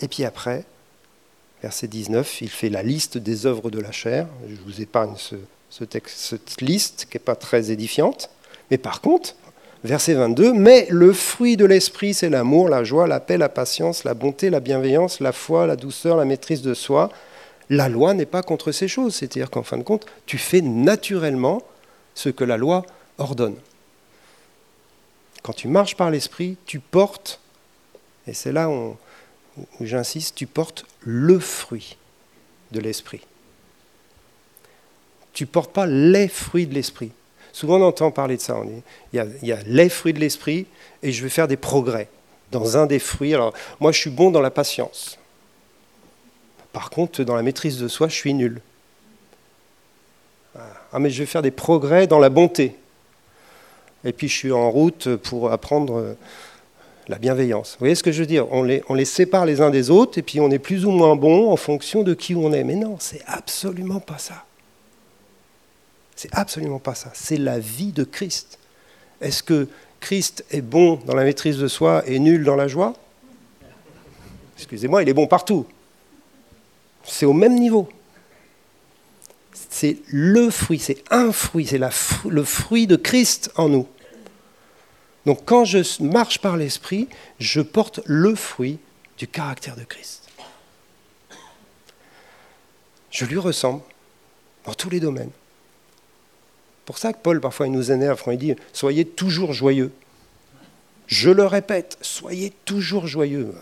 Et 0.01 0.09
puis 0.09 0.25
après, 0.25 0.65
verset 1.63 1.89
19, 1.89 2.41
il 2.43 2.49
fait 2.49 2.69
la 2.69 2.83
liste 2.83 3.19
des 3.19 3.47
œuvres 3.47 3.71
de 3.71 3.81
la 3.81 3.93
chair. 3.93 4.27
Je 4.49 4.57
vous 4.65 4.81
épargne 4.81 5.15
ce, 5.17 5.85
texte, 5.85 6.19
cette 6.19 6.61
liste 6.61 7.07
qui 7.11 7.17
n'est 7.17 7.25
pas 7.25 7.37
très 7.37 7.71
édifiante. 7.71 8.31
Mais 8.71 8.79
par 8.79 9.01
contre, 9.01 9.37
verset 9.85 10.15
22, 10.15 10.55
mais 10.55 10.87
le 10.91 11.13
fruit 11.13 11.57
de 11.57 11.67
l'esprit, 11.67 12.15
c'est 12.15 12.31
l'amour, 12.31 12.69
la 12.69 12.85
joie, 12.85 13.07
la 13.07 13.21
paix, 13.21 13.37
la 13.37 13.51
patience, 13.51 14.05
la 14.05 14.15
bonté, 14.15 14.49
la 14.51 14.61
bienveillance, 14.61 15.21
la 15.21 15.33
foi, 15.33 15.67
la 15.67 15.77
douceur, 15.77 16.17
la 16.17 16.25
maîtrise 16.25 16.63
de 16.63 16.75
soi. 16.75 17.11
La 17.71 17.89
loi 17.89 18.15
n'est 18.15 18.27
pas 18.27 18.43
contre 18.43 18.73
ces 18.73 18.89
choses. 18.89 19.15
C'est-à-dire 19.15 19.51
qu'en 19.51 19.63
fin 19.63 19.77
de 19.77 19.83
compte, 19.83 20.07
tu 20.27 20.39
fais 20.39 20.63
naturellement 20.63 21.63
ce 22.15 22.31
que 22.31 22.45
la 22.45 22.57
loi 22.57 22.85
ordonne. 23.19 23.57
Quand 25.43 25.53
tu 25.53 25.69
marches 25.69 25.97
par 25.97 26.11
l'esprit, 26.11 26.57
tu 26.65 26.81
portes, 26.81 27.39
et 28.27 28.33
c'est 28.33 28.53
là 28.53 28.71
où, 28.71 28.97
j'insiste, 29.83 30.35
tu 30.35 30.47
portes 30.47 30.87
le 31.01 31.39
fruit 31.39 31.99
de 32.73 32.81
l'esprit. 32.81 33.27
Tu 35.35 35.45
ne 35.45 35.49
portes 35.49 35.73
pas 35.73 35.87
les 35.87 36.29
fruits 36.29 36.67
de 36.67 36.73
l'esprit. 36.73 37.13
Souvent 37.55 37.81
on 37.81 37.85
entend 37.85 38.11
parler 38.11 38.37
de 38.37 38.43
ça. 38.43 38.57
On 38.57 38.65
dit, 38.65 38.83
il, 39.13 39.49
y 39.49 39.53
a, 39.53 39.59
les 39.65 39.89
fruits 39.89 40.13
de 40.13 40.19
l'esprit 40.19 40.67
et 41.05 41.13
je 41.13 41.23
vais 41.23 41.29
faire 41.29 41.47
des 41.47 41.57
progrès 41.57 42.09
dans 42.51 42.77
un 42.77 42.87
des 42.87 42.99
fruits. 42.99 43.33
Alors 43.33 43.55
moi 43.79 43.93
je 43.93 44.01
suis 44.01 44.11
bon 44.11 44.33
dans 44.33 44.41
la 44.41 44.51
patience. 44.51 45.21
Par 46.73 46.91
contre, 46.91 47.23
dans 47.23 47.37
la 47.37 47.43
maîtrise 47.43 47.79
de 47.79 47.87
soi, 47.87 48.09
je 48.09 48.15
suis 48.17 48.35
nul. 48.35 48.61
Ah, 50.57 50.99
mais 50.99 51.11
je 51.11 51.21
vais 51.21 51.27
faire 51.27 51.43
des 51.43 51.53
progrès 51.53 52.09
dans 52.09 52.19
la 52.19 52.29
bonté. 52.29 52.75
Et 54.05 54.13
puis 54.13 54.27
je 54.27 54.35
suis 54.37 54.53
en 54.53 54.69
route 54.69 55.15
pour 55.15 55.53
apprendre 55.53 55.99
euh, 55.99 56.15
la 57.07 57.19
bienveillance. 57.19 57.75
Vous 57.75 57.81
voyez 57.81 57.95
ce 57.95 58.03
que 58.03 58.11
je 58.11 58.19
veux 58.19 58.27
dire? 58.27 58.53
On 58.53 58.65
les, 58.65 58.83
on 58.89 58.95
les 58.95 59.05
sépare 59.05 59.47
les 59.47 59.61
uns 59.61 59.71
des 59.71 59.91
autres 59.91 60.19
et 60.19 60.23
puis 60.23 60.41
on 60.41 60.51
est 60.51 60.59
plus 60.59 60.87
ou 60.87 60.91
moins 60.91 61.15
bon 61.15 61.53
en 61.53 61.57
fonction 61.57 62.03
de 62.03 62.15
qui 62.15 62.35
on 62.35 62.53
est. 62.53 62.65
Mais 62.65 62.75
non, 62.75 62.97
c'est 62.99 63.23
absolument 63.29 64.01
pas 64.01 64.19
ça. 64.19 64.45
C'est 66.17 66.33
absolument 66.33 66.79
pas 66.79 66.95
ça. 66.95 67.11
C'est 67.15 67.37
la 67.37 67.59
vie 67.59 67.93
de 67.93 68.05
Christ. 68.05 68.59
Est-ce 69.21 69.43
que 69.43 69.69
Christ 70.01 70.45
est 70.51 70.61
bon 70.61 70.97
dans 71.07 71.15
la 71.15 71.25
maîtrise 71.25 71.59
de 71.59 71.69
soi 71.69 72.03
et 72.07 72.19
nul 72.19 72.45
dans 72.45 72.57
la 72.57 72.69
joie? 72.69 72.95
Excusez-moi, 74.57 75.03
il 75.03 75.09
est 75.09 75.15
bon 75.15 75.27
partout. 75.27 75.67
C'est 77.05 77.27
au 77.27 77.33
même 77.33 77.55
niveau. 77.55 77.89
C'est 79.53 79.99
le 80.07 80.51
fruit, 80.51 80.79
c'est 80.79 81.03
un 81.11 81.33
fruit, 81.33 81.67
c'est 81.67 81.79
le 81.79 82.45
fruit 82.45 82.87
de 82.87 82.97
Christ 82.97 83.51
en 83.57 83.69
nous. 83.69 83.89
Donc 85.27 85.45
quand 85.45 85.65
je 85.65 86.03
marche 86.03 86.39
par 86.39 86.57
l'Esprit, 86.57 87.09
je 87.39 87.61
porte 87.61 88.01
le 88.05 88.35
fruit 88.35 88.79
du 89.19 89.27
caractère 89.27 89.77
de 89.77 89.85
Christ. 89.85 90.29
Je 93.11 93.25
lui 93.25 93.39
ressemble 93.39 93.81
dans 94.65 94.75
tous 94.75 94.91
les 94.91 95.01
domaines. 95.01 95.31
Pour 96.85 96.99
ça 96.99 97.13
que 97.13 97.19
Paul, 97.19 97.41
parfois, 97.41 97.67
il 97.67 97.73
nous 97.73 97.93
énerve 97.93 98.23
quand 98.23 98.31
il 98.31 98.39
dit 98.39 98.55
Soyez 98.73 99.05
toujours 99.05 99.53
joyeux. 99.53 99.93
Je 101.07 101.31
le 101.31 101.45
répète, 101.45 101.99
soyez 102.01 102.53
toujours 102.65 103.07
joyeux. 103.07 103.55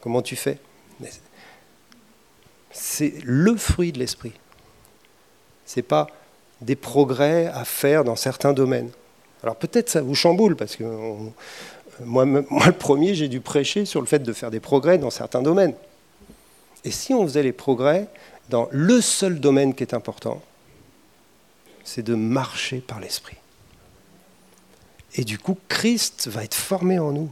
Comment 0.00 0.22
tu 0.22 0.36
fais? 0.36 0.58
C'est 2.70 3.14
le 3.24 3.54
fruit 3.56 3.92
de 3.92 3.98
l'esprit. 3.98 4.32
Ce 5.66 5.78
n'est 5.78 5.84
pas 5.84 6.06
des 6.62 6.76
progrès 6.76 7.46
à 7.48 7.64
faire 7.64 8.04
dans 8.04 8.16
certains 8.16 8.52
domaines. 8.52 8.90
Alors 9.42 9.56
peut-être 9.56 9.90
ça 9.90 10.00
vous 10.00 10.14
chamboule, 10.14 10.56
parce 10.56 10.76
que 10.76 10.84
moi, 12.00 12.24
le 12.24 12.72
premier, 12.72 13.14
j'ai 13.14 13.28
dû 13.28 13.40
prêcher 13.40 13.84
sur 13.84 14.00
le 14.00 14.06
fait 14.06 14.20
de 14.20 14.32
faire 14.32 14.50
des 14.50 14.60
progrès 14.60 14.98
dans 14.98 15.10
certains 15.10 15.42
domaines. 15.42 15.74
Et 16.84 16.90
si 16.90 17.12
on 17.14 17.22
faisait 17.24 17.42
les 17.42 17.52
progrès 17.52 18.06
dans 18.48 18.68
le 18.70 19.00
seul 19.00 19.40
domaine 19.40 19.74
qui 19.74 19.82
est 19.82 19.94
important, 19.94 20.42
c'est 21.84 22.02
de 22.02 22.14
marcher 22.14 22.80
par 22.80 23.00
l'esprit. 23.00 23.36
Et 25.14 25.24
du 25.24 25.38
coup, 25.38 25.58
Christ 25.68 26.28
va 26.28 26.44
être 26.44 26.54
formé 26.54 26.98
en 26.98 27.12
nous. 27.12 27.30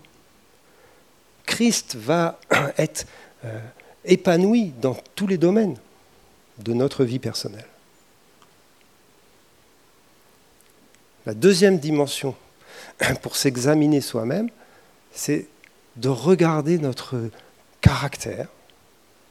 Christ 1.47 1.97
va 1.97 2.39
être 2.79 3.07
euh, 3.45 3.59
épanoui 4.05 4.73
dans 4.81 4.97
tous 5.15 5.27
les 5.27 5.39
domaines 5.39 5.79
de 6.59 6.73
notre 6.73 7.05
vie 7.05 7.19
personnelle. 7.19 7.67
La 11.27 11.35
deuxième 11.35 11.79
dimension 11.79 12.35
pour 13.23 13.37
s'examiner 13.37 14.01
soi-même, 14.01 14.51
c'est 15.13 15.49
de 15.97 16.09
regarder 16.09 16.79
notre 16.79 17.31
caractère, 17.81 18.49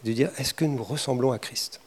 de 0.04 0.14
dire 0.14 0.32
est-ce 0.38 0.54
que 0.54 0.66
nous 0.66 0.84
ressemblons 0.84 1.32
à 1.32 1.40
Christ? 1.40 1.80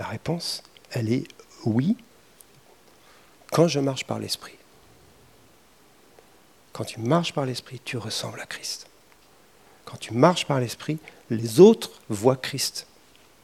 La 0.00 0.06
réponse, 0.06 0.62
elle 0.92 1.12
est 1.12 1.24
oui, 1.66 1.94
quand 3.52 3.68
je 3.68 3.80
marche 3.80 4.06
par 4.06 4.18
l'Esprit. 4.18 4.56
Quand 6.72 6.84
tu 6.84 7.00
marches 7.00 7.34
par 7.34 7.44
l'Esprit, 7.44 7.82
tu 7.84 7.98
ressembles 7.98 8.40
à 8.40 8.46
Christ. 8.46 8.86
Quand 9.84 9.98
tu 9.98 10.14
marches 10.14 10.46
par 10.46 10.58
l'Esprit, 10.58 10.98
les 11.28 11.60
autres 11.60 11.90
voient 12.08 12.38
Christ 12.38 12.86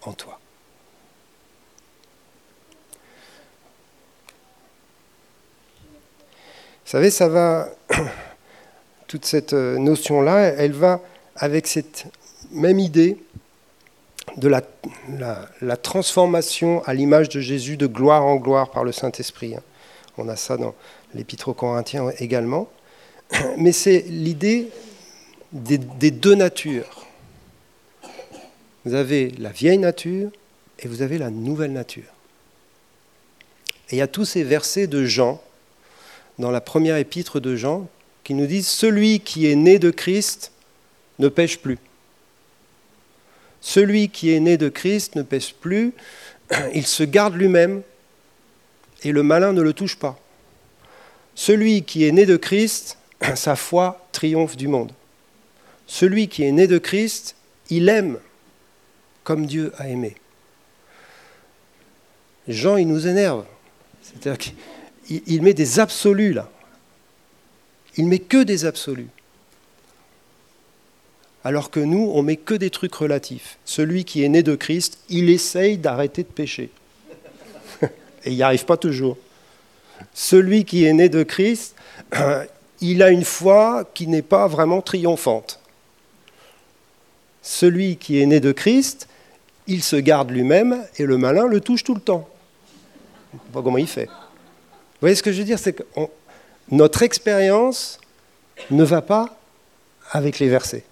en 0.00 0.14
toi. 0.14 0.40
Vous 6.86 6.90
savez, 6.90 7.10
ça 7.10 7.28
va, 7.28 7.68
toute 9.08 9.26
cette 9.26 9.52
euh, 9.52 9.76
notion-là, 9.76 10.54
elle 10.56 10.72
va 10.72 11.02
avec 11.34 11.66
cette 11.66 12.06
même 12.50 12.78
idée 12.78 13.18
de 14.36 14.48
la, 14.48 15.76
transformation 15.76 16.82
à 16.84 16.94
l'image 16.94 17.28
de 17.28 17.40
Jésus 17.40 17.76
de 17.76 17.86
gloire 17.86 18.24
en 18.24 18.36
gloire 18.36 18.70
par 18.70 18.84
le 18.84 18.92
Saint-Esprit. 18.92 19.54
Hein. 19.54 19.62
On 20.18 20.28
a 20.28 20.36
ça 20.36 20.56
dans 20.56 20.74
l'Épître 21.14 21.48
aux 21.48 21.54
Corinthiens 21.54 22.10
également. 22.18 22.68
Mais 23.58 23.72
c'est 23.72 24.04
l'idée 24.08 24.68
des, 25.52 25.78
deux 25.78 26.34
natures. 26.34 27.06
Vous 28.84 28.94
avez 28.94 29.30
la 29.38 29.50
vieille 29.50 29.78
nature 29.78 30.30
et 30.78 30.88
vous 30.88 31.02
avez 31.02 31.18
la 31.18 31.30
nouvelle 31.30 31.72
nature. 31.72 32.12
Et 33.90 33.96
il 33.96 33.98
y 33.98 34.02
a 34.02 34.08
tous 34.08 34.24
ces 34.24 34.42
versets 34.42 34.86
de 34.86 35.04
Jean, 35.04 35.40
dans 36.38 36.50
la 36.50 36.60
première 36.60 36.96
épître 36.96 37.40
de 37.40 37.56
Jean, 37.56 37.88
qui 38.24 38.34
nous 38.34 38.46
disent 38.46 38.68
Celui 38.68 39.20
qui 39.20 39.50
est 39.50 39.54
né 39.54 39.78
de 39.78 39.90
Christ 39.90 40.52
ne 41.18 41.28
pêche 41.28 41.58
plus. 41.58 41.78
Celui 43.60 44.08
qui 44.08 44.32
est 44.32 44.40
né 44.40 44.56
de 44.56 44.68
Christ 44.68 45.16
ne 45.16 45.22
pêche 45.22 45.54
plus, 45.54 45.92
il 46.74 46.86
se 46.86 47.02
garde 47.02 47.34
lui-même 47.34 47.82
et 49.02 49.12
le 49.12 49.22
malin 49.22 49.52
ne 49.52 49.62
le 49.62 49.72
touche 49.72 49.96
pas. 49.96 50.18
Celui 51.34 51.82
qui 51.82 52.04
est 52.04 52.12
né 52.12 52.26
de 52.26 52.36
Christ, 52.36 52.98
sa 53.34 53.56
foi 53.56 54.06
triomphe 54.12 54.56
du 54.56 54.68
monde 54.68 54.92
celui 55.86 56.28
qui 56.28 56.42
est 56.42 56.52
né 56.52 56.66
de 56.66 56.78
Christ, 56.78 57.36
il 57.70 57.88
aime 57.88 58.18
comme 59.24 59.46
Dieu 59.46 59.72
a 59.78 59.88
aimé. 59.88 60.16
Jean, 62.48 62.76
il 62.76 62.86
nous 62.86 63.06
énerve. 63.06 63.44
C'est-à-dire 64.02 64.38
qu'il 64.38 65.42
met 65.42 65.54
des 65.54 65.80
absolus 65.80 66.32
là. 66.32 66.50
Il 67.96 68.06
met 68.06 68.18
que 68.18 68.42
des 68.42 68.64
absolus. 68.64 69.08
Alors 71.46 71.70
que 71.70 71.78
nous, 71.78 72.10
on 72.12 72.24
met 72.24 72.34
que 72.34 72.54
des 72.54 72.70
trucs 72.70 72.96
relatifs. 72.96 73.58
Celui 73.64 74.04
qui 74.04 74.24
est 74.24 74.28
né 74.28 74.42
de 74.42 74.56
Christ, 74.56 74.98
il 75.08 75.30
essaye 75.30 75.78
d'arrêter 75.78 76.24
de 76.24 76.28
pécher. 76.28 76.70
Et 78.24 78.32
il 78.32 78.34
n'y 78.34 78.42
arrive 78.42 78.64
pas 78.64 78.76
toujours. 78.76 79.16
Celui 80.12 80.64
qui 80.64 80.84
est 80.86 80.92
né 80.92 81.08
de 81.08 81.22
Christ, 81.22 81.76
il 82.80 83.00
a 83.00 83.10
une 83.10 83.22
foi 83.22 83.88
qui 83.94 84.08
n'est 84.08 84.22
pas 84.22 84.48
vraiment 84.48 84.82
triomphante. 84.82 85.60
Celui 87.42 87.96
qui 87.96 88.20
est 88.20 88.26
né 88.26 88.40
de 88.40 88.50
Christ, 88.50 89.06
il 89.68 89.84
se 89.84 89.94
garde 89.94 90.32
lui-même 90.32 90.84
et 90.98 91.04
le 91.04 91.16
malin 91.16 91.46
le 91.46 91.60
touche 91.60 91.84
tout 91.84 91.94
le 91.94 92.00
temps. 92.00 92.28
Je 93.32 93.36
ne 93.36 93.52
pas 93.52 93.62
comment 93.62 93.78
il 93.78 93.86
fait. 93.86 94.06
Vous 94.06 95.02
voyez 95.02 95.14
ce 95.14 95.22
que 95.22 95.30
je 95.30 95.38
veux 95.38 95.44
dire? 95.44 95.60
C'est 95.60 95.74
que 95.74 95.84
notre 96.72 97.04
expérience 97.04 98.00
ne 98.72 98.82
va 98.82 99.00
pas 99.00 99.38
avec 100.10 100.40
les 100.40 100.48
versets. 100.48 100.82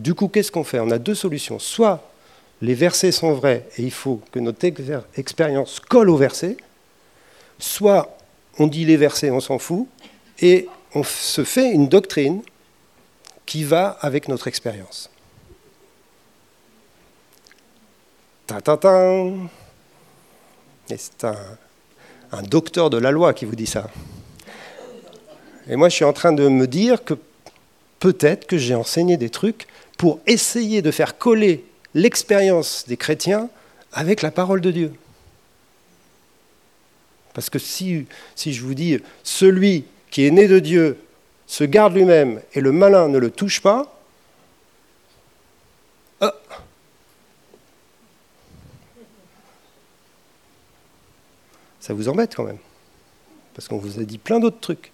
Du 0.00 0.14
coup, 0.14 0.28
qu'est-ce 0.28 0.50
qu'on 0.50 0.64
fait 0.64 0.80
On 0.80 0.90
a 0.90 0.98
deux 0.98 1.14
solutions. 1.14 1.58
Soit 1.58 2.02
les 2.62 2.72
versets 2.72 3.12
sont 3.12 3.34
vrais 3.34 3.68
et 3.76 3.82
il 3.82 3.90
faut 3.90 4.22
que 4.32 4.38
notre 4.38 4.64
expérience 5.16 5.78
colle 5.78 6.08
aux 6.08 6.16
versets, 6.16 6.56
soit 7.58 8.16
on 8.58 8.66
dit 8.66 8.86
les 8.86 8.96
versets, 8.96 9.30
on 9.30 9.40
s'en 9.40 9.58
fout, 9.58 9.86
et 10.40 10.68
on 10.94 11.02
se 11.02 11.44
fait 11.44 11.70
une 11.70 11.86
doctrine 11.86 12.40
qui 13.44 13.62
va 13.62 13.98
avec 14.00 14.28
notre 14.28 14.48
expérience. 14.48 15.10
Ta 18.46 18.62
ta 18.62 18.78
ta 18.78 19.24
c'est 20.86 21.24
un 22.32 22.42
docteur 22.42 22.88
de 22.88 22.96
la 22.96 23.10
loi 23.10 23.34
qui 23.34 23.44
vous 23.44 23.54
dit 23.54 23.66
ça. 23.66 23.90
Et 25.68 25.76
moi, 25.76 25.90
je 25.90 25.96
suis 25.96 26.04
en 26.06 26.14
train 26.14 26.32
de 26.32 26.48
me 26.48 26.66
dire 26.66 27.04
que 27.04 27.14
peut-être 27.98 28.46
que 28.46 28.56
j'ai 28.56 28.74
enseigné 28.74 29.18
des 29.18 29.28
trucs 29.28 29.68
pour 30.00 30.18
essayer 30.26 30.80
de 30.80 30.90
faire 30.90 31.18
coller 31.18 31.62
l'expérience 31.92 32.86
des 32.88 32.96
chrétiens 32.96 33.50
avec 33.92 34.22
la 34.22 34.30
parole 34.30 34.62
de 34.62 34.70
Dieu. 34.70 34.94
Parce 37.34 37.50
que 37.50 37.58
si, 37.58 38.06
je 38.34 38.62
vous 38.62 38.72
dis, 38.72 38.98
celui 39.22 39.84
qui 40.10 40.24
est 40.24 40.30
né 40.30 40.48
de 40.48 40.58
Dieu 40.58 40.96
se 41.46 41.64
garde 41.64 41.92
lui-même 41.92 42.40
et 42.54 42.62
le 42.62 42.72
malin 42.72 43.08
ne 43.08 43.18
le 43.18 43.30
touche 43.30 43.60
pas, 43.60 44.00
ah, 46.22 46.34
ça 51.78 51.92
vous 51.92 52.08
embête 52.08 52.34
quand 52.34 52.44
même. 52.44 52.58
Parce 53.52 53.68
qu'on 53.68 53.76
vous 53.76 54.00
a 54.00 54.04
dit 54.04 54.16
plein 54.16 54.40
d'autres 54.40 54.60
trucs. 54.60 54.92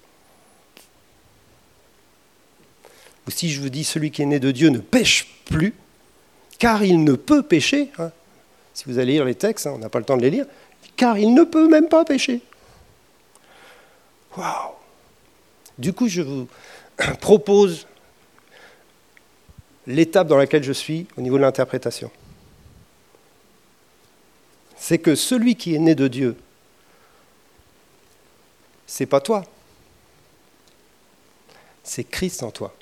Ou 3.27 3.31
si 3.31 3.51
je 3.51 3.61
vous 3.61 3.69
dis 3.69 3.85
celui 3.85 4.11
qui 4.11 4.23
est 4.23 4.27
né 4.27 4.39
de 4.39 4.51
Dieu 4.51 4.69
ne 4.69 4.79
pêche 4.79 5.27
plus, 5.47 5.75
car 6.59 6.85
il 6.85 7.03
ne 7.03 7.15
peut 7.15 7.43
pécher. 7.43 7.91
Hein. 7.99 8.13
Si 8.73 8.85
vous 8.87 8.99
allez 8.99 9.13
lire 9.13 9.25
les 9.25 9.35
textes, 9.35 9.67
hein, 9.67 9.73
on 9.75 9.79
n'a 9.79 9.89
pas 9.89 9.99
le 9.99 10.05
temps 10.05 10.17
de 10.17 10.23
les 10.23 10.31
lire, 10.31 10.47
car 10.97 11.19
il 11.19 11.35
ne 11.35 11.43
peut 11.43 11.69
même 11.69 11.89
pas 11.89 12.05
pécher. 12.05 12.41
Waouh 14.37 14.73
Du 15.79 15.93
coup, 15.93 16.09
je 16.09 16.23
vous 16.23 16.49
propose 17.21 17.87
l'étape 19.87 20.29
dans 20.29 20.37
laquelle 20.37 20.63
je 20.63 20.73
suis 20.73 21.07
au 21.17 21.21
niveau 21.21 21.37
de 21.37 21.43
l'interprétation. 21.43 22.11
C'est 24.77 24.99
que 24.99 25.15
celui 25.15 25.57
qui 25.57 25.75
est 25.75 25.79
né 25.79 25.95
de 25.95 26.07
Dieu, 26.07 26.37
c'est 28.87 29.07
pas 29.07 29.21
toi. 29.21 29.45
C'est 31.83 32.05
Christ 32.05 32.43
en 32.43 32.51
toi. 32.51 32.75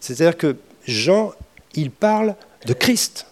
C'est-à-dire 0.00 0.36
que 0.36 0.56
Jean, 0.86 1.32
il 1.74 1.90
parle 1.90 2.34
de 2.66 2.72
Christ. 2.72 3.26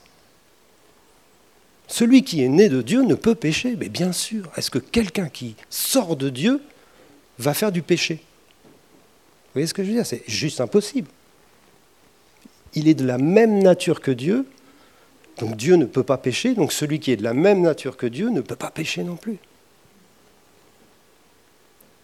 Celui 1.88 2.24
qui 2.24 2.42
est 2.42 2.48
né 2.48 2.68
de 2.68 2.82
Dieu 2.82 3.02
ne 3.02 3.14
peut 3.14 3.34
pécher. 3.34 3.76
Mais 3.76 3.88
bien 3.88 4.12
sûr, 4.12 4.50
est-ce 4.56 4.70
que 4.70 4.78
quelqu'un 4.78 5.28
qui 5.28 5.56
sort 5.70 6.16
de 6.16 6.28
Dieu 6.28 6.60
va 7.38 7.54
faire 7.54 7.72
du 7.72 7.82
péché? 7.82 8.14
Vous 8.14 9.52
voyez 9.54 9.66
ce 9.66 9.74
que 9.74 9.82
je 9.82 9.88
veux 9.88 9.94
dire? 9.94 10.06
C'est 10.06 10.24
juste 10.26 10.60
impossible. 10.60 11.08
Il 12.74 12.88
est 12.88 12.94
de 12.94 13.06
la 13.06 13.18
même 13.18 13.62
nature 13.62 14.00
que 14.00 14.10
Dieu, 14.10 14.46
donc 15.38 15.56
Dieu 15.56 15.76
ne 15.76 15.86
peut 15.86 16.02
pas 16.02 16.18
pécher, 16.18 16.54
donc 16.54 16.72
celui 16.72 17.00
qui 17.00 17.12
est 17.12 17.16
de 17.16 17.22
la 17.22 17.34
même 17.34 17.62
nature 17.62 17.96
que 17.96 18.06
Dieu 18.06 18.28
ne 18.30 18.40
peut 18.40 18.56
pas 18.56 18.70
pécher 18.70 19.02
non 19.02 19.16
plus. 19.16 19.38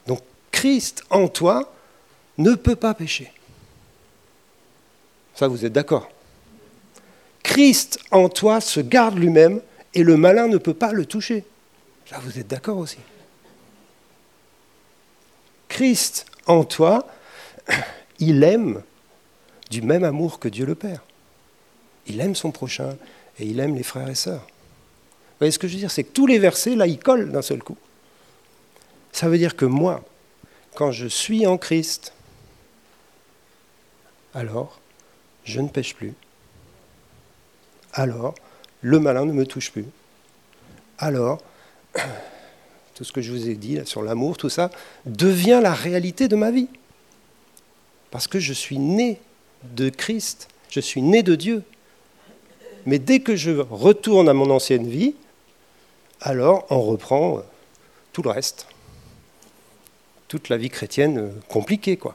Donc 0.07 0.21
Christ 0.51 1.05
en 1.11 1.29
toi 1.29 1.75
ne 2.39 2.55
peut 2.55 2.77
pas 2.77 2.95
pécher. 2.95 3.31
Ça, 5.35 5.49
vous 5.49 5.64
êtes 5.64 5.72
d'accord 5.72 6.11
Christ 7.43 7.99
en 8.11 8.28
toi 8.28 8.61
se 8.61 8.80
garde 8.80 9.18
lui-même 9.18 9.61
et 9.95 10.03
le 10.03 10.16
malin 10.16 10.49
ne 10.49 10.59
peut 10.59 10.74
pas 10.74 10.93
le 10.93 11.07
toucher. 11.07 11.45
Ça, 12.07 12.18
vous 12.22 12.39
êtes 12.39 12.49
d'accord 12.49 12.78
aussi 12.78 12.99
Christ 15.68 16.26
en 16.47 16.64
toi, 16.64 17.07
il 18.18 18.45
aime 18.45 18.83
du 19.70 19.80
même 19.80 20.05
amour 20.05 20.39
que 20.39 20.49
Dieu 20.49 20.66
le 20.66 20.74
Père. 20.74 21.03
Il 22.07 22.20
aime 22.20 22.35
son 22.35 22.51
prochain 22.51 22.97
et 23.39 23.47
il 23.47 23.59
aime 23.59 23.74
les 23.74 23.83
frères 23.83 24.09
et 24.09 24.14
sœurs. 24.14 24.43
Vous 24.43 25.39
voyez 25.39 25.51
ce 25.51 25.59
que 25.59 25.66
je 25.66 25.72
veux 25.72 25.78
dire? 25.78 25.91
C'est 25.91 26.05
que 26.05 26.12
tous 26.12 26.26
les 26.26 26.39
versets, 26.39 26.76
là, 26.76 26.87
ils 26.87 26.99
collent 26.99 27.33
d'un 27.33 27.43
seul 27.43 27.62
coup. 27.62 27.78
Ça 29.12 29.28
veut 29.28 29.39
dire 29.39 29.57
que 29.57 29.64
moi, 29.64 30.05
quand 30.74 30.93
je 30.93 31.07
suis 31.07 31.47
en 31.47 31.57
Christ, 31.57 32.12
alors 34.35 34.82
je 35.45 35.61
ne 35.61 35.68
pêche 35.68 35.95
plus. 35.95 36.14
Alors, 37.93 38.34
le 38.80 38.99
malin 38.99 39.24
ne 39.24 39.32
me 39.32 39.47
touche 39.47 39.70
plus. 39.70 39.86
Alors, 40.99 41.43
tout 42.95 43.05
ce 43.05 43.12
que 43.12 43.20
je 43.20 43.32
vous 43.32 43.49
ai 43.49 43.55
dit 43.55 43.80
sur 43.84 44.03
l'amour, 44.03 44.36
tout 44.36 44.49
ça, 44.49 44.70
devient 45.07 45.61
la 45.62 45.74
réalité 45.74 46.28
de 46.28 46.36
ma 46.36 46.51
vie. 46.51 46.68
Parce 48.11 48.26
que 48.26 48.38
je 48.38 48.53
suis 48.53 48.78
né 48.78 49.20
de 49.64 49.88
Christ, 49.88 50.49
je 50.68 50.80
suis 50.80 51.03
né 51.03 51.22
de 51.22 51.34
Dieu. 51.34 51.62
Mais 52.86 52.99
dès 52.99 53.20
que 53.20 53.36
je 53.36 53.51
retourne 53.51 54.28
à 54.28 54.34
mon 54.34 54.51
ancienne 54.51 54.88
vie, 54.88 55.14
alors 56.20 56.66
on 56.70 56.80
reprend 56.80 57.38
euh, 57.38 57.43
tout 58.12 58.22
le 58.22 58.30
reste. 58.30 58.66
Toute 60.28 60.49
la 60.49 60.57
vie 60.57 60.70
chrétienne 60.70 61.18
euh, 61.18 61.30
compliquée, 61.49 61.97
quoi. 61.97 62.14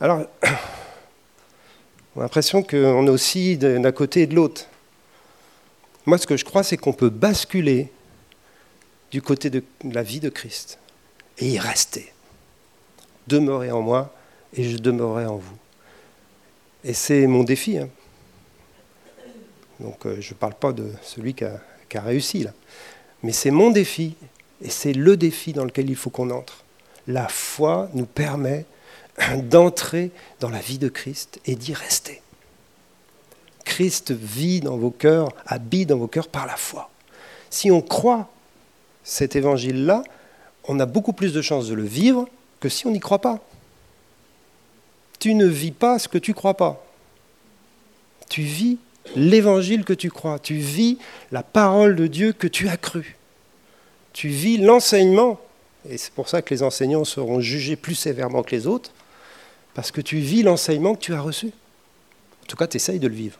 Alors, 0.00 0.24
On 2.14 2.20
a 2.20 2.22
l'impression 2.24 2.62
qu'on 2.62 3.06
est 3.06 3.10
aussi 3.10 3.56
d'un 3.56 3.92
côté 3.92 4.22
et 4.22 4.26
de 4.26 4.34
l'autre. 4.34 4.66
Moi, 6.06 6.18
ce 6.18 6.26
que 6.26 6.36
je 6.36 6.44
crois, 6.44 6.62
c'est 6.62 6.76
qu'on 6.76 6.92
peut 6.92 7.10
basculer 7.10 7.90
du 9.10 9.22
côté 9.22 9.50
de 9.50 9.62
la 9.84 10.02
vie 10.02 10.20
de 10.20 10.28
Christ 10.28 10.78
et 11.38 11.50
y 11.50 11.58
rester. 11.58 12.12
Demeurez 13.26 13.72
en 13.72 13.80
moi 13.80 14.14
et 14.52 14.64
je 14.64 14.76
demeurerai 14.76 15.26
en 15.26 15.36
vous. 15.36 15.56
Et 16.84 16.92
c'est 16.92 17.26
mon 17.26 17.42
défi. 17.42 17.78
Hein. 17.78 17.88
Donc, 19.80 20.06
euh, 20.06 20.20
je 20.20 20.34
ne 20.34 20.38
parle 20.38 20.54
pas 20.54 20.72
de 20.72 20.92
celui 21.02 21.34
qui 21.34 21.44
a, 21.44 21.60
qui 21.88 21.96
a 21.96 22.02
réussi, 22.02 22.44
là. 22.44 22.52
Mais 23.22 23.32
c'est 23.32 23.50
mon 23.50 23.70
défi 23.70 24.14
et 24.60 24.68
c'est 24.68 24.92
le 24.92 25.16
défi 25.16 25.52
dans 25.52 25.64
lequel 25.64 25.88
il 25.88 25.96
faut 25.96 26.10
qu'on 26.10 26.30
entre. 26.30 26.64
La 27.06 27.26
foi 27.28 27.88
nous 27.94 28.06
permet 28.06 28.66
d'entrer 29.42 30.10
dans 30.40 30.50
la 30.50 30.60
vie 30.60 30.78
de 30.78 30.88
Christ 30.88 31.40
et 31.46 31.54
d'y 31.56 31.74
rester. 31.74 32.22
Christ 33.64 34.12
vit 34.12 34.60
dans 34.60 34.76
vos 34.76 34.90
cœurs, 34.90 35.30
habite 35.46 35.88
dans 35.88 35.98
vos 35.98 36.06
cœurs 36.06 36.28
par 36.28 36.46
la 36.46 36.56
foi. 36.56 36.90
Si 37.50 37.70
on 37.70 37.80
croit 37.80 38.28
cet 39.04 39.36
évangile-là, 39.36 40.02
on 40.66 40.80
a 40.80 40.86
beaucoup 40.86 41.12
plus 41.12 41.32
de 41.32 41.42
chances 41.42 41.68
de 41.68 41.74
le 41.74 41.84
vivre 41.84 42.28
que 42.60 42.68
si 42.68 42.86
on 42.86 42.90
n'y 42.90 43.00
croit 43.00 43.20
pas. 43.20 43.40
Tu 45.18 45.34
ne 45.34 45.46
vis 45.46 45.72
pas 45.72 45.98
ce 45.98 46.08
que 46.08 46.18
tu 46.18 46.34
crois 46.34 46.54
pas. 46.54 46.84
Tu 48.28 48.42
vis 48.42 48.78
l'évangile 49.16 49.84
que 49.84 49.92
tu 49.92 50.10
crois. 50.10 50.38
Tu 50.38 50.54
vis 50.54 50.98
la 51.32 51.42
parole 51.42 51.96
de 51.96 52.06
Dieu 52.06 52.32
que 52.32 52.46
tu 52.46 52.68
as 52.68 52.76
cru. 52.76 53.16
Tu 54.12 54.28
vis 54.28 54.58
l'enseignement. 54.58 55.40
Et 55.88 55.98
c'est 55.98 56.12
pour 56.12 56.28
ça 56.28 56.42
que 56.42 56.52
les 56.54 56.62
enseignants 56.62 57.04
seront 57.04 57.40
jugés 57.40 57.76
plus 57.76 57.94
sévèrement 57.94 58.42
que 58.42 58.54
les 58.54 58.66
autres 58.66 58.92
parce 59.74 59.90
que 59.90 60.00
tu 60.00 60.18
vis 60.18 60.42
l'enseignement 60.42 60.94
que 60.94 61.00
tu 61.00 61.14
as 61.14 61.20
reçu. 61.20 61.48
En 62.42 62.46
tout 62.46 62.56
cas, 62.56 62.66
tu 62.66 62.76
essayes 62.76 63.00
de 63.00 63.08
le 63.08 63.14
vivre. 63.14 63.38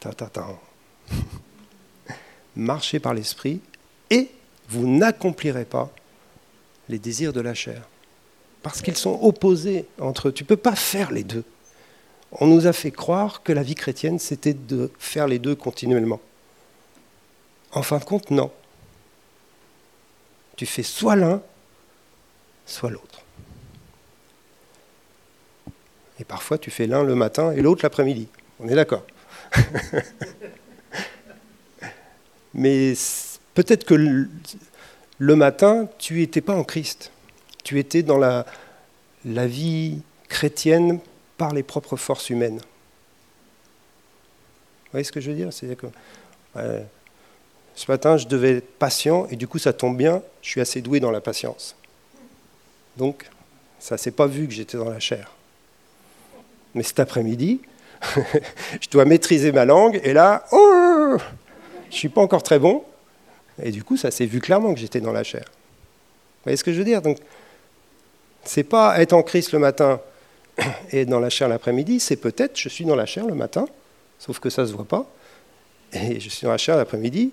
Ta, 0.00 0.12
ta, 0.12 0.26
ta. 0.26 0.46
Marchez 2.56 2.98
par 2.98 3.14
l'esprit 3.14 3.60
et 4.10 4.30
vous 4.68 4.86
n'accomplirez 4.86 5.64
pas 5.64 5.90
les 6.88 6.98
désirs 6.98 7.32
de 7.32 7.40
la 7.40 7.54
chair. 7.54 7.82
parce 8.62 8.82
qu'ils 8.82 8.96
sont 8.96 9.18
opposés 9.22 9.86
entre 10.00 10.28
eux. 10.28 10.32
Tu 10.32 10.42
ne 10.42 10.48
peux 10.48 10.56
pas 10.56 10.74
faire 10.74 11.12
les 11.12 11.24
deux. 11.24 11.44
On 12.32 12.46
nous 12.46 12.66
a 12.66 12.72
fait 12.72 12.90
croire 12.90 13.42
que 13.42 13.52
la 13.52 13.62
vie 13.62 13.74
chrétienne, 13.74 14.18
c'était 14.18 14.54
de 14.54 14.90
faire 14.98 15.26
les 15.26 15.38
deux 15.38 15.54
continuellement. 15.54 16.20
En 17.72 17.82
fin 17.82 17.98
de 17.98 18.04
compte, 18.04 18.30
non. 18.30 18.50
Tu 20.58 20.66
fais 20.66 20.82
soit 20.82 21.14
l'un, 21.14 21.40
soit 22.66 22.90
l'autre. 22.90 23.22
Et 26.18 26.24
parfois, 26.24 26.58
tu 26.58 26.72
fais 26.72 26.88
l'un 26.88 27.04
le 27.04 27.14
matin 27.14 27.52
et 27.52 27.62
l'autre 27.62 27.84
l'après-midi. 27.84 28.26
On 28.58 28.68
est 28.68 28.74
d'accord. 28.74 29.06
Mais 32.54 32.94
peut-être 33.54 33.84
que 33.84 33.94
le 33.94 35.36
matin, 35.36 35.88
tu 35.96 36.14
n'étais 36.14 36.40
pas 36.40 36.56
en 36.56 36.64
Christ. 36.64 37.12
Tu 37.62 37.78
étais 37.78 38.02
dans 38.02 38.18
la, 38.18 38.44
vie 39.24 40.02
chrétienne 40.28 40.98
par 41.36 41.54
les 41.54 41.62
propres 41.62 41.96
forces 41.96 42.30
humaines. 42.30 42.58
Vous 44.86 44.90
voyez 44.90 45.04
ce 45.04 45.12
que 45.12 45.20
je 45.20 45.30
veux 45.30 45.36
dire? 45.36 45.52
C'est 45.52 45.76
que 45.76 45.86
ce 47.78 47.88
matin, 47.88 48.16
je 48.16 48.26
devais 48.26 48.56
être 48.56 48.76
patient 48.76 49.28
et 49.30 49.36
du 49.36 49.46
coup, 49.46 49.60
ça 49.60 49.72
tombe 49.72 49.96
bien, 49.96 50.20
je 50.42 50.50
suis 50.50 50.60
assez 50.60 50.82
doué 50.82 50.98
dans 50.98 51.12
la 51.12 51.20
patience. 51.20 51.76
Donc, 52.96 53.26
ça 53.78 53.94
ne 53.94 53.98
s'est 54.00 54.10
pas 54.10 54.26
vu 54.26 54.48
que 54.48 54.52
j'étais 54.52 54.76
dans 54.76 54.90
la 54.90 54.98
chair. 54.98 55.30
Mais 56.74 56.82
cet 56.82 56.98
après-midi, 56.98 57.60
je 58.80 58.88
dois 58.90 59.04
maîtriser 59.04 59.52
ma 59.52 59.64
langue 59.64 60.00
et 60.02 60.12
là, 60.12 60.44
oh, 60.50 61.18
je 61.84 61.86
ne 61.86 61.92
suis 61.92 62.08
pas 62.08 62.20
encore 62.20 62.42
très 62.42 62.58
bon. 62.58 62.82
Et 63.62 63.70
du 63.70 63.84
coup, 63.84 63.96
ça 63.96 64.10
s'est 64.10 64.26
vu 64.26 64.40
clairement 64.40 64.74
que 64.74 64.80
j'étais 64.80 65.00
dans 65.00 65.12
la 65.12 65.22
chair. 65.22 65.44
Vous 65.46 66.44
voyez 66.44 66.56
ce 66.56 66.64
que 66.64 66.72
je 66.72 66.78
veux 66.78 66.84
dire? 66.84 67.00
Donc, 67.00 67.18
c'est 68.42 68.64
pas 68.64 69.00
être 69.00 69.12
en 69.12 69.22
Christ 69.22 69.52
le 69.52 69.60
matin 69.60 70.00
et 70.90 71.02
être 71.02 71.08
dans 71.08 71.20
la 71.20 71.30
chair 71.30 71.48
l'après-midi, 71.48 72.00
c'est 72.00 72.16
peut-être 72.16 72.58
je 72.58 72.68
suis 72.68 72.84
dans 72.84 72.96
la 72.96 73.06
chair 73.06 73.24
le 73.24 73.36
matin, 73.36 73.66
sauf 74.18 74.40
que 74.40 74.50
ça 74.50 74.62
ne 74.62 74.66
se 74.66 74.72
voit 74.72 74.84
pas, 74.84 75.08
et 75.92 76.18
je 76.18 76.28
suis 76.28 76.44
dans 76.44 76.50
la 76.50 76.58
chair 76.58 76.76
l'après-midi, 76.76 77.30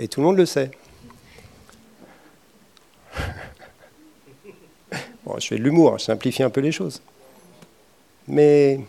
et 0.00 0.08
tout 0.08 0.20
le 0.20 0.26
monde 0.26 0.38
le 0.38 0.46
sait. 0.46 0.70
Bon, 5.22 5.38
je 5.38 5.48
fais 5.48 5.58
de 5.58 5.62
l'humour, 5.62 5.98
je 5.98 6.04
simplifie 6.04 6.42
un 6.42 6.48
peu 6.48 6.62
les 6.62 6.72
choses. 6.72 7.02
Mais 8.26 8.80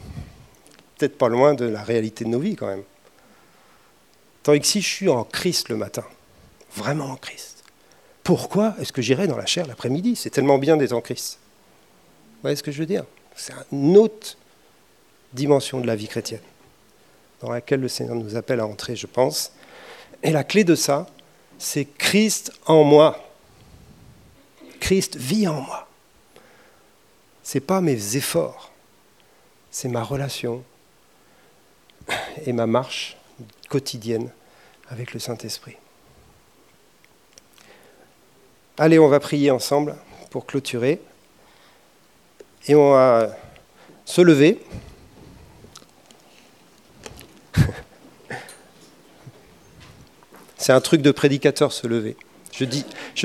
peut-être 0.98 1.18
pas 1.18 1.28
loin 1.28 1.54
de 1.54 1.66
la 1.66 1.84
réalité 1.84 2.24
de 2.24 2.30
nos 2.30 2.40
vies 2.40 2.56
quand 2.56 2.68
même. 2.68 2.84
Tandis 4.42 4.62
que 4.62 4.66
si 4.66 4.82
je 4.82 4.88
suis 4.88 5.10
en 5.10 5.26
Christ 5.26 5.68
le 5.68 5.76
matin, 5.76 6.06
vraiment 6.74 7.08
en 7.08 7.18
Christ, 7.18 7.66
pourquoi 8.24 8.76
est-ce 8.80 8.94
que 8.94 9.02
j'irai 9.02 9.28
dans 9.28 9.36
la 9.36 9.46
chair 9.46 9.68
l'après-midi? 9.68 10.16
C'est 10.16 10.30
tellement 10.30 10.58
bien 10.58 10.78
d'être 10.78 10.94
en 10.94 11.02
Christ. 11.02 11.38
Vous 12.36 12.44
voyez 12.44 12.56
ce 12.56 12.64
que 12.64 12.72
je 12.72 12.80
veux 12.80 12.86
dire? 12.86 13.04
C'est 13.36 13.54
une 13.74 13.98
autre 13.98 14.38
dimension 15.34 15.82
de 15.82 15.88
la 15.88 15.98
vie 15.98 16.08
chrétienne 16.08 16.42
dans 17.42 17.52
laquelle 17.52 17.82
le 17.82 17.90
Seigneur 17.90 18.16
nous 18.16 18.38
appelle 18.38 18.62
à 18.62 18.66
entrer, 18.66 18.96
je 18.96 19.08
pense. 19.08 19.52
Et 20.24 20.32
la 20.32 20.44
clé 20.44 20.64
de 20.64 20.76
ça, 20.76 21.08
c'est 21.58 21.86
Christ 21.86 22.52
en 22.66 22.84
moi. 22.84 23.18
Christ 24.80 25.16
vit 25.16 25.48
en 25.48 25.62
moi. 25.62 25.88
Ce 27.44 27.58
n'est 27.58 27.62
pas 27.62 27.82
mes 27.82 28.16
efforts, 28.18 28.72
c'est 29.72 29.88
ma 29.88 30.04
relation 30.04 30.64
et 32.46 32.54
ma 32.54 32.68
marche 32.68 33.18
quotidienne 33.70 34.30
avec 34.90 35.14
le 35.14 35.20
Saint-Esprit. 35.20 35.78
Allez, 38.78 39.00
on 39.00 39.08
va 39.08 39.20
prier 39.20 39.52
ensemble 39.52 39.96
pour 40.30 40.46
clôturer. 40.46 41.02
Et 42.68 42.76
on 42.76 42.92
va 42.92 43.36
se 44.06 44.22
lever. 44.22 44.60
C'est 50.62 50.74
un 50.74 50.80
truc 50.80 51.02
de 51.02 51.10
prédicateur, 51.10 51.74
se 51.74 51.88
lever. 51.88 52.16
Je 52.54 52.66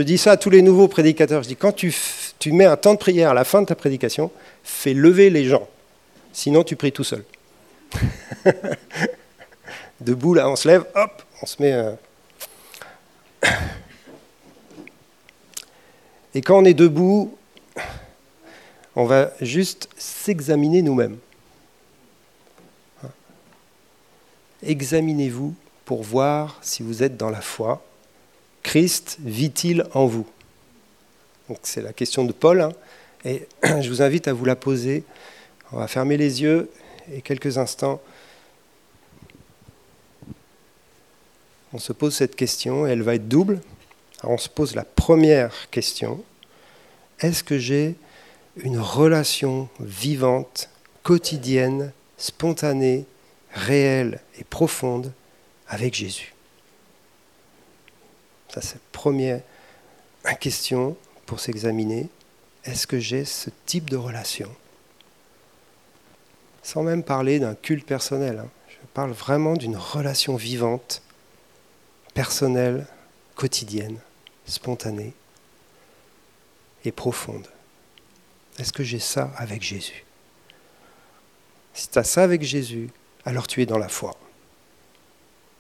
dis, 0.03 0.19
ça 0.19 0.33
à 0.33 0.37
tous 0.39 0.49
les 0.49 0.63
nouveaux 0.63 0.89
prédicateurs. 0.89 1.43
Je 1.43 1.49
dis, 1.49 1.57
quand 1.57 1.73
tu, 1.73 1.93
mets 2.47 2.65
un 2.65 2.79
temps 2.79 2.95
de 2.95 2.99
prière 2.99 3.31
à 3.31 3.35
la 3.35 3.45
fin 3.45 3.61
de 3.61 3.67
ta 3.67 3.75
prédication, 3.75 4.31
fais 4.65 4.95
lever 4.95 5.29
les 5.29 5.45
gens. 5.45 5.69
Sinon, 6.33 6.65
tu 6.65 6.77
pries 6.77 6.93
tout 6.93 7.05
seul. 7.05 7.25
Debout, 10.01 10.33
là, 10.33 10.49
on 10.49 10.57
se 10.57 10.67
lève, 10.67 10.85
hop, 10.95 11.23
on 11.43 11.47
se 11.47 11.63
met... 11.63 11.73
Euh, 11.73 11.93
Et 16.35 16.41
quand 16.41 16.59
on 16.59 16.65
est 16.65 16.75
debout, 16.75 17.37
on 18.95 19.05
va 19.05 19.31
juste 19.41 19.89
s'examiner 19.97 20.83
nous-mêmes. 20.83 21.19
Examinez-vous 24.63 25.55
pour 25.87 26.03
voir 26.03 26.59
si 26.61 26.83
vous 26.83 27.03
êtes 27.03 27.17
dans 27.17 27.31
la 27.31 27.41
foi. 27.41 27.83
Christ 28.63 29.17
vit-il 29.21 29.87
en 29.95 30.07
vous? 30.07 30.27
C'est 31.63 31.81
la 31.81 31.93
question 31.93 32.25
de 32.25 32.33
Paul. 32.33 32.61
Hein. 32.61 32.73
et 33.25 33.47
je 33.81 33.89
vous 33.89 34.03
invite 34.03 34.29
à 34.29 34.35
vous 34.35 34.45
la 34.45 34.57
poser. 34.57 35.05
On 35.73 35.79
va 35.79 35.87
fermer 35.87 36.17
les 36.17 36.43
yeux 36.43 36.69
et 37.11 37.23
quelques 37.23 37.57
instants. 37.57 38.03
On 41.73 41.79
se 41.79 41.93
pose 41.93 42.15
cette 42.15 42.35
question 42.35 42.87
et 42.87 42.91
elle 42.91 43.03
va 43.03 43.15
être 43.15 43.29
double. 43.29 43.61
On 44.25 44.39
se 44.39 44.49
pose 44.49 44.75
la 44.75 44.85
première 44.85 45.71
question. 45.71 46.25
Est-ce 47.21 47.45
que 47.45 47.59
j'ai 47.59 47.95
une 48.57 48.81
relation 48.81 49.69
vivante, 49.79 50.69
quotidienne, 51.05 51.93
spontanée, 52.19 53.05
réelle 53.53 54.21
et 54.39 54.45
profonde 54.45 55.13
avec 55.69 55.95
Jésus 55.95 56.35
Ça, 58.49 58.61
c'est 58.61 58.75
la 58.75 58.81
première 58.93 59.43
question 60.41 60.97
pour 61.27 61.41
s'examiner. 61.41 62.09
Est-ce 62.65 62.87
que 62.87 62.99
j'ai 62.99 63.25
ce 63.25 63.51
type 63.65 63.91
de 63.91 63.97
relation? 63.97 64.51
Sans 66.63 66.83
même 66.83 67.03
parler 67.03 67.39
d'un 67.39 67.55
culte 67.55 67.87
personnel. 67.87 68.41
Hein. 68.41 68.49
Je 68.69 68.87
parle 68.93 69.13
vraiment 69.13 69.55
d'une 69.55 69.77
relation 69.77 70.37
vivante, 70.37 71.03
personnelle, 72.15 72.87
quotidienne, 73.35 73.99
spontanée 74.47 75.13
et 76.85 76.93
profonde. 76.93 77.47
Est-ce 78.59 78.73
que 78.73 78.83
j'ai 78.83 78.99
ça 78.99 79.31
avec 79.37 79.63
Jésus? 79.63 80.05
Si 81.75 81.89
tu 81.89 81.99
as 81.99 82.05
ça 82.05 82.23
avec 82.23 82.43
Jésus, 82.43 82.89
alors 83.25 83.47
tu 83.47 83.61
es 83.61 83.67
dans 83.67 83.79
la 83.79 83.89
foi. 83.89 84.17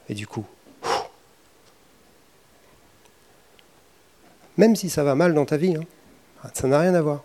Et 0.09 0.14
du 0.14 0.26
coup, 0.26 0.44
même 4.57 4.76
si 4.76 4.88
ça 4.88 5.04
va 5.04 5.14
mal 5.14 5.34
dans 5.34 5.44
ta 5.44 5.57
vie, 5.57 5.76
hein, 5.76 5.84
ça 6.54 6.68
n'a 6.68 6.78
rien 6.78 6.94
à 6.94 7.02
voir. 7.02 7.24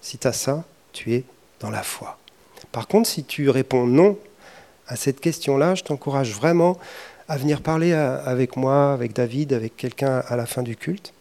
Si 0.00 0.18
tu 0.18 0.26
as 0.26 0.32
ça, 0.32 0.64
tu 0.92 1.14
es 1.14 1.24
dans 1.60 1.70
la 1.70 1.82
foi. 1.82 2.18
Par 2.72 2.88
contre, 2.88 3.08
si 3.08 3.24
tu 3.24 3.48
réponds 3.48 3.86
non 3.86 4.18
à 4.86 4.96
cette 4.96 5.20
question-là, 5.20 5.74
je 5.74 5.84
t'encourage 5.84 6.32
vraiment 6.32 6.78
à 7.28 7.36
venir 7.36 7.60
parler 7.60 7.92
avec 7.92 8.56
moi, 8.56 8.92
avec 8.92 9.12
David, 9.12 9.52
avec 9.52 9.76
quelqu'un 9.76 10.22
à 10.28 10.36
la 10.36 10.46
fin 10.46 10.62
du 10.62 10.76
culte, 10.76 11.12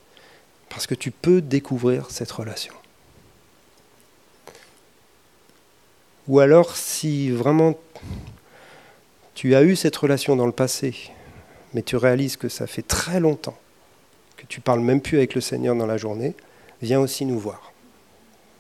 parce 0.70 0.88
que 0.88 0.96
tu 0.96 1.12
peux 1.12 1.42
découvrir 1.42 2.12
cette 2.12 2.32
relation. 2.32 2.74
Ou 6.28 6.40
alors, 6.40 6.76
si 6.76 7.32
vraiment 7.32 7.76
tu 9.36 9.54
as 9.54 9.64
eu 9.64 9.76
cette 9.76 9.96
relation 9.96 10.36
dans 10.36 10.46
le 10.46 10.52
passé, 10.52 11.12
mais 11.74 11.84
tu 11.84 11.98
réalises 11.98 12.38
que 12.38 12.50
ça 12.50 12.66
fait 12.68 12.82
très 12.82 13.20
longtemps 13.20 13.58
que 14.38 14.46
tu 14.46 14.62
parles 14.62 14.80
même 14.80 15.02
plus 15.02 15.18
avec 15.18 15.36
le 15.36 15.42
Seigneur 15.42 15.76
dans 15.76 15.86
la 15.86 15.98
journée, 15.98 16.34
viens 16.82 17.00
aussi 17.00 17.26
nous 17.26 17.40
voir. 17.40 17.72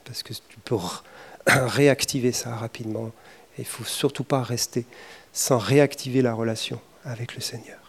Parce 0.03 0.23
que 0.23 0.33
tu 0.33 0.57
peux 0.63 0.75
réactiver 1.47 2.31
ça 2.31 2.55
rapidement. 2.55 3.11
Et 3.57 3.61
il 3.61 3.65
ne 3.65 3.67
faut 3.67 3.83
surtout 3.83 4.23
pas 4.23 4.41
rester 4.41 4.85
sans 5.33 5.57
réactiver 5.57 6.21
la 6.21 6.33
relation 6.33 6.79
avec 7.03 7.35
le 7.35 7.41
Seigneur. 7.41 7.79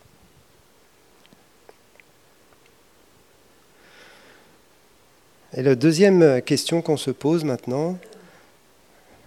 Et 5.56 5.62
la 5.62 5.74
deuxième 5.74 6.42
question 6.42 6.82
qu'on 6.82 6.96
se 6.96 7.10
pose 7.10 7.44
maintenant, 7.44 7.98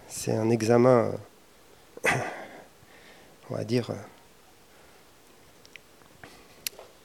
c'est 0.06 0.32
un 0.32 0.50
examen, 0.50 1.12
on 3.50 3.56
va 3.56 3.64
dire, 3.64 3.90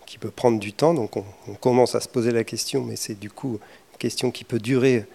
qui 0.06 0.18
peut 0.18 0.32
prendre 0.32 0.60
du 0.60 0.74
temps. 0.74 0.94
Donc 0.94 1.18
on, 1.18 1.56
commence 1.56 1.96
à 1.96 2.00
se 2.00 2.08
poser 2.08 2.32
la 2.32 2.44
question, 2.44 2.84
mais 2.84 2.96
c'est 2.96 3.16
du 3.16 3.30
coup 3.30 3.60
une 3.92 3.98
question 3.98 4.32
qui 4.32 4.44
peut 4.44 4.60
durer 4.60 5.06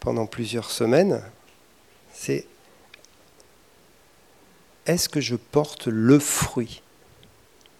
pendant 0.00 0.26
plusieurs 0.26 0.70
semaines. 0.70 1.22
C'est 2.12 2.46
est-ce 4.86 5.08
que 5.08 5.20
je 5.20 5.34
porte 5.34 5.86
le 5.86 6.18
fruit 6.18 6.82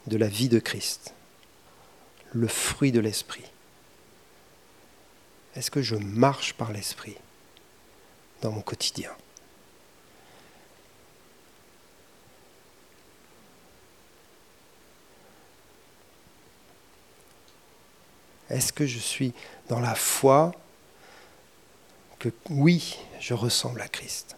de 0.07 0.17
la 0.17 0.27
vie 0.27 0.49
de 0.49 0.59
Christ, 0.59 1.15
le 2.33 2.49
fruit 2.49 2.93
de 2.93 3.01
l'Esprit? 3.01 3.45
Est-ce 5.55 5.71
que 5.71 5.83
je 5.83 5.95
marche 5.95 6.55
par 6.55 6.73
l'Esprit 6.73 7.17
dans 8.43 8.51
mon 8.51 8.63
quotidien? 8.63 9.11
Est-ce 18.55 18.73
que 18.73 18.87
je 18.87 19.01
suis 19.01 19.35
dans 19.69 19.81
la 19.81 19.97
foi 19.97 20.53
que 22.21 22.29
oui, 22.51 22.97
je 23.19 23.35
ressemble 23.35 23.83
à 23.83 23.89
Christ? 23.89 24.37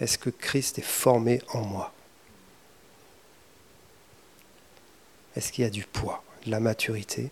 Est-ce 0.00 0.18
que 0.18 0.28
Christ 0.28 0.78
est 0.78 0.82
formé 0.82 1.40
en 1.54 1.62
moi? 1.62 1.94
Est-ce 5.34 5.50
qu'il 5.50 5.64
y 5.64 5.66
a 5.66 5.70
du 5.70 5.86
poids, 5.86 6.22
de 6.44 6.50
la 6.50 6.60
maturité? 6.60 7.30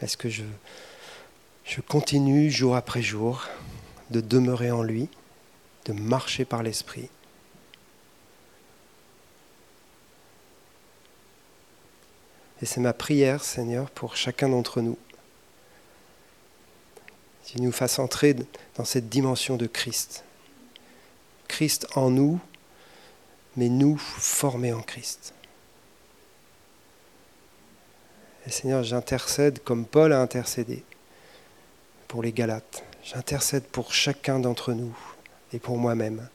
Est-ce 0.00 0.16
que 0.16 0.28
je, 0.28 0.44
continue 1.88 2.50
jour 2.50 2.74
après 2.74 3.02
jour 3.02 3.46
de 4.10 4.20
demeurer 4.20 4.70
en 4.70 4.82
lui, 4.82 5.08
de 5.84 5.92
marcher 5.92 6.44
par 6.44 6.62
l'Esprit? 6.62 7.10
Et 12.62 12.66
c'est 12.66 12.80
ma 12.80 12.92
prière, 12.92 13.42
Seigneur, 13.42 13.90
pour 13.90 14.16
chacun 14.16 14.48
d'entre 14.48 14.80
nous. 14.80 14.98
Qu'il 17.44 17.62
nous 17.62 17.72
fasse 17.72 17.98
entrer 17.98 18.36
dans 18.76 18.84
cette 18.84 19.08
dimension 19.08 19.56
de 19.56 19.66
Christ. 19.66 20.24
Christ 21.48 21.86
en 21.94 22.10
nous, 22.10 22.38
mais 23.56 23.68
nous 23.68 23.96
formés 23.96 24.72
en 24.72 24.82
Christ. 24.82 25.34
Et 28.46 28.50
Seigneur, 28.50 28.82
j'intercède 28.82 29.62
comme 29.62 29.84
Paul 29.84 30.12
a 30.12 30.20
intercédé 30.20 30.82
pour 32.08 32.22
les 32.22 32.32
Galates. 32.32 32.82
J'intercède 33.02 33.64
pour 33.64 33.92
chacun 33.92 34.38
d'entre 34.38 34.72
nous 34.72 34.96
et 35.52 35.58
pour 35.58 35.76
moi-même. 35.76 36.28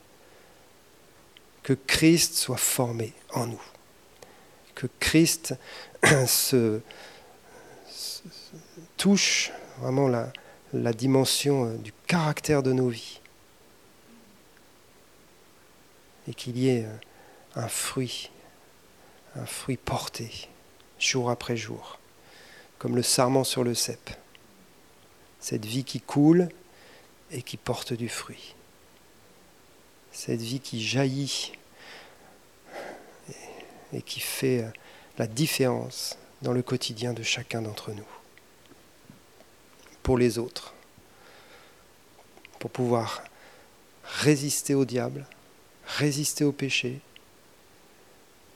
Que 1.63 1.73
Christ 1.73 2.35
soit 2.35 2.57
formé 2.57 3.13
en 3.33 3.47
nous. 3.47 3.61
Que 4.75 4.87
Christ 4.99 5.55
touche 8.97 9.51
vraiment 9.79 10.07
la, 10.07 10.31
la 10.73 10.93
dimension 10.93 11.65
euh, 11.65 11.77
du 11.77 11.91
caractère 12.07 12.61
de 12.61 12.71
nos 12.71 12.89
vies. 12.89 13.19
Et 16.27 16.33
qu'il 16.33 16.57
y 16.57 16.69
ait 16.69 16.85
euh, 16.85 16.97
un 17.55 17.67
fruit, 17.67 18.29
un 19.35 19.45
fruit 19.45 19.77
porté 19.77 20.49
jour 20.99 21.29
après 21.29 21.57
jour, 21.57 21.99
comme 22.77 22.95
le 22.95 23.03
sarment 23.03 23.43
sur 23.43 23.63
le 23.63 23.73
cep. 23.73 24.09
Cette 25.39 25.65
vie 25.65 25.83
qui 25.83 26.01
coule 26.01 26.49
et 27.31 27.41
qui 27.41 27.57
porte 27.57 27.93
du 27.93 28.09
fruit. 28.09 28.55
Cette 30.11 30.41
vie 30.41 30.59
qui 30.59 30.83
jaillit 30.83 31.51
et 33.93 34.01
qui 34.01 34.19
fait 34.19 34.65
la 35.17 35.27
différence 35.27 36.17
dans 36.41 36.53
le 36.53 36.61
quotidien 36.61 37.13
de 37.13 37.23
chacun 37.23 37.61
d'entre 37.61 37.91
nous. 37.91 38.07
Pour 40.03 40.17
les 40.17 40.37
autres. 40.37 40.73
Pour 42.59 42.71
pouvoir 42.71 43.23
résister 44.03 44.73
au 44.73 44.85
diable, 44.85 45.25
résister 45.85 46.43
au 46.43 46.51
péché, 46.51 46.99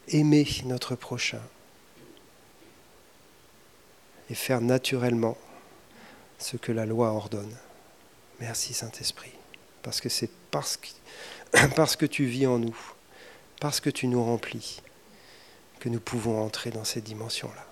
aimer 0.07 0.47
notre 0.65 0.95
prochain 0.95 1.41
et 4.29 4.35
faire 4.35 4.61
naturellement 4.61 5.37
ce 6.37 6.57
que 6.57 6.71
la 6.71 6.85
loi 6.85 7.09
ordonne. 7.09 7.55
Merci 8.39 8.73
Saint-Esprit, 8.73 9.33
parce 9.83 10.01
que 10.01 10.09
c'est 10.09 10.29
parce 11.75 11.95
que, 11.95 12.05
tu 12.05 12.25
vis 12.25 12.47
en 12.47 12.59
nous, 12.59 12.77
parce 13.59 13.79
que 13.79 13.89
tu 13.89 14.07
nous 14.07 14.23
remplis, 14.23 14.81
que 15.79 15.89
nous 15.89 15.99
pouvons 15.99 16.41
entrer 16.41 16.71
dans 16.71 16.83
ces 16.83 17.01
dimensions-là. 17.01 17.65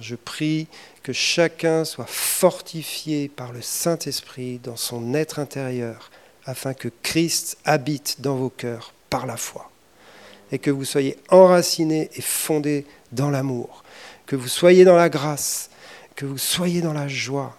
Je 0.00 0.16
prie 0.16 0.66
que 1.02 1.12
chacun 1.12 1.84
soit 1.84 2.08
fortifié 2.08 3.28
par 3.28 3.52
le 3.52 3.60
Saint-Esprit 3.60 4.58
dans 4.58 4.76
son 4.76 5.14
être 5.14 5.38
intérieur, 5.38 6.10
afin 6.46 6.74
que 6.74 6.88
Christ 7.02 7.58
habite 7.64 8.20
dans 8.20 8.36
vos 8.36 8.50
cœurs 8.50 8.92
par 9.10 9.26
la 9.26 9.36
foi, 9.36 9.70
et 10.52 10.58
que 10.58 10.70
vous 10.70 10.84
soyez 10.84 11.18
enracinés 11.28 12.10
et 12.14 12.22
fondés 12.22 12.86
dans 13.12 13.30
l'amour, 13.30 13.84
que 14.26 14.36
vous 14.36 14.48
soyez 14.48 14.84
dans 14.84 14.96
la 14.96 15.08
grâce, 15.08 15.70
que 16.16 16.26
vous 16.26 16.38
soyez 16.38 16.80
dans 16.80 16.92
la 16.92 17.08
joie, 17.08 17.58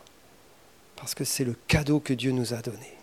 parce 0.96 1.14
que 1.14 1.24
c'est 1.24 1.44
le 1.44 1.56
cadeau 1.68 2.00
que 2.00 2.14
Dieu 2.14 2.32
nous 2.32 2.54
a 2.54 2.62
donné. 2.62 2.94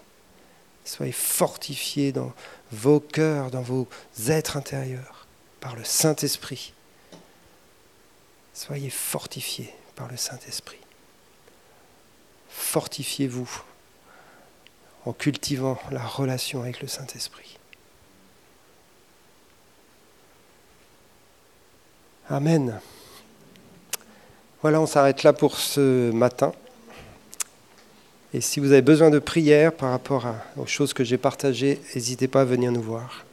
Soyez 0.85 1.13
fortifiés 1.13 2.13
dans 2.13 2.33
vos 2.73 3.01
cœurs, 3.01 3.51
dans 3.51 3.63
vos 3.63 3.87
êtres 4.29 4.57
intérieurs, 4.57 5.27
par 5.61 5.77
le 5.77 5.85
Saint-Esprit. 5.85 6.73
Soyez 8.55 8.91
fortifiés 8.91 9.73
par 9.95 10.09
le 10.09 10.17
Saint-Esprit. 10.17 10.81
Fortifiez-vous 12.51 13.63
en 15.05 15.13
cultivant 15.13 15.79
la 15.91 16.05
relation 16.05 16.63
avec 16.63 16.81
le 16.81 16.89
Saint-Esprit. 16.89 17.59
Amen. 22.29 22.81
Voilà, 24.63 24.81
on 24.81 24.87
s'arrête 24.87 25.25
là 25.25 25.33
pour 25.33 25.57
ce 25.59 26.13
matin. 26.13 26.53
Et 28.33 28.41
si 28.41 28.61
vous 28.61 28.71
avez 28.71 28.81
besoin 28.81 29.11
de 29.11 29.19
prière 29.19 29.73
par 29.73 29.91
rapport 29.91 30.25
aux 30.57 30.67
choses 30.67 30.95
que 30.95 31.03
j'ai 31.03 31.19
partagées, 31.19 31.81
n'hésitez 31.97 32.29
pas 32.29 32.43
à 32.43 32.45
venir 32.45 32.71
nous 32.71 32.81
voir. 32.81 33.25